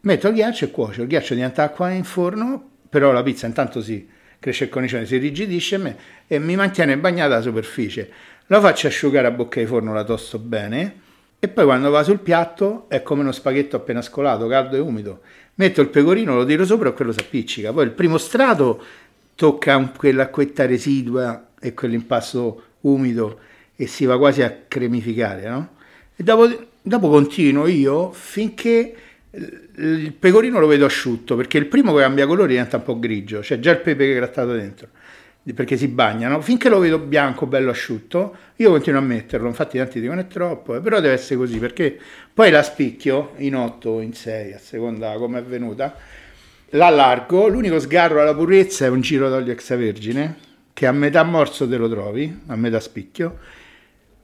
Metto 0.02 0.28
il 0.28 0.34
ghiaccio 0.34 0.64
e 0.64 0.70
cuocio, 0.70 1.02
il 1.02 1.08
ghiaccio 1.08 1.34
diventa 1.34 1.62
acqua 1.62 1.90
in 1.90 2.04
forno, 2.04 2.70
però 2.88 3.12
la 3.12 3.22
pizza 3.22 3.46
intanto 3.46 3.82
si 3.82 4.08
cresce 4.38 4.64
il 4.64 4.70
cornicione, 4.70 5.04
si 5.04 5.18
rigidisce 5.18 5.96
e 6.26 6.38
mi 6.38 6.56
mantiene 6.56 6.96
bagnata 6.96 7.34
la 7.34 7.42
superficie. 7.42 8.10
La 8.46 8.60
faccio 8.60 8.86
asciugare 8.86 9.26
a 9.26 9.30
bocca 9.30 9.60
di 9.60 9.66
forno, 9.66 9.92
la 9.92 10.04
tosto 10.04 10.38
bene 10.38 11.08
e 11.42 11.48
poi 11.48 11.64
quando 11.64 11.88
va 11.88 12.02
sul 12.02 12.18
piatto 12.18 12.84
è 12.88 13.02
come 13.02 13.22
uno 13.22 13.32
spaghetto 13.32 13.76
appena 13.76 14.02
scolato, 14.02 14.46
caldo 14.46 14.76
e 14.76 14.78
umido. 14.78 15.20
Metto 15.54 15.80
il 15.80 15.88
pecorino, 15.88 16.34
lo 16.34 16.44
tiro 16.44 16.64
sopra 16.66 16.90
e 16.90 16.92
quello 16.92 17.12
si 17.12 17.20
appiccica. 17.20 17.72
Poi 17.72 17.84
il 17.84 17.92
primo 17.92 18.18
strato 18.18 18.82
tocca 19.34 19.92
quell'acquetta 19.96 20.66
residua 20.66 21.48
e 21.58 21.72
quell'impasto 21.72 22.62
umido 22.80 23.38
e 23.74 23.86
si 23.86 24.04
va 24.04 24.18
quasi 24.18 24.42
a 24.42 24.54
cremificare, 24.68 25.48
no? 25.48 25.68
E 26.14 26.22
dopo, 26.22 26.46
dopo 26.82 27.08
continuo 27.08 27.66
io 27.66 28.12
finché 28.12 28.94
il 29.32 30.12
pecorino 30.18 30.58
lo 30.58 30.66
vedo 30.66 30.84
asciutto, 30.84 31.36
perché 31.36 31.58
il 31.58 31.66
primo 31.66 31.94
che 31.94 32.00
cambia 32.00 32.26
colore 32.26 32.48
diventa 32.48 32.78
un 32.78 32.82
po' 32.82 32.98
grigio, 32.98 33.40
c'è 33.40 33.60
già 33.60 33.70
il 33.70 33.78
pepe 33.78 34.06
che 34.06 34.12
è 34.12 34.16
grattato 34.16 34.52
dentro, 34.52 34.88
perché 35.54 35.76
si 35.76 35.88
bagnano. 35.88 36.40
Finché 36.40 36.68
lo 36.68 36.78
vedo 36.80 36.98
bianco, 36.98 37.46
bello 37.46 37.70
asciutto, 37.70 38.36
io 38.56 38.70
continuo 38.70 39.00
a 39.00 39.04
metterlo, 39.04 39.46
infatti 39.46 39.78
tanti 39.78 40.00
dicono 40.00 40.20
è 40.20 40.26
troppo, 40.26 40.74
eh, 40.76 40.80
però 40.80 41.00
deve 41.00 41.14
essere 41.14 41.36
così, 41.36 41.58
perché 41.58 41.96
poi 42.32 42.50
la 42.50 42.62
spicchio 42.62 43.32
in 43.36 43.54
8 43.54 43.88
o 43.88 44.00
in 44.00 44.12
6, 44.12 44.52
a 44.52 44.58
seconda 44.58 45.12
come 45.14 45.38
è 45.38 45.42
venuta, 45.42 45.94
l'allargo, 46.70 47.46
l'unico 47.46 47.78
sgarro 47.78 48.20
alla 48.20 48.34
purezza 48.34 48.84
è 48.84 48.88
un 48.88 49.00
giro 49.00 49.28
d'olio 49.28 49.52
extravergine, 49.52 50.48
che 50.72 50.86
a 50.86 50.92
metà 50.92 51.22
morso 51.22 51.68
te 51.68 51.76
lo 51.76 51.88
trovi, 51.88 52.40
a 52.46 52.56
metà 52.56 52.80
spicchio, 52.80 53.38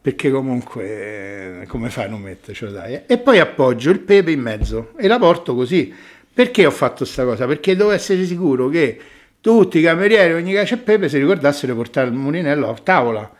perché 0.07 0.30
comunque 0.30 1.64
come 1.66 1.90
fai 1.90 2.04
a 2.04 2.09
non 2.09 2.20
mettercelo 2.20 2.70
dai 2.70 3.00
e 3.07 3.18
poi 3.18 3.40
appoggio 3.40 3.90
il 3.90 3.98
pepe 3.98 4.30
in 4.30 4.40
mezzo 4.40 4.92
e 4.96 5.09
la 5.09 5.18
porto 5.18 5.57
così. 5.57 5.92
Perché 6.32 6.64
ho 6.64 6.70
fatto 6.70 6.98
questa 6.98 7.24
cosa? 7.24 7.44
perché 7.44 7.74
devo 7.74 7.90
essere 7.90 8.24
sicuro 8.24 8.68
che 8.68 9.00
tutti 9.40 9.80
i 9.80 9.82
camerieri 9.82 10.34
ogni 10.34 10.52
cacio 10.52 10.74
e 10.74 10.78
pepe 10.78 11.09
si 11.09 11.18
ricordassero 11.18 11.72
di 11.72 11.78
portare 11.78 12.07
il 12.07 12.12
mulinello 12.12 12.70
a 12.70 12.74
tavola. 12.80 13.34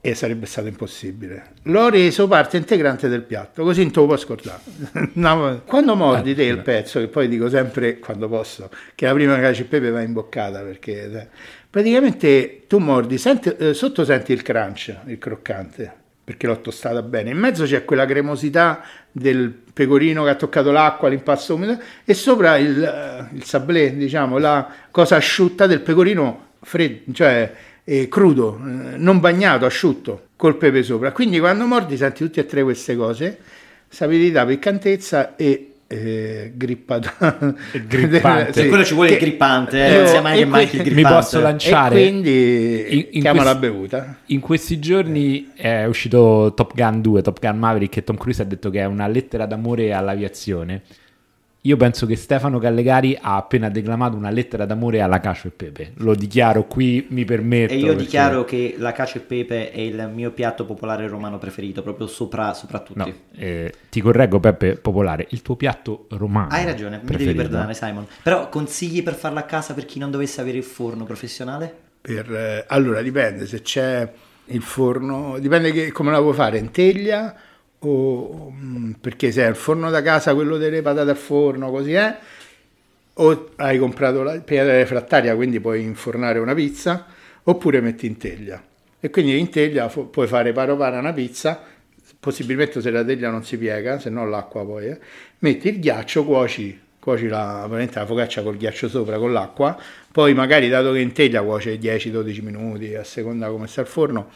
E 0.00 0.14
sarebbe 0.14 0.44
stato 0.44 0.68
impossibile. 0.68 1.52
L'ho 1.62 1.88
reso 1.88 2.28
parte 2.28 2.58
integrante 2.58 3.08
del 3.08 3.22
piatto 3.22 3.64
così 3.64 3.80
non 3.80 3.90
te 3.90 4.00
lo 4.00 4.06
puoi 4.06 4.18
scordare. 4.18 4.60
No, 5.14 5.62
quando 5.64 5.96
mordi 5.96 6.34
te 6.34 6.42
il 6.42 6.58
pezzo 6.58 7.00
che 7.00 7.08
poi 7.08 7.28
dico 7.28 7.48
sempre 7.48 7.98
quando 7.98 8.28
posso 8.28 8.68
che 8.94 9.06
la 9.06 9.14
prima 9.14 9.40
cacio 9.40 9.62
e 9.62 9.64
pepe 9.64 9.88
va 9.88 10.02
imboccata 10.02 10.60
perché 10.60 11.30
praticamente 11.70 12.64
tu 12.66 12.78
mordi, 12.78 13.18
senti, 13.18 13.54
eh, 13.56 13.74
sotto 13.74 14.04
senti 14.04 14.32
il 14.32 14.42
crunch, 14.42 14.94
il 15.06 15.18
croccante, 15.18 15.92
perché 16.24 16.46
l'ho 16.46 16.60
tostata 16.60 17.02
bene, 17.02 17.30
in 17.30 17.38
mezzo 17.38 17.64
c'è 17.64 17.84
quella 17.84 18.06
cremosità 18.06 18.82
del 19.10 19.50
pecorino 19.50 20.24
che 20.24 20.30
ha 20.30 20.34
toccato 20.34 20.70
l'acqua, 20.70 21.08
l'impasto 21.08 21.54
umido, 21.54 21.78
e 22.04 22.14
sopra 22.14 22.56
il, 22.56 22.82
eh, 22.82 23.34
il 23.36 23.44
sablé, 23.44 23.96
diciamo, 23.96 24.38
la 24.38 24.70
cosa 24.90 25.16
asciutta 25.16 25.66
del 25.66 25.80
pecorino 25.80 26.46
freddo, 26.60 27.12
cioè 27.12 27.52
eh, 27.84 28.08
crudo, 28.08 28.56
eh, 28.56 28.96
non 28.96 29.20
bagnato, 29.20 29.64
asciutto, 29.64 30.28
col 30.36 30.56
pepe 30.56 30.82
sopra. 30.82 31.12
Quindi 31.12 31.38
quando 31.38 31.64
mordi 31.66 31.96
senti 31.96 32.24
tutte 32.24 32.40
e 32.40 32.46
tre 32.46 32.62
queste 32.62 32.96
cose, 32.96 33.38
sapidità, 33.88 34.44
piccantezza 34.44 35.36
e 35.36 35.72
eh, 35.90 36.52
grippata 36.54 37.56
grippante. 37.86 38.52
Sì. 38.60 38.68
quello 38.68 38.84
ci 38.84 38.92
vuole 38.92 39.12
il 39.12 39.18
grippante 39.18 39.86
eh, 39.86 39.96
non 39.96 40.06
sia 40.06 40.20
mai 40.20 40.38
che 40.38 40.44
manchi 40.44 40.76
il 40.76 40.82
grippante 40.82 41.08
mi 41.08 41.14
posso 41.14 41.40
lanciare? 41.40 41.98
E 41.98 42.08
quindi 42.08 42.86
in, 42.90 43.06
in 43.12 43.20
chiama 43.22 43.42
questi, 43.42 43.54
la 43.54 43.54
bevuta. 43.54 44.16
in 44.26 44.40
questi 44.40 44.78
giorni 44.78 45.52
è 45.56 45.84
uscito 45.84 46.52
Top 46.54 46.74
Gun 46.74 47.00
2 47.00 47.22
Top 47.22 47.40
Gun 47.40 47.58
Maverick 47.58 47.96
e 47.96 48.04
Tom 48.04 48.18
Cruise 48.18 48.42
ha 48.42 48.44
detto 48.44 48.68
che 48.68 48.80
è 48.80 48.84
una 48.84 49.06
lettera 49.06 49.46
d'amore 49.46 49.94
all'aviazione 49.94 50.82
io 51.62 51.76
penso 51.76 52.06
che 52.06 52.14
Stefano 52.14 52.58
Gallegari 52.58 53.18
ha 53.20 53.36
appena 53.36 53.68
declamato 53.68 54.16
una 54.16 54.30
lettera 54.30 54.64
d'amore 54.64 55.00
alla 55.00 55.18
cacio 55.18 55.48
e 55.48 55.50
pepe. 55.50 55.92
Lo 55.96 56.14
dichiaro 56.14 56.66
qui, 56.66 57.06
mi 57.10 57.24
permetto. 57.24 57.72
E 57.72 57.78
io 57.78 57.86
perché... 57.86 58.02
dichiaro 58.02 58.44
che 58.44 58.76
la 58.78 58.92
cacio 58.92 59.18
e 59.18 59.20
pepe 59.22 59.72
è 59.72 59.80
il 59.80 60.08
mio 60.14 60.30
piatto 60.30 60.64
popolare 60.64 61.08
romano 61.08 61.38
preferito, 61.38 61.82
proprio 61.82 62.06
sopra, 62.06 62.54
sopra 62.54 62.78
tutti. 62.78 62.98
No, 62.98 63.12
eh, 63.34 63.72
ti 63.90 64.00
correggo 64.00 64.38
Peppe, 64.38 64.76
popolare, 64.76 65.26
il 65.30 65.42
tuo 65.42 65.56
piatto 65.56 66.06
romano. 66.10 66.48
Hai 66.50 66.64
ragione, 66.64 66.98
preferito. 66.98 67.18
mi 67.18 67.24
devi 67.24 67.36
perdonare 67.36 67.74
Simon. 67.74 68.06
Però 68.22 68.48
consigli 68.48 69.02
per 69.02 69.14
farla 69.14 69.40
a 69.40 69.44
casa 69.44 69.74
per 69.74 69.84
chi 69.84 69.98
non 69.98 70.12
dovesse 70.12 70.40
avere 70.40 70.58
il 70.58 70.64
forno 70.64 71.04
professionale? 71.04 71.74
Per, 72.00 72.32
eh, 72.32 72.64
allora 72.68 73.02
dipende, 73.02 73.46
se 73.46 73.62
c'è 73.62 74.08
il 74.46 74.62
forno, 74.62 75.38
dipende 75.40 75.72
che, 75.72 75.90
come 75.90 76.12
la 76.12 76.20
vuoi 76.20 76.34
fare, 76.34 76.58
in 76.58 76.70
teglia 76.70 77.34
o 77.80 78.50
mm, 78.50 78.92
perché 79.00 79.30
se 79.30 79.44
è 79.44 79.48
il 79.48 79.54
forno 79.54 79.90
da 79.90 80.02
casa, 80.02 80.34
quello 80.34 80.56
delle 80.56 80.82
patate 80.82 81.10
al 81.10 81.16
forno, 81.16 81.70
così 81.70 81.92
è, 81.92 82.18
o 83.14 83.50
hai 83.56 83.78
comprato 83.78 84.22
la 84.22 84.38
pietra 84.40 84.72
refrattaria, 84.72 85.34
quindi 85.34 85.60
puoi 85.60 85.82
infornare 85.82 86.38
una 86.38 86.54
pizza, 86.54 87.06
oppure 87.44 87.80
metti 87.80 88.06
in 88.06 88.16
teglia. 88.16 88.62
E 89.00 89.10
quindi 89.10 89.38
in 89.38 89.48
teglia 89.48 89.88
fu- 89.88 90.10
puoi 90.10 90.26
fare 90.26 90.52
paro 90.52 90.76
paro 90.76 90.98
una 90.98 91.12
pizza, 91.12 91.62
possibilmente 92.18 92.80
se 92.80 92.90
la 92.90 93.04
teglia 93.04 93.30
non 93.30 93.44
si 93.44 93.56
piega, 93.56 93.98
se 93.98 94.10
no 94.10 94.26
l'acqua 94.26 94.64
poi, 94.64 94.86
eh. 94.86 94.98
metti 95.40 95.68
il 95.68 95.78
ghiaccio, 95.78 96.24
cuoci, 96.24 96.80
cuoci 96.98 97.28
la, 97.28 97.68
la 97.68 98.06
focaccia 98.06 98.42
col 98.42 98.56
ghiaccio 98.56 98.88
sopra, 98.88 99.18
con 99.18 99.32
l'acqua, 99.32 99.78
poi 100.10 100.34
magari 100.34 100.68
dato 100.68 100.92
che 100.92 100.98
in 101.00 101.12
teglia 101.12 101.42
cuoce 101.42 101.78
10-12 101.78 102.42
minuti, 102.42 102.94
a 102.94 103.04
seconda 103.04 103.48
come 103.48 103.66
sta 103.68 103.82
il 103.82 103.86
forno, 103.86 104.30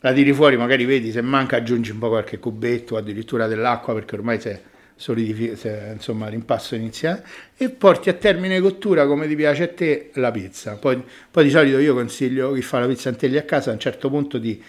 la 0.00 0.12
tiri 0.12 0.32
fuori, 0.32 0.56
magari 0.56 0.84
vedi 0.84 1.10
se 1.10 1.20
manca 1.22 1.56
aggiungi 1.56 1.90
un 1.90 1.98
po' 1.98 2.08
qualche 2.08 2.38
cubetto, 2.38 2.96
addirittura 2.96 3.46
dell'acqua 3.46 3.94
perché 3.94 4.14
ormai 4.14 4.40
si 4.40 4.48
è 4.48 4.60
solidifica, 4.94 5.92
insomma 5.92 6.28
l'impasto 6.28 6.74
inizia 6.74 7.22
e 7.56 7.70
porti 7.70 8.08
a 8.08 8.14
termine 8.14 8.60
cottura 8.60 9.06
come 9.06 9.28
ti 9.28 9.36
piace 9.36 9.62
a 9.62 9.68
te 9.68 10.10
la 10.14 10.30
pizza. 10.30 10.74
Poi, 10.76 11.02
poi 11.30 11.44
di 11.44 11.50
solito 11.50 11.78
io 11.78 11.94
consiglio 11.94 12.52
chi 12.52 12.62
fa 12.62 12.80
la 12.80 12.86
pizza 12.86 13.08
in 13.08 13.16
teglia 13.16 13.40
a 13.40 13.44
casa 13.44 13.70
a 13.70 13.74
un 13.74 13.80
certo 13.80 14.08
punto 14.10 14.38
di 14.38 14.60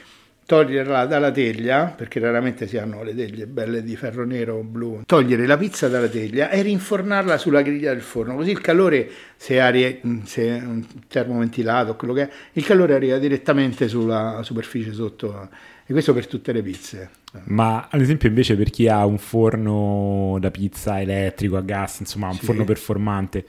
toglierla 0.49 1.05
dalla 1.05 1.29
teglia, 1.29 1.93
perché 1.95 2.19
raramente 2.19 2.65
si 2.65 2.79
hanno 2.79 3.03
le 3.03 3.13
teglie 3.13 3.45
belle 3.45 3.83
di 3.83 3.95
ferro 3.95 4.25
nero 4.25 4.55
o 4.55 4.63
blu, 4.63 5.03
togliere 5.05 5.45
la 5.45 5.57
pizza 5.57 5.87
dalla 5.87 6.07
teglia 6.07 6.49
e 6.49 6.63
rinfornarla 6.63 7.37
sulla 7.37 7.61
griglia 7.61 7.93
del 7.93 8.01
forno, 8.01 8.33
così 8.33 8.49
il 8.49 8.59
calore, 8.59 9.07
se, 9.37 9.59
aria, 9.59 9.95
se 10.23 10.47
è 10.47 10.53
un 10.59 10.83
termoventilato, 11.07 11.95
quello 11.95 12.13
che 12.15 12.23
è, 12.23 12.29
il 12.53 12.65
calore 12.65 12.95
arriva 12.95 13.19
direttamente 13.19 13.87
sulla 13.87 14.39
superficie 14.41 14.91
sotto, 14.91 15.49
e 15.85 15.91
questo 15.93 16.15
per 16.15 16.25
tutte 16.25 16.51
le 16.51 16.63
pizze. 16.63 17.09
Ma 17.43 17.87
ad 17.87 18.01
esempio 18.01 18.27
invece 18.27 18.55
per 18.55 18.71
chi 18.71 18.87
ha 18.87 19.05
un 19.05 19.19
forno 19.19 20.35
da 20.39 20.49
pizza 20.49 20.99
elettrico, 20.99 21.57
a 21.57 21.61
gas, 21.61 21.99
insomma 21.99 22.25
un 22.25 22.33
sì. 22.33 22.45
forno 22.45 22.63
performante, 22.63 23.45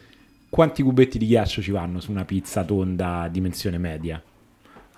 quanti 0.50 0.82
cubetti 0.82 1.16
di 1.16 1.28
ghiaccio 1.28 1.62
ci 1.62 1.70
vanno 1.70 1.98
su 1.98 2.10
una 2.10 2.26
pizza 2.26 2.62
tonda 2.62 3.26
dimensione 3.32 3.78
media? 3.78 4.22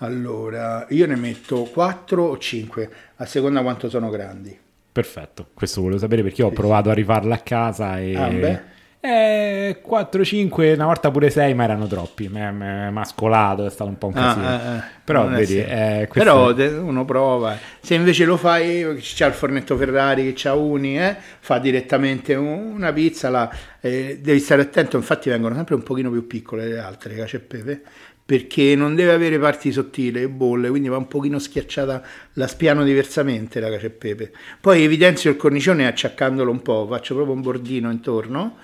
Allora, 0.03 0.87
io 0.91 1.07
ne 1.07 1.15
metto 1.15 1.63
4 1.63 2.23
o 2.25 2.37
5, 2.37 2.91
a 3.17 3.25
seconda 3.25 3.63
quanto 3.63 3.89
sono 3.89 4.11
grandi. 4.11 4.59
Perfetto, 4.91 5.47
questo 5.55 5.81
volevo 5.81 6.01
sapere 6.01 6.25
perché 6.25 6.43
ho 6.43 6.49
sì, 6.49 6.55
provato 6.55 6.87
sì. 6.87 6.91
a 6.91 6.95
rifarla 6.95 7.35
a 7.37 7.39
casa 7.39 7.99
e... 8.01 8.17
Ah, 8.17 8.29
beh. 8.29 8.71
Eh, 9.05 9.81
4, 9.83 10.25
5, 10.25 10.75
una 10.75 10.87
volta 10.87 11.11
pure 11.11 11.29
6, 11.29 11.55
ma 11.55 11.65
erano 11.65 11.87
troppi. 11.89 12.29
Mi 12.29 12.41
ha 12.41 13.05
scolato, 13.05 13.67
è 13.67 13.71
stato 13.71 13.91
un 13.91 13.99
po' 13.99 14.09
un 14.09 14.17
ah, 14.17 14.23
casino. 14.23 14.47
Ah, 14.47 14.77
eh, 14.77 14.83
Però 15.03 15.27
vedi, 15.27 15.59
eh, 15.59 16.09
Però 16.13 16.55
è... 16.55 16.79
uno 16.79 17.05
prova. 17.05 17.57
Se 17.81 17.95
invece 17.95 18.25
lo 18.25 18.37
fai, 18.37 18.97
c'è 19.01 19.27
il 19.27 19.33
fornetto 19.33 19.77
Ferrari 19.77 20.23
che 20.25 20.33
c'ha 20.37 20.55
uni, 20.55 21.01
eh, 21.01 21.17
fa 21.41 21.59
direttamente 21.59 22.37
una 22.37 22.93
pizza, 22.93 23.29
la, 23.29 23.53
eh, 23.81 24.21
devi 24.21 24.39
stare 24.39 24.63
attento, 24.63 24.97
infatti 24.97 25.31
vengono 25.31 25.57
sempre 25.57 25.75
un 25.75 25.83
pochino 25.83 26.09
più 26.11 26.25
piccole 26.29 26.69
le 26.69 26.79
altre, 26.79 27.17
cacio 27.17 27.37
e 27.37 27.41
pepe 27.41 27.83
perché 28.25 28.75
non 28.77 28.95
deve 28.95 29.13
avere 29.13 29.39
parti 29.39 29.73
sottili 29.73 30.23
e 30.23 30.29
bolle, 30.29 30.69
quindi 30.69 30.89
va 30.89 30.97
un 30.97 31.09
pochino 31.09 31.39
schiacciata, 31.39 32.03
la 32.35 32.47
spiano 32.47 32.85
diversamente 32.85 33.61
la 33.61 33.69
cacio 33.69 33.87
e 33.87 33.91
pepe. 33.91 34.33
Poi 34.61 34.83
evidenzio 34.83 35.31
il 35.31 35.37
cornicione 35.37 35.87
acciaccandolo 35.87 36.51
un 36.51 36.63
po', 36.63 36.87
faccio 36.89 37.15
proprio 37.15 37.35
un 37.35 37.43
bordino 37.43 37.91
intorno, 37.91 38.57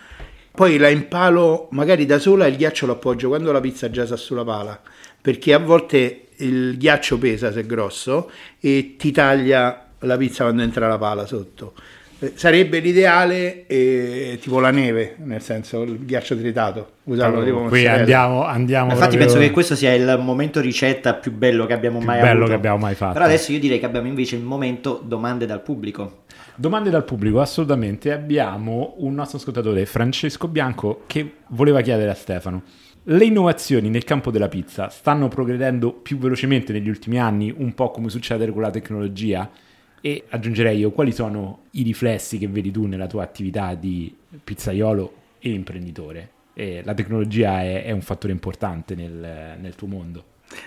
poi 0.52 0.76
la 0.78 0.88
impalo 0.88 1.68
magari 1.72 2.06
da 2.06 2.18
sola 2.18 2.46
e 2.46 2.50
il 2.50 2.56
ghiaccio 2.56 2.86
lo 2.86 2.92
appoggio 2.92 3.28
quando 3.28 3.52
la 3.52 3.60
pizza 3.60 3.90
già 3.90 4.06
sta 4.06 4.16
sulla 4.16 4.44
pala, 4.44 4.80
perché 5.20 5.52
a 5.52 5.58
volte 5.58 6.28
il 6.36 6.76
ghiaccio 6.76 7.18
pesa 7.18 7.52
se 7.52 7.60
è 7.60 7.66
grosso 7.66 8.30
e 8.60 8.94
ti 8.96 9.10
taglia 9.10 9.88
la 10.00 10.16
pizza 10.16 10.44
quando 10.44 10.62
entra 10.62 10.86
la 10.86 10.98
pala 10.98 11.26
sotto 11.26 11.74
sarebbe 12.34 12.80
l'ideale 12.80 13.66
eh, 13.66 14.38
tipo 14.40 14.58
la 14.60 14.70
neve, 14.70 15.16
nel 15.18 15.40
senso 15.40 15.82
il 15.82 16.04
ghiaccio 16.04 16.36
tritato. 16.36 16.90
Usarlo 17.04 17.44
tipo 17.44 17.60
qui 17.62 17.86
andiamo, 17.86 18.44
andiamo 18.44 18.90
Infatti 18.90 19.16
proprio... 19.16 19.26
penso 19.26 19.38
che 19.38 19.50
questo 19.50 19.74
sia 19.74 19.94
il 19.94 20.18
momento 20.20 20.60
ricetta 20.60 21.14
più 21.14 21.32
bello 21.32 21.64
che 21.64 21.72
abbiamo 21.72 21.98
più 21.98 22.06
mai 22.06 22.20
bello 22.20 22.30
avuto. 22.30 22.48
che 22.48 22.54
abbiamo 22.54 22.78
mai 22.78 22.94
fatto. 22.94 23.12
Però 23.14 23.24
adesso 23.24 23.52
io 23.52 23.60
direi 23.60 23.78
che 23.78 23.86
abbiamo 23.86 24.08
invece 24.08 24.36
il 24.36 24.42
momento 24.42 25.00
domande 25.04 25.46
dal 25.46 25.62
pubblico. 25.62 26.24
Domande 26.54 26.90
dal 26.90 27.04
pubblico, 27.04 27.40
assolutamente. 27.40 28.12
Abbiamo 28.12 28.94
un 28.98 29.14
nostro 29.14 29.38
ascoltatore, 29.38 29.86
Francesco 29.86 30.48
Bianco, 30.48 31.04
che 31.06 31.34
voleva 31.48 31.80
chiedere 31.82 32.10
a 32.10 32.14
Stefano. 32.14 32.62
Le 33.04 33.24
innovazioni 33.24 33.88
nel 33.88 34.04
campo 34.04 34.30
della 34.30 34.48
pizza 34.48 34.90
stanno 34.90 35.28
progredendo 35.28 35.92
più 35.92 36.18
velocemente 36.18 36.72
negli 36.72 36.88
ultimi 36.88 37.18
anni, 37.18 37.54
un 37.56 37.72
po' 37.74 37.90
come 37.90 38.10
succede 38.10 38.50
con 38.50 38.60
la 38.60 38.70
tecnologia? 38.70 39.48
E 40.00 40.24
aggiungerei 40.28 40.78
io, 40.78 40.92
quali 40.92 41.12
sono 41.12 41.64
i 41.72 41.82
riflessi 41.82 42.38
che 42.38 42.46
vedi 42.48 42.70
tu 42.70 42.86
nella 42.86 43.06
tua 43.06 43.22
attività 43.22 43.74
di 43.74 44.14
pizzaiolo 44.42 45.14
e 45.38 45.50
imprenditore? 45.50 46.30
E 46.54 46.82
la 46.84 46.94
tecnologia 46.94 47.62
è, 47.62 47.84
è, 47.84 47.90
un 47.90 48.00
fattore 48.00 48.32
importante 48.32 48.94
nel, 48.94 49.56
nel 49.60 49.74
tuo 49.74 49.86
mondo. 49.86 50.24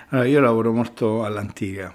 Allora, 0.09 0.27
io 0.27 0.39
lavoro 0.39 0.71
molto 0.71 1.23
all'antica, 1.23 1.93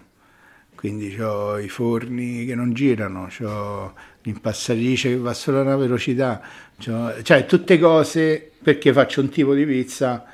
quindi 0.75 1.19
ho 1.21 1.59
i 1.59 1.69
forni 1.69 2.45
che 2.45 2.55
non 2.55 2.73
girano, 2.73 3.29
ho 3.43 3.95
l'impastatrice 4.23 5.11
che 5.11 5.17
va 5.17 5.33
solo 5.33 5.59
a 5.59 5.63
una 5.63 5.77
velocità, 5.77 6.43
cioè 6.79 7.47
tutte 7.47 7.79
cose 7.79 8.51
perché 8.63 8.93
faccio 8.93 9.21
un 9.21 9.29
tipo 9.29 9.55
di 9.55 9.65
pizza 9.65 10.25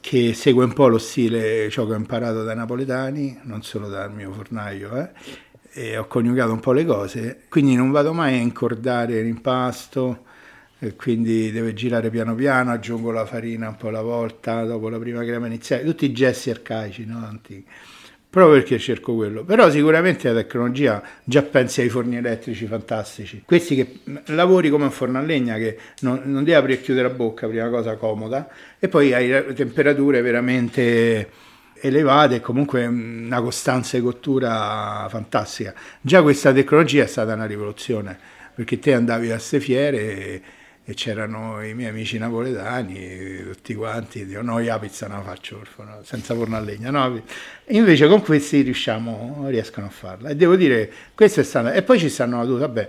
che 0.00 0.34
segue 0.34 0.64
un 0.64 0.72
po' 0.72 0.88
lo 0.88 0.98
stile 0.98 1.68
ciò 1.70 1.86
che 1.86 1.92
ho 1.92 1.96
imparato 1.96 2.44
dai 2.44 2.56
napoletani, 2.56 3.40
non 3.42 3.62
solo 3.62 3.88
dal 3.88 4.12
mio 4.12 4.32
fornaio, 4.32 4.96
eh, 4.96 5.10
e 5.78 5.96
ho 5.96 6.08
coniugato 6.08 6.52
un 6.52 6.58
po' 6.58 6.72
le 6.72 6.84
cose, 6.84 7.42
quindi 7.48 7.76
non 7.76 7.92
vado 7.92 8.12
mai 8.12 8.34
a 8.34 8.40
incordare 8.40 9.22
l'impasto, 9.22 10.24
quindi 10.96 11.52
deve 11.52 11.72
girare 11.72 12.10
piano 12.10 12.34
piano, 12.34 12.72
aggiungo 12.72 13.12
la 13.12 13.24
farina 13.24 13.68
un 13.68 13.76
po' 13.76 13.86
alla 13.86 14.02
volta, 14.02 14.64
dopo 14.64 14.88
la 14.88 14.98
prima 14.98 15.22
crema 15.22 15.46
iniziale, 15.46 15.84
tutti 15.84 16.04
i 16.04 16.12
gesti 16.12 16.50
arcaici, 16.50 17.04
no? 17.06 17.24
antichi 17.24 17.64
proprio 18.30 18.58
perché 18.58 18.78
cerco 18.78 19.14
quello. 19.14 19.44
Però 19.44 19.70
sicuramente 19.70 20.28
la 20.28 20.42
tecnologia 20.42 21.02
già 21.24 21.42
pensi 21.42 21.80
ai 21.80 21.88
forni 21.88 22.16
elettrici 22.16 22.66
fantastici. 22.66 23.42
Questi 23.44 23.74
che 23.76 24.00
lavori 24.26 24.70
come 24.70 24.84
un 24.84 24.90
forno 24.90 25.18
a 25.18 25.22
legna 25.22 25.56
che 25.56 25.78
non, 26.00 26.22
non 26.24 26.44
devi 26.44 26.54
aprire 26.54 26.80
e 26.80 26.82
chiudere 26.82 27.08
la 27.08 27.14
bocca, 27.14 27.46
prima 27.46 27.68
cosa 27.70 27.96
comoda, 27.96 28.48
e 28.78 28.88
poi 28.88 29.14
hai 29.14 29.54
temperature 29.54 30.20
veramente 30.22 31.30
elevate 31.80 32.36
e 32.36 32.40
comunque 32.40 32.86
una 32.86 33.40
costanza 33.40 33.96
di 33.96 34.02
cottura 34.02 35.06
fantastica. 35.08 35.74
Già 36.00 36.22
questa 36.22 36.52
tecnologia 36.52 37.04
è 37.04 37.06
stata 37.06 37.34
una 37.34 37.46
rivoluzione, 37.46 38.18
perché 38.54 38.78
te 38.78 38.94
andavi 38.94 39.28
a 39.30 39.34
queste 39.34 39.60
fiere 39.60 39.98
e 39.98 40.42
e 40.90 40.94
c'erano 40.94 41.62
i 41.62 41.74
miei 41.74 41.90
amici 41.90 42.16
napoletani, 42.16 43.42
tutti 43.50 43.74
quanti, 43.74 44.24
dico 44.24 44.40
no, 44.40 44.58
io 44.58 44.70
la 44.70 44.78
pizza 44.78 45.06
non 45.06 45.18
la 45.18 45.24
faccio 45.24 45.62
senza 46.02 46.34
forno 46.34 46.56
a 46.56 46.60
legna, 46.60 46.90
no. 46.90 47.22
Invece 47.66 48.08
con 48.08 48.22
questi 48.22 48.62
riusciamo, 48.62 49.44
riescono 49.48 49.84
a 49.84 49.90
farla. 49.90 50.30
E 50.30 50.36
devo 50.36 50.56
dire, 50.56 50.90
questo 51.14 51.40
è 51.40 51.42
stato... 51.42 51.72
E 51.72 51.82
poi 51.82 51.98
ci 51.98 52.08
stanno 52.08 52.42
vabbè, 52.42 52.88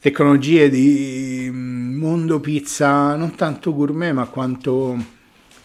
tecnologie 0.00 0.70
di 0.70 1.46
mm, 1.52 1.98
mondo 1.98 2.40
pizza, 2.40 3.14
non 3.16 3.34
tanto 3.34 3.74
gourmet, 3.74 4.14
ma 4.14 4.24
quanto 4.28 4.96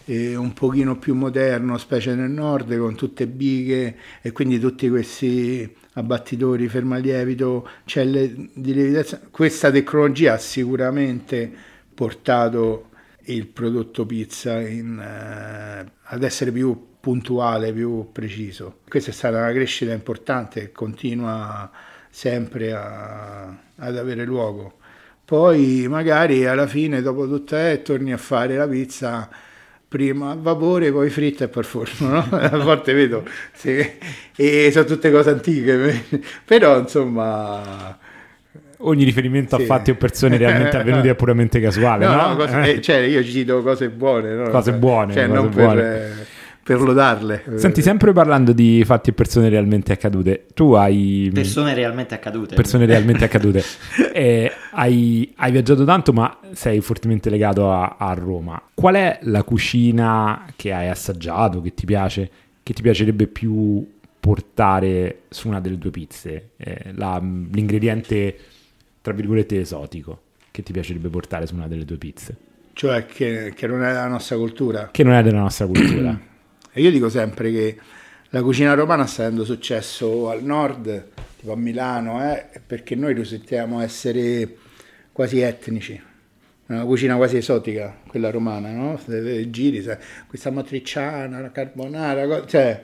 eh, 0.04 0.36
un 0.36 0.52
pochino 0.52 0.98
più 0.98 1.14
moderno, 1.14 1.78
specie 1.78 2.14
nel 2.14 2.30
nord, 2.30 2.76
con 2.76 2.94
tutte 2.94 3.26
bighe 3.26 3.96
e 4.20 4.32
quindi 4.32 4.58
tutti 4.58 4.88
questi 4.88 5.74
abbattitori, 5.94 6.68
fermalievito, 6.68 7.68
celle 7.84 8.32
di 8.52 8.74
lievitazione. 8.74 9.28
Questa 9.30 9.70
tecnologia 9.70 10.34
ha 10.34 10.38
sicuramente 10.38 11.50
portato 11.94 12.88
il 13.26 13.46
prodotto 13.46 14.04
pizza 14.06 14.60
in, 14.60 14.98
eh, 14.98 15.92
ad 16.02 16.22
essere 16.22 16.50
più 16.50 16.90
puntuale, 16.98 17.72
più 17.72 18.10
preciso. 18.12 18.78
Questa 18.88 19.10
è 19.10 19.12
stata 19.12 19.38
una 19.38 19.52
crescita 19.52 19.92
importante 19.92 20.60
che 20.60 20.72
continua 20.72 21.70
sempre 22.10 22.72
a, 22.72 23.46
ad 23.76 23.96
avere 23.96 24.24
luogo. 24.24 24.78
Poi 25.24 25.86
magari 25.88 26.46
alla 26.46 26.66
fine, 26.66 27.00
dopo 27.00 27.26
tutto, 27.26 27.56
eh, 27.56 27.82
torni 27.82 28.12
a 28.12 28.18
fare 28.18 28.56
la 28.56 28.68
pizza 28.68 29.28
prima 29.92 30.30
a 30.30 30.36
vapore, 30.38 30.90
poi 30.90 31.10
fritta 31.10 31.44
e 31.44 31.48
poi 31.48 31.62
forno, 31.62 32.08
no? 32.08 32.26
a 32.32 32.56
volte 32.56 32.94
vedo, 32.94 33.24
sì, 33.52 33.78
e 34.34 34.70
sono 34.72 34.86
tutte 34.86 35.10
cose 35.10 35.28
antiche, 35.28 36.04
però 36.44 36.78
insomma... 36.78 37.98
Ogni 38.84 39.04
riferimento 39.04 39.56
sì. 39.56 39.62
a 39.62 39.66
fatti 39.66 39.90
o 39.92 39.94
persone 39.94 40.36
realmente 40.38 40.74
avvenuti 40.78 41.06
è 41.06 41.14
puramente 41.14 41.60
casuale, 41.60 42.04
no? 42.04 42.28
no? 42.30 42.36
Cose, 42.36 42.62
eh, 42.62 42.80
cioè 42.80 42.96
io 42.96 43.22
ci 43.22 43.30
cito 43.30 43.62
cose 43.62 43.90
buone, 43.90 44.34
no? 44.34 44.48
Cose 44.48 44.72
buone, 44.72 45.12
cioè, 45.12 45.28
cose 45.28 45.40
non 45.40 45.50
buone. 45.50 45.80
per 45.80 46.26
per 46.62 46.80
lodarle. 46.80 47.42
Senti, 47.56 47.82
sempre 47.82 48.12
parlando 48.12 48.52
di 48.52 48.82
fatti 48.84 49.10
e 49.10 49.12
persone 49.12 49.48
realmente 49.48 49.92
accadute, 49.92 50.46
tu 50.54 50.72
hai... 50.72 51.30
Persone 51.32 51.74
realmente 51.74 52.14
accadute. 52.14 52.54
Persone 52.54 52.86
realmente 52.86 53.24
accadute. 53.24 53.64
eh, 54.12 54.52
hai, 54.70 55.32
hai, 55.36 55.50
viaggiato 55.50 55.84
tanto, 55.84 56.12
ma 56.12 56.38
sei 56.52 56.80
fortemente 56.80 57.30
legato 57.30 57.72
a, 57.72 57.96
a, 57.98 58.14
Roma. 58.14 58.60
Qual 58.72 58.94
è 58.94 59.18
la 59.22 59.42
cucina 59.42 60.46
che 60.54 60.72
hai 60.72 60.88
assaggiato, 60.88 61.60
che 61.60 61.74
ti 61.74 61.84
piace, 61.84 62.30
che 62.62 62.72
ti 62.72 62.82
piacerebbe 62.82 63.26
più 63.26 63.84
portare 64.20 65.22
su 65.30 65.48
una 65.48 65.60
delle 65.60 65.78
tue 65.78 65.90
pizze? 65.90 66.50
Eh, 66.56 66.92
la, 66.94 67.18
l'ingrediente, 67.20 68.36
tra 69.00 69.12
virgolette, 69.12 69.58
esotico 69.58 70.20
che 70.52 70.62
ti 70.62 70.70
piacerebbe 70.70 71.08
portare 71.08 71.46
su 71.46 71.54
una 71.56 71.66
delle 71.66 71.84
tue 71.84 71.96
pizze? 71.96 72.36
Cioè 72.74 73.04
che, 73.04 73.52
che 73.54 73.66
non 73.66 73.82
è 73.82 73.88
della 73.88 74.06
nostra 74.06 74.36
cultura? 74.36 74.90
Che 74.92 75.02
non 75.02 75.14
è 75.14 75.22
della 75.22 75.40
nostra 75.40 75.66
cultura. 75.66 76.18
E 76.72 76.80
io 76.80 76.90
dico 76.90 77.10
sempre 77.10 77.52
che 77.52 77.78
la 78.30 78.42
cucina 78.42 78.72
romana 78.72 79.04
sta 79.04 79.24
avendo 79.24 79.44
successo 79.44 80.30
al 80.30 80.42
nord, 80.42 81.08
tipo 81.38 81.52
a 81.52 81.56
Milano, 81.56 82.32
eh, 82.32 82.46
perché 82.66 82.94
noi 82.94 83.12
risultiamo 83.12 83.82
essere 83.82 84.56
quasi 85.12 85.40
etnici. 85.40 86.00
Una 86.66 86.84
cucina 86.84 87.16
quasi 87.16 87.36
esotica, 87.36 87.94
quella 88.06 88.30
romana, 88.30 88.70
no? 88.70 88.98
Giri, 89.50 89.84
questa 90.26 90.50
matriciana, 90.50 91.40
la 91.40 91.50
carbonara, 91.50 92.46
cioè 92.46 92.80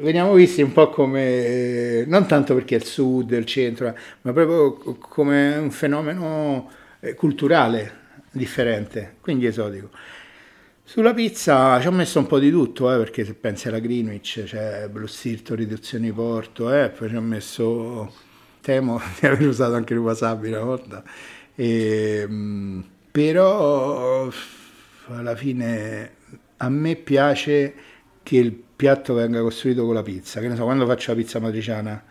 veniamo 0.00 0.34
visti 0.34 0.60
un 0.60 0.72
po' 0.72 0.90
come, 0.90 2.04
non 2.06 2.26
tanto 2.26 2.54
perché 2.54 2.74
è 2.74 2.78
il 2.78 2.84
sud, 2.84 3.30
il 3.30 3.46
centro, 3.46 3.96
ma 4.20 4.32
proprio 4.34 4.74
come 4.98 5.56
un 5.56 5.70
fenomeno 5.70 6.70
eh, 7.00 7.14
culturale 7.14 8.02
differente, 8.30 9.14
quindi 9.20 9.46
esotico. 9.46 9.88
Sulla 10.86 11.14
pizza 11.14 11.80
ci 11.80 11.86
ho 11.86 11.90
messo 11.90 12.18
un 12.18 12.26
po' 12.26 12.38
di 12.38 12.50
tutto, 12.50 12.92
eh, 12.92 12.98
perché 12.98 13.24
se 13.24 13.32
pensi 13.34 13.68
alla 13.68 13.78
Greenwich 13.78 14.44
c'è 14.44 14.86
Blue 14.90 15.08
Stilton, 15.08 15.56
riduzione 15.56 16.04
di 16.04 16.12
porto, 16.12 16.72
eh, 16.72 16.90
poi 16.90 17.08
ci 17.08 17.16
ho 17.16 17.22
messo, 17.22 18.12
temo 18.60 19.00
di 19.18 19.26
aver 19.26 19.48
usato 19.48 19.74
anche 19.74 19.94
il 19.94 19.98
wasabi 20.00 20.48
una 20.48 20.60
volta, 20.60 21.02
e, 21.54 22.20
ehm, 22.28 22.84
però 23.10 24.30
alla 25.08 25.34
fine 25.34 26.12
a 26.58 26.68
me 26.68 26.96
piace 26.96 27.74
che 28.22 28.36
il 28.36 28.52
piatto 28.52 29.14
venga 29.14 29.40
costruito 29.40 29.86
con 29.86 29.94
la 29.94 30.02
pizza, 30.02 30.40
che 30.40 30.48
ne 30.48 30.54
so, 30.54 30.64
quando 30.64 30.86
faccio 30.86 31.12
la 31.12 31.16
pizza 31.16 31.40
matriciana 31.40 32.04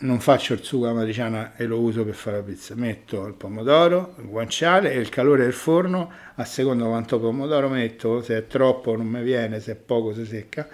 non 0.00 0.20
faccio 0.20 0.52
il 0.52 0.62
sugo 0.62 0.88
amatriciana 0.88 1.56
e 1.56 1.64
lo 1.64 1.80
uso 1.80 2.04
per 2.04 2.14
fare 2.14 2.36
la 2.36 2.42
pizza. 2.42 2.74
Metto 2.76 3.26
il 3.26 3.34
pomodoro, 3.34 4.14
il 4.18 4.26
guanciale 4.26 4.92
e 4.92 4.98
il 4.98 5.08
calore 5.08 5.42
del 5.42 5.52
forno, 5.52 6.10
a 6.34 6.44
seconda 6.44 6.84
quanto 6.84 7.18
pomodoro 7.18 7.68
metto, 7.68 8.22
se 8.22 8.36
è 8.36 8.46
troppo 8.46 8.96
non 8.96 9.06
mi 9.06 9.22
viene, 9.22 9.58
se 9.60 9.72
è 9.72 9.74
poco 9.74 10.14
si 10.14 10.24
secca. 10.24 10.68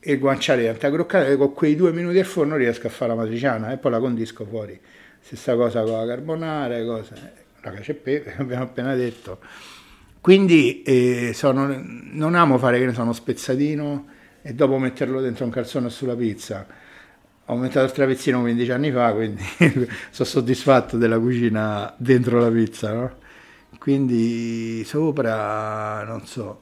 E 0.00 0.12
il 0.12 0.18
guanciale 0.18 0.60
diventa 0.60 0.90
croccante 0.90 1.32
e 1.32 1.36
con 1.36 1.52
quei 1.52 1.74
due 1.76 1.92
minuti 1.92 2.18
al 2.18 2.24
forno 2.24 2.56
riesco 2.56 2.86
a 2.86 2.90
fare 2.90 3.10
la 3.10 3.16
matriciana 3.16 3.72
e 3.72 3.76
poi 3.76 3.90
la 3.90 3.98
condisco 3.98 4.46
fuori. 4.46 4.78
Stessa 5.20 5.54
cosa 5.54 5.82
con 5.82 5.92
la 5.92 6.06
carbonara, 6.06 6.82
cosa, 6.84 7.14
la 7.60 7.70
cacio 7.72 7.90
e 7.90 7.94
pepe, 7.94 8.36
abbiamo 8.38 8.62
appena 8.62 8.94
detto. 8.94 9.40
Quindi 10.20 10.82
eh, 10.82 11.32
sono, 11.34 11.78
non 11.82 12.34
amo 12.34 12.56
fare 12.58 12.78
che 12.78 12.86
ne 12.86 12.94
so, 12.94 13.02
uno 13.02 13.12
spezzatino 13.12 14.06
e 14.42 14.54
dopo 14.54 14.78
metterlo 14.78 15.20
dentro 15.20 15.44
un 15.44 15.50
calzone 15.50 15.90
sulla 15.90 16.16
pizza 16.16 16.84
aumentato 17.46 17.86
il 17.86 17.92
trapezzino 17.92 18.40
15 18.40 18.70
anni 18.72 18.90
fa, 18.90 19.12
quindi 19.12 19.42
sono 20.10 20.28
soddisfatto 20.28 20.96
della 20.96 21.18
cucina 21.18 21.92
dentro 21.96 22.40
la 22.40 22.50
pizza, 22.50 22.92
no? 22.92 23.14
Quindi 23.78 24.82
sopra, 24.84 26.02
non 26.04 26.26
so, 26.26 26.60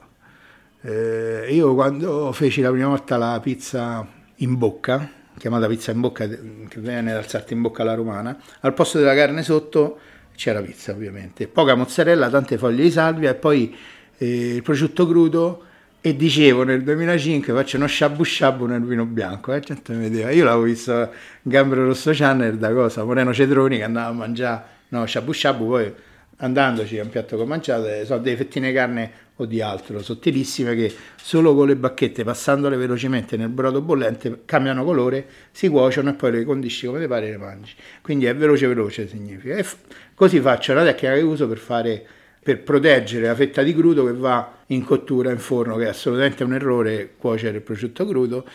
eh, 0.83 1.47
io 1.49 1.75
quando 1.75 2.31
feci 2.33 2.61
la 2.61 2.71
prima 2.71 2.89
volta 2.89 3.17
la 3.17 3.41
pizza 3.43 4.07
in 4.37 4.59
bocca, 4.59 5.09
chiamata 5.39 5.67
pizza 5.67 5.91
in 5.93 6.01
bocca, 6.01 6.29
che 6.29 6.81
viene 6.81 7.13
dal 7.13 7.27
salto 7.27 7.55
in 7.55 7.63
bocca 7.63 7.83
alla 7.83 7.95
romana, 7.95 8.37
al 8.61 8.75
posto 8.75 8.99
della 8.99 9.15
carne 9.15 9.43
sotto 9.43 9.99
c'era 10.35 10.61
pizza 10.61 10.93
ovviamente, 10.93 11.49
poca 11.49 11.75
mozzarella, 11.75 12.29
tante 12.29 12.59
foglie 12.59 12.83
di 12.83 12.91
salvia 12.91 13.31
e 13.31 13.35
poi 13.35 13.75
eh, 14.19 14.57
il 14.57 14.63
prosciutto 14.63 15.07
crudo 15.07 15.65
e 16.07 16.15
dicevo 16.15 16.65
nel 16.65 16.83
2005 16.83 17.55
faccio 17.55 17.79
uno 17.79 17.87
shabu 17.87 18.25
shabu 18.25 18.67
nel 18.67 18.83
vino 18.83 19.07
bianco, 19.07 19.55
eh, 19.55 19.61
gente 19.61 19.95
mi 19.95 20.03
vedeva. 20.03 20.31
Io 20.33 20.45
l'avevo 20.45 20.65
visto 20.65 21.11
Gambero 21.41 21.87
Rosso 21.87 22.11
Channel 22.13 22.59
da 22.59 22.75
cosa, 22.75 23.03
Moreno 23.05 23.33
Cedroni 23.33 23.79
che 23.79 23.85
andava 23.85 24.09
a 24.09 24.13
mangiare, 24.13 24.65
no, 24.89 25.07
shabu 25.07 25.33
shabu, 25.33 25.67
poi 25.67 25.91
andandoci 26.37 26.99
a 26.99 27.05
un 27.05 27.09
piatto 27.09 27.37
che 27.37 27.43
ho 27.43 27.47
mangiato, 27.47 28.05
sono 28.05 28.21
delle 28.21 28.37
fettine 28.37 28.71
carne 28.75 29.13
o 29.37 29.47
di 29.47 29.63
altro, 29.63 30.03
sottilissime 30.03 30.75
che 30.75 30.95
solo 31.17 31.55
con 31.55 31.69
le 31.69 31.77
bacchette, 31.77 32.23
passandole 32.23 32.77
velocemente 32.77 33.39
nel 33.39 33.49
brodo 33.49 33.81
bollente, 33.81 34.43
cambiano 34.45 34.85
colore, 34.85 35.27
si 35.53 35.69
cuociono 35.69 36.11
e 36.11 36.13
poi 36.13 36.33
le 36.33 36.45
condisci 36.45 36.85
come 36.85 37.01
ti 37.01 37.07
pare 37.07 37.29
e 37.29 37.31
le 37.31 37.39
mangi. 37.39 37.73
Quindi 38.03 38.27
è 38.27 38.37
veloce 38.37 38.67
veloce 38.67 39.09
significa. 39.09 39.55
E 39.57 39.63
f- 39.63 39.79
così 40.15 40.39
faccio 40.39 40.75
la 40.75 40.85
tecnica 40.85 41.15
che 41.15 41.23
uso 41.23 41.49
per 41.49 41.57
fare 41.57 42.07
per 42.45 42.63
proteggere 42.63 43.27
la 43.27 43.35
fetta 43.35 43.63
di 43.63 43.75
crudo 43.75 44.05
che 44.05 44.13
va 44.13 44.59
in 44.67 44.85
cottura 44.85 45.31
in 45.31 45.39
forno, 45.39 45.77
che 45.77 45.87
è 45.87 45.89
assolutamente 45.89 46.45
un 46.45 46.53
errore 46.53 47.15
cuocere 47.17 47.57
il 47.57 47.63
prosciutto 47.63 48.07
crudo, 48.07 48.47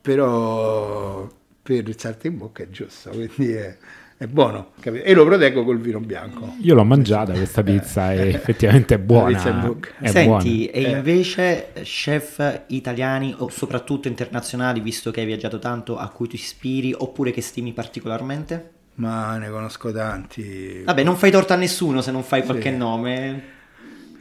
però 0.00 1.28
per 1.62 1.86
il 1.86 1.98
salto 1.98 2.28
in 2.28 2.38
bocca 2.38 2.62
è 2.62 2.70
giusto, 2.70 3.10
quindi 3.10 3.52
è, 3.52 3.76
è 4.16 4.26
buono 4.26 4.70
capito? 4.80 5.04
e 5.04 5.12
lo 5.12 5.26
proteggo 5.26 5.64
col 5.64 5.78
vino 5.78 6.00
bianco. 6.00 6.54
Io 6.62 6.74
l'ho 6.74 6.84
mangiata 6.84 7.34
questa 7.34 7.62
pizza 7.62 8.14
e 8.14 8.28
effettivamente 8.28 8.94
è 8.94 8.98
buona. 8.98 9.36
È 9.36 10.08
Senti, 10.08 10.24
buona. 10.26 10.42
e 10.42 10.70
eh. 10.70 10.90
invece 10.92 11.72
chef 11.82 12.62
italiani 12.68 13.34
o 13.36 13.50
soprattutto 13.50 14.08
internazionali, 14.08 14.80
visto 14.80 15.10
che 15.10 15.20
hai 15.20 15.26
viaggiato 15.26 15.58
tanto, 15.58 15.98
a 15.98 16.08
cui 16.08 16.26
ti 16.26 16.36
ispiri 16.36 16.94
oppure 16.96 17.32
che 17.32 17.42
stimi 17.42 17.74
particolarmente? 17.74 18.75
Ma 18.96 19.36
ne 19.36 19.50
conosco 19.50 19.92
tanti. 19.92 20.82
Vabbè, 20.84 21.02
non 21.02 21.16
fai 21.16 21.30
torta 21.30 21.54
a 21.54 21.56
nessuno 21.56 22.00
se 22.00 22.10
non 22.10 22.22
fai 22.22 22.42
qualche 22.44 22.70
sì. 22.70 22.76
nome. 22.76 23.42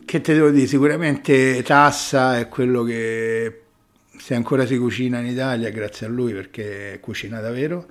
Che 0.05 0.21
te 0.21 0.33
devo 0.33 0.49
dire? 0.49 0.67
Sicuramente 0.67 1.63
Tassa 1.63 2.37
è 2.37 2.47
quello 2.47 2.83
che 2.83 3.61
se 4.17 4.35
ancora 4.35 4.65
si 4.65 4.77
cucina 4.77 5.19
in 5.19 5.27
Italia, 5.27 5.69
grazie 5.69 6.07
a 6.07 6.09
lui 6.09 6.33
perché 6.33 6.99
cucina 7.01 7.39
davvero. 7.39 7.85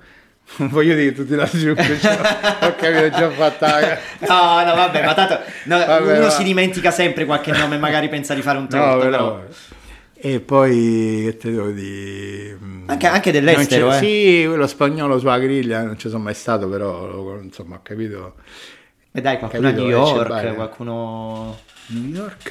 Non 0.57 0.69
voglio 0.69 0.93
dire 0.93 1.11
tutti 1.11 1.33
la 1.33 1.47
zucca, 1.47 1.83
cioè, 1.97 2.19
ho 2.61 2.75
capito, 2.75 3.09
già 3.09 3.29
fatta. 3.31 3.79
no, 4.19 4.63
no, 4.63 4.75
vabbè, 4.75 5.03
ma 5.03 5.13
tanto 5.15 5.39
no, 5.63 5.77
vabbè, 5.77 6.17
uno 6.17 6.25
va. 6.25 6.29
si 6.29 6.43
dimentica 6.43 6.91
sempre 6.91 7.25
qualche 7.25 7.51
nome, 7.51 7.79
magari 7.79 8.09
pensa 8.09 8.35
di 8.35 8.43
fare 8.43 8.59
un 8.59 8.69
torto, 8.69 8.85
no, 8.85 8.97
però... 8.99 9.35
però... 9.39 9.47
E 10.25 10.39
poi 10.39 11.21
che 11.25 11.37
te 11.37 11.51
devo 11.51 11.69
dire? 11.69 12.57
Anche, 12.87 13.05
anche 13.05 13.31
dell'estero, 13.31 13.93
eh. 13.93 13.99
Sì, 13.99 14.43
quello 14.47 14.65
spagnolo 14.65 15.19
sulla 15.19 15.37
griglia, 15.37 15.83
non 15.83 15.99
ci 15.99 16.09
sono 16.09 16.23
mai 16.23 16.33
stato, 16.33 16.67
però 16.67 17.39
insomma 17.39 17.75
ho 17.75 17.81
capito. 17.83 18.33
E 19.11 19.21
dai, 19.21 19.37
qualcuno 19.37 19.67
a 19.67 19.71
New 19.71 19.87
York, 19.87 20.55
qualcuno 20.55 21.59
New 21.89 22.11
York. 22.11 22.49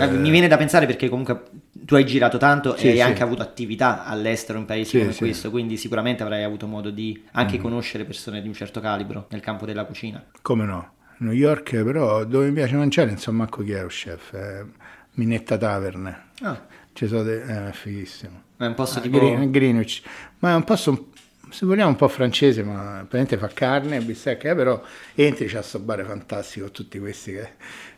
Eh... 0.00 0.10
Mi 0.10 0.30
viene 0.30 0.48
da 0.48 0.56
pensare 0.56 0.84
perché 0.86 1.08
comunque 1.08 1.44
tu 1.70 1.94
hai 1.94 2.04
girato 2.04 2.38
tanto 2.38 2.76
sì, 2.76 2.86
e 2.86 2.90
hai 2.90 2.96
sì. 2.96 3.02
anche 3.02 3.22
avuto 3.22 3.42
attività 3.42 4.04
all'estero 4.04 4.58
in 4.58 4.64
paesi 4.64 4.90
sì, 4.90 4.98
come 4.98 5.14
questo, 5.14 5.50
quindi 5.50 5.76
sicuramente 5.76 6.24
avrai 6.24 6.42
avuto 6.42 6.66
modo 6.66 6.90
di 6.90 7.22
anche 7.34 7.56
mm. 7.56 7.60
conoscere 7.60 8.04
persone 8.04 8.42
di 8.42 8.48
un 8.48 8.54
certo 8.54 8.80
calibro 8.80 9.26
nel 9.30 9.40
campo 9.40 9.64
della 9.64 9.84
cucina. 9.84 10.24
Come 10.42 10.64
no? 10.64 10.94
New 11.18 11.30
York, 11.30 11.84
però, 11.84 12.24
dove 12.24 12.48
mi 12.48 12.54
piace 12.54 12.74
mangiare, 12.74 13.12
insomma, 13.12 13.44
manco 13.44 13.62
chi 13.62 13.70
è 13.70 13.80
lo 13.80 13.86
chef, 13.86 14.34
è 14.34 14.64
Minetta 15.12 15.56
Tavern. 15.56 16.22
Ah. 16.40 16.80
Ci 16.92 17.06
sono 17.06 17.22
de- 17.22 17.44
è 17.44 17.68
eh, 17.68 17.72
fighissimo. 17.72 18.42
È 18.56 18.66
un 18.66 18.74
posto 18.74 18.98
ah, 18.98 19.02
tipo 19.02 19.18
Green, 19.18 19.50
Greenwich, 19.50 20.02
ma 20.38 20.52
è 20.52 20.54
un 20.54 20.64
posto 20.64 21.10
se 21.52 21.66
vogliamo 21.66 21.90
un 21.90 21.96
po' 21.96 22.08
francese, 22.08 22.62
ma 22.62 23.04
praticamente 23.06 23.36
fa 23.36 23.48
carne, 23.48 24.00
bistecca, 24.00 24.50
eh, 24.50 24.54
però 24.54 24.82
entri 25.14 25.46
c'è 25.46 25.62
sto 25.62 25.78
bar 25.80 26.02
fantastico, 26.02 26.70
tutti 26.70 26.98
questi 26.98 27.32
che 27.32 27.50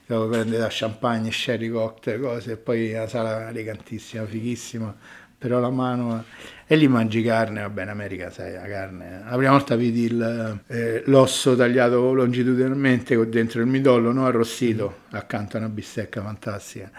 devo 0.07 0.29
prendere 0.29 0.59
da 0.59 0.69
champagne, 0.69 1.31
sherry 1.31 1.69
cocktail, 1.69 2.21
cose, 2.21 2.53
e 2.53 2.57
poi 2.57 2.93
una 2.93 3.07
sala 3.07 3.49
elegantissima, 3.49 4.25
fighissima, 4.27 4.95
però 5.39 5.61
la 5.61 5.71
mano... 5.71 6.25
E 6.67 6.77
lì 6.77 6.89
mangi 6.89 7.23
carne, 7.23 7.61
va 7.61 7.69
bene, 7.69 7.91
America 7.91 8.31
sai, 8.31 8.55
la 8.55 8.63
carne. 8.63 9.23
La 9.23 9.37
prima 9.37 9.51
volta 9.51 9.77
vidi 9.77 10.05
il, 10.05 10.61
eh, 10.67 11.03
l'osso 11.07 11.55
tagliato 11.55 12.13
longitudinalmente 12.15 13.15
con 13.15 13.29
dentro 13.29 13.61
il 13.61 13.67
midollo, 13.67 14.13
no? 14.13 14.27
arrostito, 14.27 15.01
accanto 15.11 15.57
a 15.57 15.61
una 15.61 15.69
bistecca 15.69 16.23
fantastica. 16.23 16.91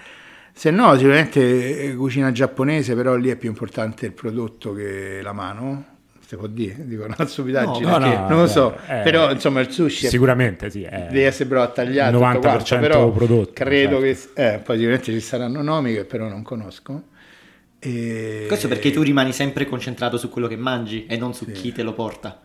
Se 0.58 0.72
no, 0.72 0.96
sicuramente 0.96 1.82
eh, 1.82 1.96
cucina 1.96 2.32
giapponese, 2.32 2.96
però 2.96 3.16
lì 3.16 3.30
è 3.30 3.36
più 3.36 3.50
importante 3.50 4.06
il 4.06 4.14
prodotto 4.14 4.74
che 4.74 5.20
la 5.22 5.34
mano 5.34 5.96
si 6.26 6.38
può 6.38 6.48
dire, 6.48 6.76
dico 6.88 7.04
una 7.04 7.28
stupidaggine, 7.28 7.86
no, 7.86 7.98
no, 7.98 8.08
no, 8.08 8.28
non 8.30 8.40
lo 8.40 8.48
so, 8.48 8.74
eh, 8.88 9.02
però 9.04 9.30
insomma 9.32 9.60
il 9.60 9.70
sushi 9.70 10.08
sicuramente 10.08 10.70
sì, 10.70 10.84
è 10.84 11.08
deve 11.12 11.26
essere 11.26 11.60
a 11.60 11.68
tagliare 11.68 12.16
90% 12.16 12.40
quanto, 12.40 12.80
però 12.80 13.12
prodotto, 13.12 13.52
credo 13.54 14.00
certo. 14.00 14.32
che 14.34 14.54
eh, 14.54 14.58
poi 14.60 14.78
sicuramente 14.78 15.12
ci 15.12 15.20
saranno 15.20 15.62
nomi 15.62 15.94
che 15.94 16.06
però 16.06 16.30
non 16.30 16.42
conosco. 16.42 17.04
E... 17.78 18.46
Questo 18.48 18.70
perché 18.70 18.92
tu 18.92 19.02
rimani 19.02 19.34
sempre 19.34 19.66
concentrato 19.66 20.18
su 20.18 20.30
quello 20.30 20.48
che 20.48 20.56
mangi 20.56 21.06
e 21.06 21.18
non 21.18 21.34
su 21.34 21.44
sì. 21.44 21.52
chi 21.52 21.74
te 21.74 21.84
lo 21.84 21.92
porta. 21.92 22.42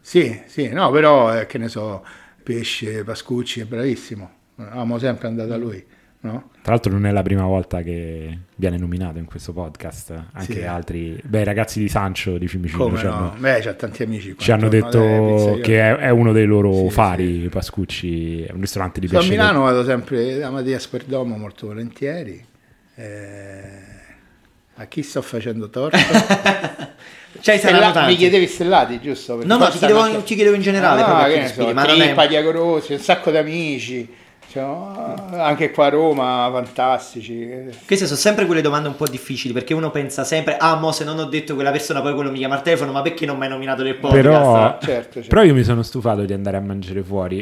Sì, 0.00 0.42
sì, 0.46 0.68
no, 0.70 0.90
però 0.90 1.38
eh, 1.38 1.46
che 1.46 1.58
ne 1.58 1.68
so, 1.68 2.04
pesce, 2.42 3.04
Pascucci 3.04 3.60
è 3.60 3.64
bravissimo, 3.64 4.30
amo 4.56 4.98
sempre 4.98 5.28
andare 5.28 5.48
da 5.48 5.56
lui. 5.56 5.91
No? 6.24 6.50
Tra 6.62 6.72
l'altro 6.74 6.92
non 6.92 7.04
è 7.06 7.10
la 7.10 7.22
prima 7.22 7.44
volta 7.44 7.82
che 7.82 8.38
viene 8.54 8.78
nominato 8.78 9.18
in 9.18 9.24
questo 9.24 9.52
podcast, 9.52 10.14
anche 10.32 10.52
sì. 10.52 10.62
altri, 10.62 11.20
beh 11.20 11.42
ragazzi 11.42 11.80
di 11.80 11.88
Sancio 11.88 12.38
di 12.38 12.46
Fiumicino 12.46 12.84
Come 12.84 13.02
no? 13.02 13.34
beh 13.36 13.58
c'ha 13.60 13.72
tanti 13.72 14.04
amici 14.04 14.36
ci 14.38 14.52
hanno 14.52 14.68
detto 14.68 15.58
che 15.60 15.80
è, 15.80 15.96
è, 15.96 16.10
uno 16.10 16.30
dei 16.30 16.44
loro 16.44 16.72
sì, 16.72 16.90
fari, 16.90 17.40
sì. 17.42 17.48
Pascucci, 17.48 18.42
è 18.44 18.52
un 18.52 18.60
ristorante 18.60 19.00
di 19.00 19.08
pesce. 19.08 19.26
A 19.26 19.30
Milano 19.30 19.62
vado 19.62 19.82
sempre 19.82 20.38
da 20.38 20.50
Mattia 20.50 20.78
Sperdomo 20.78 21.36
molto 21.36 21.66
volentieri, 21.66 22.44
eh, 22.94 23.68
a 24.76 24.84
chi 24.84 25.02
sto 25.02 25.22
facendo 25.22 25.70
torto? 25.70 25.96
Cioè, 27.40 27.58
Stella- 27.58 28.06
mi 28.06 28.14
chiedevi 28.14 28.46
stellati, 28.46 29.00
giusto? 29.00 29.42
no, 29.42 29.56
no, 29.56 29.68
ti 29.70 29.78
chiedevo, 29.78 29.98
anche... 29.98 30.22
ti 30.22 30.34
chiedevo, 30.36 30.54
in 30.54 30.62
generale. 30.62 31.00
Ah, 31.00 31.22
no, 31.22 31.28
che 31.32 31.40
ne 31.40 31.48
so, 31.48 31.72
ma 31.72 31.82
Trippa, 31.84 32.22
è... 32.24 32.28
Diagorosi, 32.28 32.92
un 32.92 32.98
sacco 33.00 33.32
di 33.32 33.38
amici. 33.38 34.20
Cioè, 34.52 35.38
anche 35.38 35.70
qua 35.70 35.86
a 35.86 35.88
Roma, 35.88 36.50
fantastici. 36.52 37.48
Queste 37.86 38.04
sono 38.04 38.18
sempre 38.18 38.44
quelle 38.44 38.60
domande 38.60 38.88
un 38.88 38.96
po' 38.96 39.08
difficili 39.08 39.54
perché 39.54 39.72
uno 39.72 39.90
pensa 39.90 40.24
sempre, 40.24 40.58
ah, 40.58 40.74
mo 40.76 40.92
se 40.92 41.04
non 41.04 41.18
ho 41.18 41.24
detto 41.24 41.54
quella 41.54 41.70
persona, 41.70 42.02
poi 42.02 42.12
quello 42.12 42.30
mi 42.30 42.36
chiama 42.36 42.56
al 42.56 42.62
telefono, 42.62 42.92
ma 42.92 43.00
perché 43.00 43.24
non 43.24 43.38
mi 43.38 43.44
hai 43.44 43.48
nominato 43.48 43.82
nel 43.82 43.94
podcast? 43.94 44.22
Però, 44.22 44.78
certo, 44.78 45.12
certo. 45.14 45.28
però 45.28 45.42
io 45.42 45.54
mi 45.54 45.64
sono 45.64 45.82
stufato 45.82 46.26
di 46.26 46.34
andare 46.34 46.58
a 46.58 46.60
mangiare 46.60 47.02
fuori. 47.02 47.38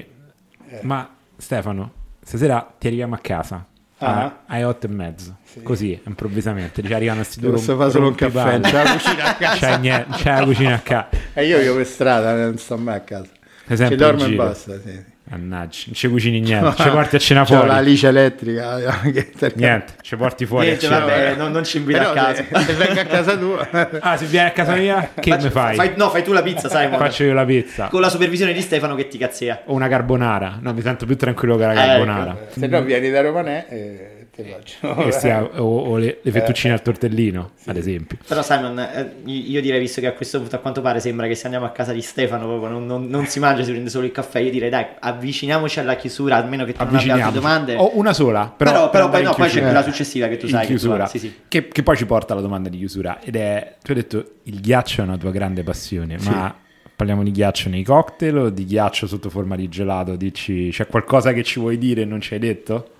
Eh. 0.69 0.79
Ma 0.83 1.09
Stefano, 1.37 1.91
stasera 2.23 2.75
ti 2.79 2.87
arriviamo 2.87 3.17
a 3.17 3.19
casa. 3.19 3.65
Ah. 4.03 4.45
alle 4.47 4.65
otto 4.65 4.87
e 4.87 4.89
mezzo 4.89 5.37
sì. 5.45 5.63
così 5.63 6.01
improvvisamente 6.07 6.83
ci 6.83 6.91
arrivano 6.95 7.19
questi 7.19 7.39
due 7.39 7.51
posso 7.51 7.77
fare 7.77 7.91
solo 7.91 8.07
un 8.07 8.15
caffè 8.15 8.59
c'è 8.59 8.83
la 8.83 8.93
cucina 8.93 9.25
a 9.25 9.35
casa 9.35 9.57
c'è, 9.57 9.77
niente, 9.77 10.17
c'è 10.17 10.39
la 10.39 10.45
cucina 10.47 10.75
a 10.75 10.79
casa 10.79 11.09
e 11.35 11.47
io 11.47 11.59
vivo 11.59 11.75
per 11.75 11.87
strada 11.87 12.35
non 12.35 12.57
sto 12.57 12.79
mai 12.79 12.97
a 12.97 13.01
casa 13.01 13.29
ci 13.67 13.97
dormo 13.97 14.25
e 14.25 14.35
basta 14.37 14.81
sì. 14.81 15.05
Mannaggia, 15.31 15.83
non 15.87 15.95
ci 15.95 16.09
cucini 16.09 16.41
niente, 16.41 16.83
ci 16.83 16.89
porti 16.91 17.14
a 17.14 17.18
cena 17.20 17.45
fuori. 17.45 17.62
C'ho 17.62 17.72
la 17.72 17.81
lice 17.81 18.09
elettrica. 18.09 19.01
niente, 19.55 19.93
ci 20.03 20.16
porti 20.16 20.45
fuori. 20.45 20.66
Niente, 20.66 20.89
vabbè, 20.89 21.37
non, 21.37 21.53
non, 21.53 21.64
ci 21.64 21.76
invita 21.76 22.11
a 22.11 22.12
casa. 22.12 22.45
Se, 22.61 22.72
vengo 22.74 22.99
a 22.99 23.05
casa 23.05 23.37
tua. 23.37 23.68
ah, 24.01 24.16
se 24.16 24.26
vieni 24.26 24.49
a 24.49 24.51
casa 24.51 24.74
mia, 24.74 25.11
che 25.14 25.31
Faccio, 25.31 25.45
mi 25.45 25.51
fai? 25.51 25.76
fai? 25.76 25.93
No, 25.95 26.11
fai 26.11 26.24
tu 26.24 26.33
la 26.33 26.43
pizza, 26.43 26.68
sai. 26.68 26.89
Faccio 26.89 27.22
io 27.22 27.33
la 27.33 27.45
pizza. 27.45 27.87
Con 27.87 28.01
la 28.01 28.09
supervisione 28.09 28.53
di 28.53 28.61
Stefano 28.61 28.97
che 28.97 29.07
ti 29.07 29.18
cazzia. 29.18 29.62
O 29.66 29.74
una 29.74 29.87
carbonara. 29.87 30.59
No, 30.61 30.72
mi 30.72 30.83
sento 30.83 31.07
più 31.07 31.16
tranquillo 31.16 31.57
che 31.57 31.64
la 31.64 31.72
eh, 31.72 31.76
carbonara. 31.76 32.31
Ecco. 32.33 32.59
Se 32.59 32.66
no 32.66 32.83
vieni 32.83 33.11
da 33.11 33.20
Romanè 33.20 34.18
e 34.43 35.11
Stia, 35.12 35.43
o, 35.61 35.91
o, 35.91 35.97
le, 35.97 36.18
le 36.22 36.30
fettuccine 36.30 36.72
eh, 36.72 36.76
al 36.76 36.82
tortellino, 36.82 37.53
sì. 37.55 37.70
ad 37.70 37.76
esempio. 37.76 38.18
Però 38.26 38.43
Simon, 38.43 38.78
eh, 38.78 39.14
io 39.24 39.61
direi, 39.61 39.80
visto 39.80 40.01
che 40.01 40.07
a 40.07 40.12
questo 40.12 40.38
punto 40.38 40.57
a 40.57 40.59
quanto 40.59 40.80
pare 40.80 41.01
sembra 41.01 41.26
che 41.26 41.34
se 41.34 41.45
andiamo 41.45 41.66
a 41.66 41.70
casa 41.70 41.93
di 41.93 42.03
Stefano 42.03 42.47
non, 42.57 42.86
non, 42.86 43.07
non 43.07 43.26
si 43.26 43.38
mangia, 43.38 43.62
si 43.62 43.70
prende 43.70 43.91
solo 43.91 44.07
il 44.07 44.12
caffè, 44.12 44.41
io 44.41 44.51
direi 44.51 44.70
dai, 44.70 44.86
avviciniamoci 44.99 45.80
alla 45.80 45.97
chiusura, 45.97 46.36
almeno 46.36 46.64
che 46.64 46.72
tu 46.72 46.84
non 46.84 46.97
abbia 46.97 47.14
altre 47.14 47.32
domande. 47.32 47.74
O 47.76 47.93
una 47.95 48.12
sola, 48.12 48.53
però, 48.55 48.72
però, 48.72 48.91
però 48.91 49.09
poi, 49.11 49.22
no, 49.22 49.34
poi 49.34 49.49
c'è 49.49 49.61
quella 49.61 49.82
successiva 49.82 50.28
che 50.28 50.36
tu 50.36 50.49
sai. 50.49 50.66
Chiusura. 50.66 51.07
Che, 51.07 51.12
tu, 51.12 51.18
sì, 51.18 51.18
sì. 51.18 51.34
Che, 51.49 51.68
che, 51.68 51.82
poi 51.82 51.97
ci 51.97 52.07
porta 52.07 52.32
alla 52.32 52.43
domanda 52.43 52.68
di 52.68 52.78
chiusura. 52.78 53.20
Ed 53.20 53.36
è, 53.36 53.76
tu 53.82 53.93
hai 53.93 53.97
detto, 53.97 54.24
il 54.45 54.61
ghiaccio 54.61 55.01
è 55.03 55.05
una 55.05 55.16
tua 55.16 55.30
grande 55.30 55.62
passione, 55.62 56.18
sì. 56.18 56.28
ma 56.28 56.55
parliamo 57.01 57.22
di 57.22 57.30
ghiaccio 57.30 57.70
nei 57.70 57.82
cocktail 57.82 58.36
o 58.36 58.51
di 58.51 58.66
ghiaccio 58.66 59.07
sotto 59.07 59.30
forma 59.30 59.57
di 59.57 59.68
gelato? 59.68 60.16
Dici, 60.16 60.68
c'è 60.70 60.86
qualcosa 60.86 61.32
che 61.32 61.43
ci 61.43 61.59
vuoi 61.59 61.78
dire 61.78 62.03
e 62.03 62.05
non 62.05 62.20
ci 62.20 62.34
hai 62.34 62.41
detto? 62.41 62.91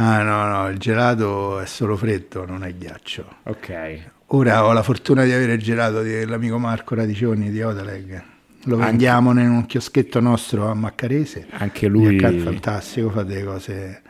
Ah 0.00 0.22
no, 0.22 0.46
no, 0.46 0.68
il 0.68 0.78
gelato 0.78 1.58
è 1.58 1.66
solo 1.66 1.96
freddo, 1.96 2.46
non 2.46 2.62
è 2.62 2.72
ghiaccio. 2.72 3.38
Ok. 3.42 3.98
Ora 4.26 4.64
ho 4.64 4.72
la 4.72 4.84
fortuna 4.84 5.24
di 5.24 5.32
avere 5.32 5.54
il 5.54 5.60
gelato 5.60 6.02
dell'amico 6.02 6.56
Marco 6.56 6.94
Radicioni 6.94 7.50
di 7.50 7.60
Odaleg. 7.62 8.22
Lo 8.64 8.76
Anche... 8.76 8.86
vendiamo 8.86 9.32
in 9.32 9.50
un 9.50 9.66
chioschetto 9.66 10.20
nostro 10.20 10.70
a 10.70 10.74
Maccarese. 10.74 11.48
Anche 11.50 11.88
lui. 11.88 12.16
È 12.16 12.36
fantastico, 12.36 13.10
fa 13.10 13.24
delle 13.24 13.42
cose... 13.42 14.02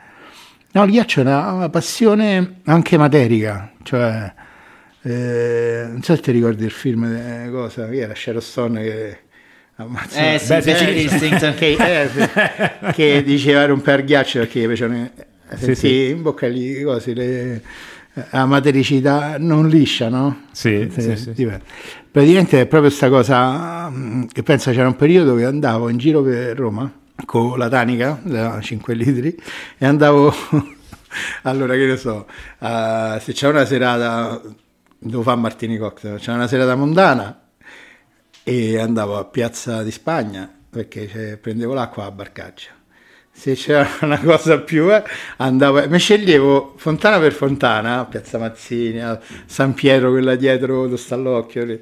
No, 0.73 0.85
il 0.85 0.91
ghiaccio 0.91 1.21
è 1.21 1.23
una, 1.23 1.53
una 1.53 1.69
passione 1.71 2.61
anche 2.65 2.99
materica, 2.99 3.73
cioè... 3.83 4.31
Eh, 5.01 5.87
non 5.89 6.03
so 6.03 6.15
se 6.15 6.21
ti 6.21 6.33
ricordi 6.33 6.65
il 6.65 6.71
film, 6.71 7.05
eh, 7.05 7.49
cosa, 7.51 7.89
che 7.89 8.01
era 8.01 8.15
Sharon 8.15 8.43
Stone 8.43 8.83
che 8.83 9.19
ammazza 9.77 10.35
eh, 10.35 10.39
sì, 10.39 10.49
Beh, 10.49 11.55
che, 11.55 11.77
eh, 12.83 12.93
che, 12.93 13.23
diceva 13.23 13.65
romper 13.65 14.05
ghiaccio 14.05 14.41
perché 14.41 14.67
facevano 14.67 15.09
sì, 15.57 15.75
sì. 15.75 16.09
in 16.11 16.23
bocca 16.23 16.49
gli 16.49 16.83
cose, 16.83 17.15
le, 17.15 17.63
la 18.31 18.47
matericità 18.47 19.37
non 19.39 19.69
liscia, 19.69 20.09
no? 20.09 20.45
Sì, 20.53 20.89
sì, 20.91 21.17
sì, 21.17 21.51
Praticamente 22.11 22.63
è 22.63 22.67
proprio 22.67 22.91
questa 22.91 23.09
cosa 23.09 23.89
mm, 23.91 24.25
che 24.33 24.43
pensa 24.43 24.73
c'era 24.73 24.89
un 24.89 24.97
periodo 24.97 25.35
che 25.37 25.45
andavo 25.45 25.89
in 25.89 25.99
giro 25.99 26.23
per 26.23 26.57
Roma 26.57 26.91
con 27.25 27.59
la 27.59 27.69
tanica 27.69 28.19
da 28.23 28.61
5 28.61 28.95
litri 28.95 29.37
e 29.77 29.87
andavo 29.87 30.33
allora 31.43 31.75
che 31.75 31.87
ne 31.87 31.97
so 31.97 32.27
uh, 32.59 33.19
se 33.21 33.33
c'è 33.33 33.49
una 33.49 33.65
serata 33.65 34.41
devo 34.99 35.23
fare 35.23 35.39
Martini 35.39 35.77
Cocktail 35.79 36.19
c'è 36.19 36.33
una 36.33 36.47
serata 36.47 36.75
mondana 36.75 37.41
e 38.43 38.79
andavo 38.79 39.19
a 39.19 39.25
Piazza 39.25 39.83
di 39.83 39.91
Spagna 39.91 40.51
perché 40.71 41.39
prendevo 41.41 41.75
l'acqua 41.75 42.05
a 42.07 42.11
Barcaccia 42.11 42.78
se 43.39 43.55
c'era 43.55 43.89
una 44.03 44.19
cosa 44.19 44.59
più, 44.59 44.93
eh, 44.93 45.03
andavo, 45.37 45.89
mi 45.89 45.99
sceglievo 45.99 46.75
fontana 46.77 47.21
per 47.21 47.33
fontana, 47.33 48.05
Piazza 48.05 48.37
Mazzini, 48.37 49.01
San 49.47 49.75
Pietro, 49.75 50.11
quella 50.11 50.35
dietro 50.35 50.87
lo 50.87 50.97
stallocchio, 50.97 51.79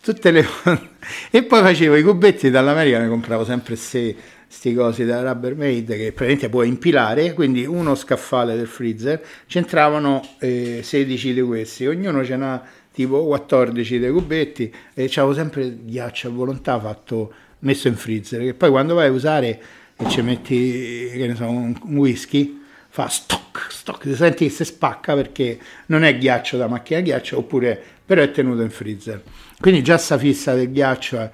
tutte 0.00 0.30
le 0.30 0.46
e 1.30 1.42
poi 1.42 1.62
facevo 1.62 1.96
i 1.96 2.02
cubetti 2.04 2.48
dall'America, 2.48 3.00
ne 3.00 3.08
compravo 3.08 3.44
sempre 3.44 3.74
se 3.74 4.14
sti 4.46 4.72
cosi 4.72 5.04
da 5.04 5.22
Rubbermaid 5.22 5.88
che 5.88 6.12
praticamente 6.12 6.48
puoi 6.48 6.68
impilare, 6.68 7.32
quindi 7.34 7.66
uno 7.66 7.96
scaffale 7.96 8.54
del 8.54 8.68
freezer, 8.68 9.20
c'entravano 9.48 10.22
eh, 10.38 10.80
16 10.84 11.34
di 11.34 11.40
questi, 11.40 11.86
ognuno 11.86 12.24
ce 12.24 12.36
n'ha 12.36 12.62
tipo 12.92 13.24
14 13.24 13.98
dei 13.98 14.12
cubetti 14.12 14.72
e 14.94 15.06
c'avevo 15.08 15.34
sempre 15.34 15.76
ghiaccio 15.82 16.28
a 16.28 16.30
volontà 16.30 16.78
fatto 16.78 17.32
messo 17.60 17.88
in 17.88 17.96
freezer, 17.96 18.42
che 18.42 18.54
poi 18.54 18.70
quando 18.70 18.94
vai 18.94 19.08
a 19.08 19.10
usare 19.10 19.60
e 20.02 20.08
ci 20.08 20.22
metti 20.22 21.10
che 21.12 21.26
ne 21.26 21.34
so, 21.34 21.46
un, 21.46 21.74
whisky, 21.84 22.58
fa 22.88 23.08
stock, 23.08 23.70
stock, 23.70 24.02
ti 24.02 24.14
senti 24.14 24.46
che 24.46 24.50
si 24.50 24.64
spacca 24.64 25.14
perché 25.14 25.58
non 25.86 26.04
è 26.04 26.16
ghiaccio 26.16 26.56
da 26.56 26.66
macchina 26.66 27.00
ghiaccio, 27.00 27.36
oppure 27.36 27.80
però 28.04 28.22
è 28.22 28.30
tenuto 28.30 28.62
in 28.62 28.70
freezer. 28.70 29.22
Quindi 29.60 29.82
già 29.82 29.98
sta 29.98 30.16
fissa 30.16 30.54
del 30.54 30.72
ghiaccio. 30.72 31.20
Eh. 31.20 31.30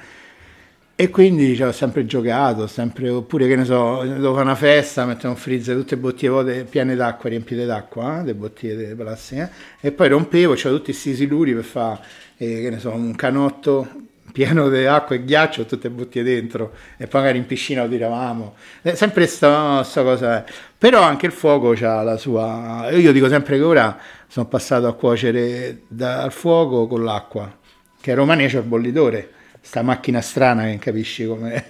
E 0.97 1.11
quindi 1.11 1.55
ci 1.55 1.63
ho 1.63 1.71
sempre 1.71 2.07
giocato, 2.07 2.67
sempre, 2.67 3.09
oppure 3.09 3.47
che 3.47 3.55
ne 3.55 3.65
so, 3.65 3.99
fare 3.99 4.43
una 4.43 4.55
festa, 4.55 5.05
metto 5.05 5.29
in 5.29 5.37
freezer 5.37 5.77
tutte 5.77 5.95
le 5.95 6.01
bottiglie 6.01 6.65
piene 6.65 6.97
d'acqua, 6.97 7.29
riempite 7.29 7.67
d'acqua, 7.67 8.21
eh, 8.21 8.25
le 8.25 8.35
bottiglie 8.35 8.95
plastiche, 8.95 9.51
eh, 9.81 9.89
e 9.89 9.93
poi 9.93 10.09
rompevo, 10.09 10.55
c'avevo 10.55 10.79
tutti 10.79 10.91
questi 10.91 11.15
siluri 11.15 11.55
per 11.55 11.65
fare, 11.65 12.01
eh, 12.37 12.63
che 12.63 12.71
ne 12.71 12.79
so, 12.81 12.91
un 12.91 13.15
canotto 13.15 14.06
pieno 14.37 14.69
di 14.69 14.85
acqua 14.85 15.17
e 15.17 15.25
ghiaccio, 15.25 15.65
tutte 15.65 15.89
bottiglie 15.89 16.23
dentro, 16.23 16.75
e 16.99 17.07
poi 17.07 17.23
magari 17.23 17.39
in 17.39 17.47
piscina 17.47 17.85
lo 17.85 17.89
tiravamo. 17.89 18.55
È 18.83 18.95
sempre 18.95 19.23
questa 19.23 19.83
cosa. 19.83 20.45
Eh. 20.45 20.53
Però 20.77 21.01
anche 21.01 21.25
il 21.25 21.33
fuoco 21.33 21.71
ha 21.71 22.03
la 22.03 22.19
sua... 22.19 22.91
Io 22.91 23.13
dico 23.13 23.31
sempre 23.31 23.57
che 23.57 23.63
ora 23.63 23.99
sono 24.29 24.45
passato 24.47 24.87
a 24.89 24.95
cuocere 24.95 25.85
dal 25.89 26.31
fuoco 26.33 26.87
con 26.87 27.03
l'acqua, 27.03 27.51
che 27.99 28.13
a 28.13 28.15
Romania 28.15 28.47
c'è 28.47 28.59
il 28.59 28.65
bollitore 28.65 29.31
sta 29.63 29.83
macchina 29.83 30.21
strana 30.21 30.67
che 30.67 30.79
capisci 30.79 31.27
come 31.27 31.65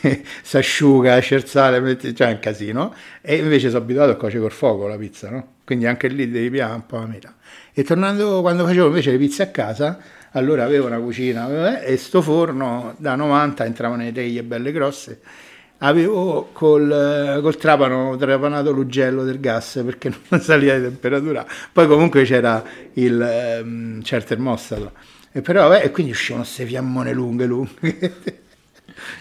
si 0.42 0.56
asciuga, 0.56 1.20
cerzale, 1.20 1.96
cioè 2.14 2.28
è 2.28 2.32
un 2.32 2.40
casino, 2.40 2.92
e 3.20 3.36
invece 3.36 3.68
sono 3.68 3.82
abituato 3.82 4.10
a 4.10 4.16
cuocere 4.16 4.40
col 4.40 4.50
fuoco 4.50 4.88
la 4.88 4.96
pizza, 4.96 5.30
no? 5.30 5.56
Quindi 5.64 5.86
anche 5.86 6.08
lì 6.08 6.28
devi 6.28 6.50
piare 6.50 6.74
un 6.74 6.86
po' 6.86 6.96
la 6.96 7.06
meta. 7.06 7.36
E 7.72 7.84
tornando 7.84 8.40
quando 8.40 8.66
facevo 8.66 8.86
invece 8.86 9.12
le 9.12 9.18
pizze 9.18 9.42
a 9.44 9.48
casa, 9.48 10.00
allora 10.32 10.64
avevo 10.64 10.86
una 10.86 10.98
cucina 10.98 11.80
eh, 11.80 11.92
e 11.92 11.96
sto 11.96 12.22
forno 12.22 12.94
da 12.98 13.14
90 13.14 13.64
entravano 13.64 14.02
le 14.02 14.12
teglie 14.12 14.42
belle 14.42 14.72
grosse 14.72 15.20
avevo 15.78 16.50
col, 16.52 17.38
col 17.40 17.56
trapano 17.56 18.16
trapanato 18.16 18.70
l'ugello 18.70 19.24
del 19.24 19.40
gas 19.40 19.80
perché 19.84 20.12
non 20.28 20.40
saliva 20.40 20.74
di 20.76 20.82
temperatura 20.82 21.46
poi 21.72 21.86
comunque 21.86 22.24
c'era 22.24 22.62
il, 22.94 23.60
um, 23.62 24.02
c'era 24.02 24.20
il 24.20 24.24
termostato 24.24 24.92
e 25.32 25.40
però 25.40 25.74
eh, 25.74 25.84
e 25.84 25.90
quindi 25.90 26.12
uscivano 26.12 26.42
queste 26.42 26.64
fiammone 26.64 27.12
lunghe 27.12 27.46
lunghe 27.46 28.14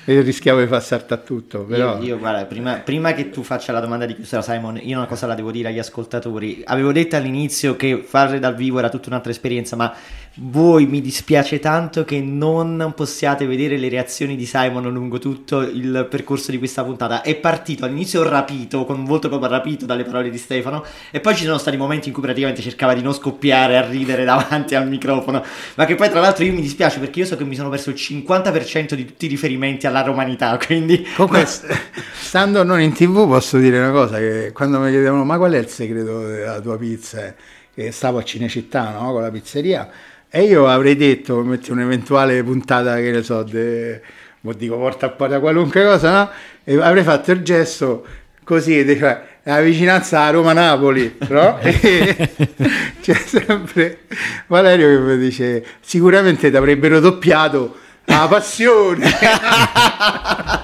e 0.05 0.21
rischiavo 0.21 0.59
di 0.59 0.67
far 0.67 0.81
saltare 0.81 1.23
tutto. 1.23 1.63
Però... 1.63 1.97
Io, 1.97 2.03
io 2.03 2.17
guarda, 2.17 2.45
prima, 2.45 2.75
prima, 2.75 3.13
che 3.13 3.29
tu 3.29 3.43
faccia 3.43 3.71
la 3.71 3.79
domanda 3.79 4.05
di 4.05 4.15
chiusura, 4.15 4.41
Simon, 4.41 4.79
io 4.81 4.97
una 4.97 5.07
cosa 5.07 5.27
la 5.27 5.35
devo 5.35 5.51
dire 5.51 5.69
agli 5.69 5.79
ascoltatori. 5.79 6.61
Avevo 6.65 6.91
detto 6.91 7.15
all'inizio 7.15 7.75
che 7.75 8.03
fare 8.03 8.39
dal 8.39 8.55
vivo 8.55 8.79
era 8.79 8.89
tutta 8.89 9.09
un'altra 9.09 9.31
esperienza, 9.31 9.75
ma 9.75 9.93
voi 10.39 10.85
mi 10.85 11.01
dispiace 11.01 11.59
tanto 11.59 12.05
che 12.05 12.21
non 12.21 12.93
possiate 12.95 13.47
vedere 13.47 13.77
le 13.77 13.89
reazioni 13.89 14.35
di 14.35 14.45
Simon 14.45 14.91
lungo 14.91 15.17
tutto 15.17 15.61
il 15.61 16.05
percorso 16.09 16.51
di 16.51 16.59
questa 16.59 16.83
puntata. 16.83 17.21
È 17.21 17.35
partito 17.35 17.85
all'inizio 17.85 18.21
rapito, 18.21 18.85
con 18.85 18.99
un 18.99 19.05
volto 19.05 19.29
proprio 19.29 19.49
rapito 19.49 19.85
dalle 19.85 20.03
parole 20.03 20.29
di 20.29 20.37
Stefano, 20.37 20.83
e 21.09 21.19
poi 21.19 21.35
ci 21.35 21.43
sono 21.43 21.57
stati 21.57 21.75
momenti 21.75 22.09
in 22.09 22.13
cui 22.13 22.21
praticamente 22.21 22.61
cercava 22.61 22.93
di 22.93 23.01
non 23.01 23.13
scoppiare 23.13 23.77
a 23.77 23.87
ridere 23.87 24.23
davanti 24.25 24.75
al 24.75 24.87
microfono. 24.87 25.43
Ma 25.75 25.85
che 25.85 25.95
poi, 25.95 26.09
tra 26.09 26.19
l'altro, 26.19 26.43
io 26.43 26.53
mi 26.53 26.61
dispiace 26.61 26.99
perché 26.99 27.19
io 27.19 27.25
so 27.25 27.35
che 27.35 27.43
mi 27.43 27.55
sono 27.55 27.69
perso 27.69 27.89
il 27.89 27.95
50% 27.97 28.93
di 28.93 29.05
tutti 29.05 29.25
i 29.25 29.29
riferimenti 29.29 29.87
alla 29.87 30.01
romanità. 30.01 30.57
Quindi, 30.63 31.03
comunque, 31.15 31.45
stando 32.13 32.63
non 32.63 32.79
in 32.79 32.93
tv, 32.93 33.27
posso 33.27 33.57
dire 33.57 33.79
una 33.79 33.91
cosa: 33.91 34.17
che 34.17 34.51
quando 34.53 34.79
mi 34.79 34.91
chiedevano, 34.91 35.23
ma 35.23 35.37
qual 35.37 35.53
è 35.53 35.57
il 35.57 35.67
segreto 35.67 36.27
della 36.27 36.59
tua 36.59 36.77
pizza? 36.77 37.33
Che 37.73 37.91
stavo 37.91 38.17
a 38.17 38.23
Cinecittà 38.23 38.91
no? 38.91 39.11
con 39.11 39.21
la 39.21 39.29
pizzeria 39.29 39.87
e 40.29 40.43
io 40.43 40.67
avrei 40.67 40.95
detto, 40.95 41.41
metti 41.41 41.71
un'eventuale 41.71 42.43
puntata, 42.43 42.95
che 42.97 43.11
ne 43.11 43.23
so, 43.23 43.43
de, 43.43 44.01
dico 44.41 44.77
porta 44.77 45.07
a 45.07 45.09
porta 45.09 45.39
qualunque 45.39 45.83
cosa, 45.83 46.11
no? 46.11 46.29
E 46.63 46.81
avrei 46.81 47.03
fatto 47.03 47.31
il 47.31 47.41
gesto 47.43 48.05
così, 48.43 48.97
cioè, 48.97 49.21
la 49.43 49.61
vicinanza 49.61 50.21
a 50.23 50.29
Roma-Napoli, 50.29 51.17
no? 51.29 51.59
e 51.59 52.29
c'è 53.01 53.13
sempre 53.13 53.99
Valerio 54.47 54.87
che 54.87 54.97
mi 54.99 55.17
dice, 55.17 55.65
sicuramente 55.79 56.49
ti 56.49 56.55
avrebbero 56.55 56.99
doppiato 56.99 57.77
la 58.05 58.27
passione. 58.29 59.05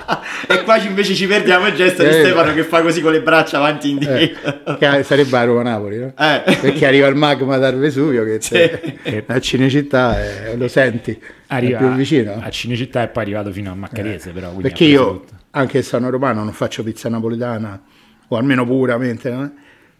e 0.53 0.63
qua 0.63 0.77
invece 0.77 1.13
ci 1.15 1.27
perdiamo 1.27 1.67
il 1.67 1.75
gesto 1.75 2.03
eh, 2.03 2.07
di 2.07 2.13
Stefano 2.13 2.53
che 2.53 2.63
fa 2.63 2.81
così 2.81 3.01
con 3.01 3.11
le 3.11 3.21
braccia 3.21 3.57
avanti 3.57 3.87
e 3.87 3.91
indietro. 3.91 4.77
Eh, 4.79 5.03
sarebbe 5.03 5.37
a 5.37 5.43
Roma-Napoli, 5.43 5.97
no? 5.99 6.13
Eh. 6.17 6.57
Perché 6.61 6.85
arriva 6.85 7.07
il 7.07 7.15
magma 7.15 7.57
dal 7.57 7.77
Vesuvio 7.77 8.23
che 8.23 8.39
sì. 8.41 9.23
a 9.25 9.39
Cinecittà 9.39 10.23
eh, 10.23 10.57
lo 10.57 10.67
senti, 10.67 11.19
arriva 11.47 11.79
più 11.79 11.91
vicino. 11.93 12.39
A 12.41 12.49
Cinecittà 12.49 13.03
e 13.03 13.07
poi 13.07 13.23
è 13.23 13.25
arrivato 13.25 13.51
fino 13.51 13.71
a 13.71 13.75
Maccarese, 13.75 14.31
però. 14.31 14.51
Perché 14.51 14.83
io, 14.83 15.21
tutto. 15.21 15.33
anche 15.51 15.81
se 15.81 15.89
sono 15.89 16.09
romano, 16.09 16.43
non 16.43 16.53
faccio 16.53 16.83
pizza 16.83 17.09
napoletana, 17.09 17.81
o 18.27 18.37
almeno 18.37 18.65
puramente, 18.65 19.29
no? 19.29 19.53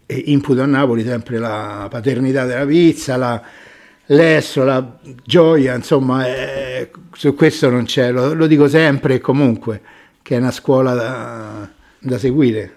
e 0.06 0.22
imputo 0.26 0.62
a 0.62 0.66
Napoli 0.66 1.02
sempre 1.02 1.38
la 1.38 1.86
paternità 1.90 2.44
della 2.44 2.66
pizza, 2.66 3.16
la 3.16 3.42
l'estro, 4.06 4.64
la 4.64 4.98
gioia, 5.24 5.74
insomma, 5.74 6.26
eh, 6.26 6.90
su 7.12 7.34
questo 7.34 7.70
non 7.70 7.84
c'è, 7.84 8.10
lo, 8.10 8.34
lo, 8.34 8.46
dico 8.46 8.68
sempre 8.68 9.14
e 9.14 9.20
comunque, 9.20 9.80
che 10.24 10.36
è 10.36 10.38
una 10.38 10.50
scuola 10.50 10.94
da, 10.94 11.68
da 11.98 12.16
seguire, 12.16 12.74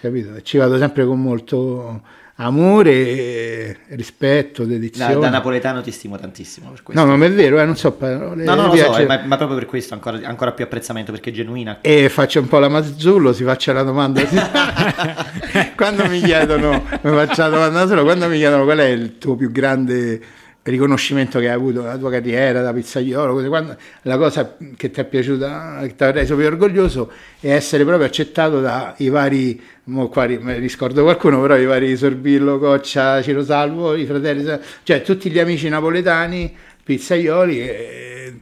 capito? 0.00 0.40
Ci 0.42 0.58
vado 0.58 0.78
sempre 0.78 1.04
con 1.04 1.20
molto 1.20 2.02
amore, 2.36 3.78
rispetto, 3.88 4.64
dedizione. 4.64 5.14
Da, 5.14 5.18
da, 5.18 5.28
napoletano 5.28 5.82
ti 5.82 5.90
stimo 5.90 6.16
tantissimo 6.16 6.70
per 6.70 6.84
questo. 6.84 7.04
No, 7.04 7.10
non 7.10 7.24
è 7.24 7.32
vero, 7.32 7.58
eh, 7.58 7.64
non 7.64 7.76
so 7.76 7.90
parole. 7.94 8.44
No, 8.44 8.54
no, 8.54 8.68
lo 8.68 8.76
so, 8.76 8.96
eh, 8.96 9.06
ma, 9.06 9.22
ma, 9.24 9.36
proprio 9.36 9.58
per 9.58 9.66
questo 9.66 9.94
ancora, 9.94 10.20
ancora, 10.22 10.52
più 10.52 10.62
apprezzamento 10.62 11.10
perché 11.10 11.30
è 11.30 11.32
genuina. 11.32 11.78
E 11.80 12.08
faccio 12.08 12.38
un 12.38 12.46
po' 12.46 12.60
la 12.60 12.68
Mazzullo, 12.68 13.32
si 13.32 13.42
faccia 13.42 13.72
la 13.72 13.82
domanda. 13.82 14.22
quando 15.74 16.06
mi 16.06 16.20
chiedono, 16.20 16.84
mi 17.02 17.10
faccio 17.10 17.42
la 17.42 17.48
domanda 17.48 17.88
solo, 17.88 18.04
quando 18.04 18.28
mi 18.28 18.36
chiedono 18.36 18.62
qual 18.62 18.78
è 18.78 18.86
il 18.86 19.18
tuo 19.18 19.34
più 19.34 19.50
grande 19.50 20.20
riconoscimento 20.64 21.38
che 21.38 21.48
hai 21.48 21.54
avuto 21.54 21.82
nella 21.82 21.98
tua 21.98 22.10
carriera 22.10 22.62
da 22.62 22.72
pizzaiolo, 22.72 23.46
quando, 23.48 23.76
la 24.02 24.16
cosa 24.16 24.56
che 24.76 24.90
ti 24.90 25.00
è 25.00 25.04
piaciuta, 25.04 25.80
che 25.82 25.94
ti 25.94 26.04
ha 26.04 26.10
reso 26.10 26.36
più 26.36 26.46
orgoglioso 26.46 27.10
è 27.40 27.52
essere 27.52 27.84
proprio 27.84 28.06
accettato 28.06 28.60
dai 28.60 29.08
vari, 29.08 29.60
mo 29.84 30.08
qua 30.08 30.24
riscordo 30.24 31.02
qualcuno, 31.02 31.40
però 31.40 31.56
i 31.56 31.66
vari 31.66 31.96
Sorbillo, 31.96 32.58
Coccia, 32.58 33.20
Ciro 33.22 33.44
Salvo, 33.44 33.94
i 33.94 34.06
fratelli, 34.06 34.58
cioè 34.82 35.02
tutti 35.02 35.30
gli 35.30 35.38
amici 35.38 35.68
napoletani, 35.68 36.56
pizzaioli, 36.82 37.60
e, 37.60 38.34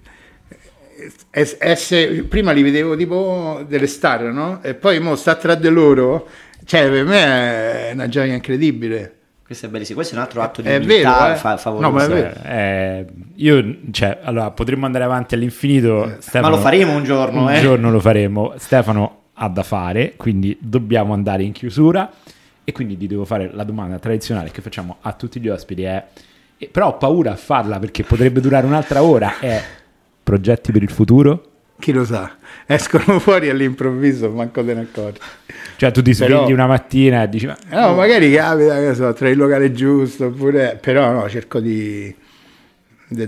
e, 1.30 1.56
essere, 1.58 2.22
prima 2.22 2.52
li 2.52 2.62
vedevo 2.62 2.94
tipo 2.94 3.64
delle 3.66 3.88
star, 3.88 4.22
no? 4.32 4.62
E 4.62 4.74
poi 4.74 5.00
mo 5.00 5.16
sta 5.16 5.34
tra 5.34 5.56
di 5.56 5.68
loro, 5.68 6.28
cioè 6.64 6.88
per 6.88 7.04
me 7.04 7.88
è 7.88 7.90
una 7.94 8.08
gioia 8.08 8.34
incredibile. 8.34 9.16
Questo 9.53 9.66
è 9.66 9.68
bellissimo, 9.70 9.96
questo 9.96 10.14
è 10.14 10.16
un 10.16 10.24
altro 10.24 10.40
atto 10.40 10.62
di 10.62 10.68
è 10.68 10.76
umiltà 10.76 11.20
vero, 11.20 11.34
eh? 11.34 11.36
fa- 11.36 11.57
favoloso. 11.59 11.90
No, 11.90 11.94
ma 11.94 12.05
è 12.05 12.09
vero. 12.09 12.40
Eh, 12.42 13.07
io, 13.34 13.76
cioè, 13.90 14.20
allora, 14.22 14.50
potremmo 14.50 14.86
andare 14.86 15.05
avanti 15.05 15.34
all'infinito. 15.34 16.16
Stefano, 16.20 16.48
ma 16.48 16.57
lo 16.57 16.62
faremo 16.62 16.94
un 16.94 17.05
giorno, 17.05 17.42
Un 17.42 17.53
eh? 17.53 17.61
giorno 17.61 17.90
lo 17.90 18.00
faremo. 18.00 18.55
Stefano 18.57 19.24
ha 19.34 19.48
da 19.48 19.62
fare, 19.62 20.14
quindi 20.16 20.57
dobbiamo 20.59 21.12
andare 21.12 21.42
in 21.42 21.53
chiusura. 21.53 22.11
E 22.64 22.72
quindi 22.72 22.96
ti 22.96 23.07
devo 23.07 23.26
fare 23.26 23.50
la 23.53 23.64
domanda 23.64 23.98
tradizionale 23.98 24.50
che 24.50 24.62
facciamo 24.62 24.96
a 25.03 25.12
tutti 25.12 25.38
gli 25.38 25.50
ospiti. 25.50 25.82
È, 25.82 26.03
però 26.70 26.86
ho 26.88 26.96
paura 26.96 27.32
a 27.32 27.36
farla 27.36 27.78
perché 27.78 28.05
potrebbe 28.05 28.40
durare 28.40 28.64
un'altra 28.64 29.03
ora. 29.03 29.38
È 29.38 29.62
progetti 30.22 30.72
per 30.72 30.82
il 30.82 30.90
futuro? 30.90 31.51
Chi 31.83 31.91
lo 31.91 32.05
sa, 32.05 32.37
escono 32.64 33.18
fuori 33.20 33.51
all'improvviso, 33.51 34.30
manco 34.30 34.64
te 34.64 34.72
ne 34.72 34.83
accorgi. 34.83 35.18
Cioè 35.74 35.91
tu 35.91 36.01
ti 36.01 36.14
svegli 36.14 36.30
però, 36.30 36.47
una 36.47 36.68
mattina 36.68 37.24
e 37.24 37.28
dici... 37.28 37.47
Ma, 37.47 37.59
no, 37.70 37.89
oh. 37.89 37.95
magari 37.97 38.30
capita, 38.33 38.78
che 38.78 38.95
so, 38.95 39.12
tra 39.12 39.28
il 39.28 39.37
locale 39.37 39.72
giusto, 39.72 40.26
oppure... 40.26 40.78
Però 40.80 41.11
no, 41.11 41.28
cerco 41.28 41.59
di... 41.59 42.14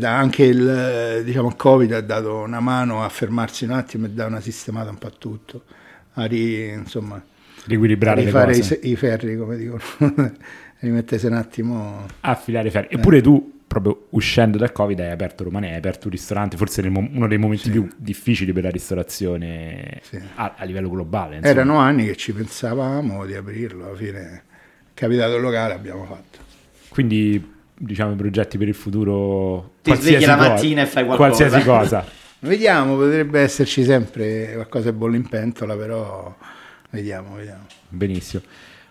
anche 0.02 0.44
il 0.44 1.22
diciamo, 1.24 1.52
Covid 1.56 1.92
ha 1.94 2.00
dato 2.00 2.36
una 2.36 2.60
mano 2.60 3.02
a 3.02 3.08
fermarsi 3.08 3.64
un 3.64 3.72
attimo 3.72 4.06
e 4.06 4.10
dare 4.10 4.28
una 4.30 4.40
sistemata 4.40 4.88
un 4.90 4.98
po' 4.98 5.08
a 5.08 5.12
tutto, 5.18 5.62
a 6.12 6.24
ri, 6.26 6.68
insomma... 6.68 7.20
Riequilibrare 7.66 8.20
a 8.20 8.24
rifare 8.24 8.56
i, 8.56 8.78
i, 8.82 8.94
ferri, 8.94 9.36
come 9.36 9.56
dicono, 9.56 9.82
rimettersi 10.78 11.26
un 11.26 11.32
attimo... 11.32 12.06
Affilare 12.20 12.68
i 12.68 12.70
ferri. 12.70 12.86
Eppure 12.90 13.18
eh. 13.18 13.22
tu 13.22 13.53
proprio 13.80 14.06
uscendo 14.10 14.56
dal 14.58 14.72
Covid 14.72 14.98
hai 15.00 15.10
aperto 15.10 15.44
Romane, 15.44 15.70
hai 15.70 15.76
aperto 15.76 16.06
un 16.06 16.12
ristorante, 16.12 16.56
forse 16.56 16.88
mo- 16.88 17.06
uno 17.12 17.28
dei 17.28 17.38
momenti 17.38 17.64
Sì. 17.64 17.70
più 17.70 17.88
difficili 17.96 18.52
per 18.52 18.62
la 18.64 18.70
ristorazione 18.70 20.00
Sì. 20.02 20.18
a, 20.36 20.54
a 20.56 20.64
livello 20.64 20.88
globale. 20.88 21.36
insomma. 21.36 21.52
Erano 21.54 21.76
anni 21.78 22.06
che 22.06 22.16
ci 22.16 22.32
pensavamo 22.32 23.24
di 23.26 23.34
aprirlo, 23.34 23.86
alla 23.86 23.96
fine 23.96 24.20
è 24.20 24.42
capitato 24.94 25.36
il 25.36 25.42
locale, 25.42 25.74
abbiamo 25.74 26.04
fatto. 26.04 26.38
Quindi 26.88 27.52
diciamo 27.76 28.12
i 28.12 28.16
progetti 28.16 28.56
per 28.56 28.68
il 28.68 28.74
futuro... 28.74 29.72
Ti 29.82 29.90
qualsiasi 29.90 30.16
svegli 30.16 30.26
la 30.28 30.36
cosa- 30.36 30.48
mattina 30.48 30.82
e 30.82 30.86
fai 30.86 31.04
qualcosa. 31.04 31.28
Qualsiasi 31.36 31.64
cosa. 31.66 32.04
Vediamo, 32.44 32.96
potrebbe 32.96 33.40
esserci 33.40 33.84
sempre 33.84 34.50
qualcosa 34.54 34.90
che 34.90 34.92
bolle 34.92 35.16
in 35.16 35.26
pentola, 35.28 35.76
però 35.76 36.36
vediamo, 36.90 37.34
vediamo. 37.36 37.64
Benissimo. 37.88 38.42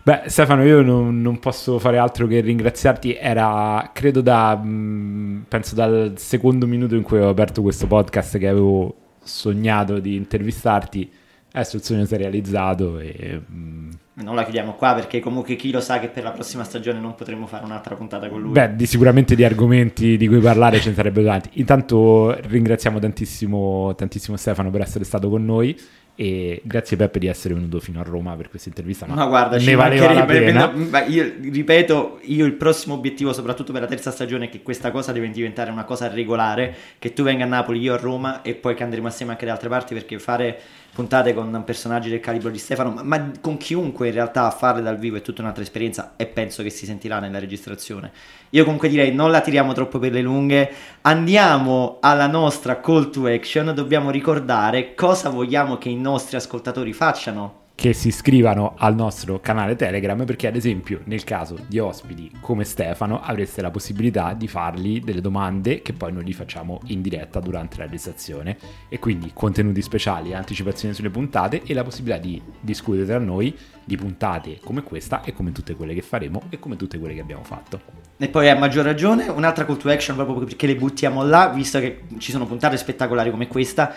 Beh, 0.06 0.24
Stefano, 0.26 0.62
io 0.64 0.82
non, 0.82 1.22
non 1.22 1.38
posso 1.38 1.78
fare 1.78 1.96
altro 1.96 2.26
che 2.26 2.40
ringraziarti. 2.40 3.14
Era, 3.14 3.90
credo, 3.94 4.20
da 4.20 4.54
mh, 4.54 5.46
penso 5.48 5.74
dal 5.74 6.12
secondo 6.16 6.66
minuto 6.66 6.94
in 6.94 7.02
cui 7.02 7.18
ho 7.18 7.30
aperto 7.30 7.62
questo 7.62 7.86
podcast 7.86 8.36
che 8.36 8.46
avevo 8.46 8.94
sognato 9.22 10.00
di 10.00 10.14
intervistarti. 10.16 11.10
Adesso 11.52 11.76
il 11.76 11.82
sogno 11.82 12.04
si 12.04 12.14
è 12.14 12.18
realizzato 12.18 12.98
e 12.98 13.40
mh, 13.46 13.88
Non 14.16 14.34
la 14.34 14.42
chiudiamo 14.42 14.74
qua 14.74 14.92
perché 14.92 15.20
comunque 15.20 15.56
chi 15.56 15.70
lo 15.70 15.80
sa 15.80 15.98
che 15.98 16.08
per 16.08 16.22
la 16.22 16.32
prossima 16.32 16.64
stagione 16.64 17.00
non 17.00 17.14
potremo 17.14 17.46
fare 17.46 17.64
un'altra 17.64 17.94
puntata 17.94 18.28
con 18.28 18.42
lui. 18.42 18.52
Beh, 18.52 18.76
di 18.76 18.84
sicuramente 18.84 19.34
di 19.34 19.42
argomenti 19.42 20.18
di 20.18 20.28
cui 20.28 20.40
parlare 20.40 20.80
ce 20.80 20.90
ne 20.90 20.96
sarebbero 20.96 21.26
tanti. 21.26 21.48
Intanto 21.54 22.38
ringraziamo 22.42 22.98
tantissimo, 22.98 23.94
tantissimo 23.94 24.36
Stefano 24.36 24.68
per 24.70 24.82
essere 24.82 25.04
stato 25.04 25.30
con 25.30 25.46
noi 25.46 25.74
e 26.16 26.60
grazie 26.64 26.96
Peppe 26.96 27.18
di 27.18 27.26
essere 27.26 27.54
venuto 27.54 27.80
fino 27.80 28.00
a 28.00 28.04
Roma 28.04 28.36
per 28.36 28.48
questa 28.48 28.68
intervista. 28.68 29.06
Ma 29.06 29.26
guarda, 29.26 29.58
ci 29.58 29.66
ne 29.66 29.74
valeva 29.74 30.12
la 30.12 30.24
pena. 30.24 30.70
ma 30.70 31.04
io 31.04 31.32
ripeto, 31.40 32.20
io 32.22 32.44
il 32.44 32.52
prossimo 32.52 32.94
obiettivo, 32.94 33.32
soprattutto 33.32 33.72
per 33.72 33.82
la 33.82 33.88
terza 33.88 34.10
stagione, 34.10 34.46
è 34.46 34.48
che 34.48 34.62
questa 34.62 34.90
cosa 34.90 35.12
deve 35.12 35.30
diventare 35.30 35.70
una 35.70 35.84
cosa 35.84 36.08
regolare, 36.08 36.74
che 36.98 37.12
tu 37.12 37.22
venga 37.22 37.44
a 37.44 37.48
Napoli, 37.48 37.80
io 37.80 37.94
a 37.94 37.96
Roma 37.96 38.42
e 38.42 38.54
poi 38.54 38.74
che 38.74 38.84
andremo 38.84 39.08
assieme 39.08 39.32
anche 39.32 39.46
da 39.46 39.52
altre 39.52 39.68
parti 39.68 39.94
perché 39.94 40.18
fare 40.18 40.58
puntate 40.94 41.34
con 41.34 41.62
personaggi 41.64 42.08
del 42.08 42.20
calibro 42.20 42.50
di 42.50 42.58
Stefano, 42.58 42.90
ma, 42.90 43.02
ma 43.02 43.32
con 43.40 43.56
chiunque 43.56 44.06
in 44.06 44.14
realtà 44.14 44.48
farle 44.50 44.80
dal 44.80 44.96
vivo 44.96 45.16
è 45.16 45.22
tutta 45.22 45.42
un'altra 45.42 45.62
esperienza 45.62 46.12
e 46.16 46.26
penso 46.26 46.62
che 46.62 46.70
si 46.70 46.86
sentirà 46.86 47.18
nella 47.18 47.40
registrazione. 47.40 48.12
Io 48.50 48.62
comunque 48.62 48.88
direi 48.88 49.12
non 49.12 49.32
la 49.32 49.40
tiriamo 49.40 49.72
troppo 49.72 49.98
per 49.98 50.12
le 50.12 50.22
lunghe, 50.22 50.72
andiamo 51.02 51.98
alla 52.00 52.28
nostra 52.28 52.80
call 52.80 53.10
to 53.10 53.26
action, 53.26 53.74
dobbiamo 53.74 54.10
ricordare 54.10 54.94
cosa 54.94 55.30
vogliamo 55.30 55.78
che 55.78 55.88
i 55.88 55.96
nostri 55.96 56.36
ascoltatori 56.36 56.92
facciano. 56.92 57.63
Che 57.74 57.92
si 57.92 58.08
iscrivano 58.08 58.74
al 58.78 58.94
nostro 58.94 59.40
canale 59.40 59.74
Telegram 59.74 60.24
perché 60.24 60.46
ad 60.46 60.56
esempio 60.56 61.00
nel 61.04 61.24
caso 61.24 61.58
di 61.66 61.78
ospiti 61.78 62.30
come 62.40 62.64
Stefano 62.64 63.20
avreste 63.20 63.62
la 63.62 63.70
possibilità 63.70 64.32
di 64.32 64.46
fargli 64.46 65.00
delle 65.00 65.20
domande 65.20 65.82
che 65.82 65.92
poi 65.92 66.12
noi 66.12 66.24
gli 66.24 66.32
facciamo 66.32 66.80
in 66.86 67.02
diretta 67.02 67.40
durante 67.40 67.78
la 67.78 67.84
registrazione 67.84 68.56
e 68.88 68.98
quindi 68.98 69.32
contenuti 69.34 69.82
speciali, 69.82 70.34
anticipazioni 70.34 70.94
sulle 70.94 71.10
puntate 71.10 71.62
e 71.64 71.74
la 71.74 71.82
possibilità 71.82 72.20
di 72.20 72.40
discutere 72.60 73.04
tra 73.04 73.18
noi 73.18 73.56
di 73.84 73.96
puntate 73.96 74.60
come 74.62 74.82
questa 74.82 75.22
e 75.22 75.32
come 75.32 75.52
tutte 75.52 75.74
quelle 75.74 75.94
che 75.94 76.02
faremo 76.02 76.42
e 76.50 76.58
come 76.58 76.76
tutte 76.76 76.98
quelle 76.98 77.14
che 77.14 77.20
abbiamo 77.20 77.42
fatto. 77.42 78.03
E 78.16 78.28
poi 78.28 78.48
a 78.48 78.56
maggior 78.56 78.84
ragione 78.84 79.26
un'altra 79.28 79.64
call 79.66 79.76
to 79.76 79.90
action 79.90 80.14
proprio 80.14 80.38
perché 80.44 80.68
le 80.68 80.76
buttiamo 80.76 81.24
là, 81.24 81.48
visto 81.48 81.80
che 81.80 82.02
ci 82.18 82.30
sono 82.30 82.46
puntate 82.46 82.76
spettacolari 82.76 83.30
come 83.30 83.48
questa, 83.48 83.92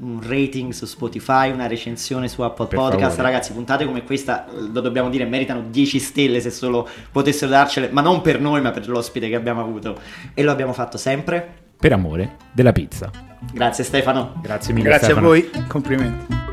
un 0.00 0.20
rating 0.22 0.72
su 0.72 0.84
Spotify, 0.84 1.50
una 1.50 1.66
recensione 1.66 2.28
su 2.28 2.42
Apple 2.42 2.66
Per 2.66 2.78
Podcast, 2.78 3.16
favore. 3.16 3.22
ragazzi, 3.22 3.52
puntate 3.52 3.86
come 3.86 4.04
questa, 4.04 4.46
lo 4.52 4.80
dobbiamo 4.80 5.08
dire, 5.08 5.24
meritano 5.24 5.62
10 5.70 5.98
stelle 5.98 6.40
se 6.40 6.50
solo 6.50 6.86
potessero 7.10 7.50
darcele, 7.50 7.88
ma 7.90 8.02
non 8.02 8.20
per 8.20 8.38
noi, 8.38 8.60
ma 8.60 8.70
per 8.70 8.86
l'ospite 8.86 9.28
che 9.30 9.34
abbiamo 9.34 9.62
avuto. 9.62 9.98
E 10.34 10.42
lo 10.42 10.50
abbiamo 10.50 10.74
fatto 10.74 10.98
sempre. 10.98 11.62
Per 11.78 11.92
amore 11.92 12.36
della 12.52 12.72
pizza. 12.72 13.10
Grazie 13.50 13.82
Stefano. 13.82 14.34
Grazie 14.42 14.74
mille 14.74 14.88
Grazie 14.88 15.06
a 15.06 15.10
Stefano. 15.10 15.26
voi, 15.28 15.50
complimenti. 15.68 16.43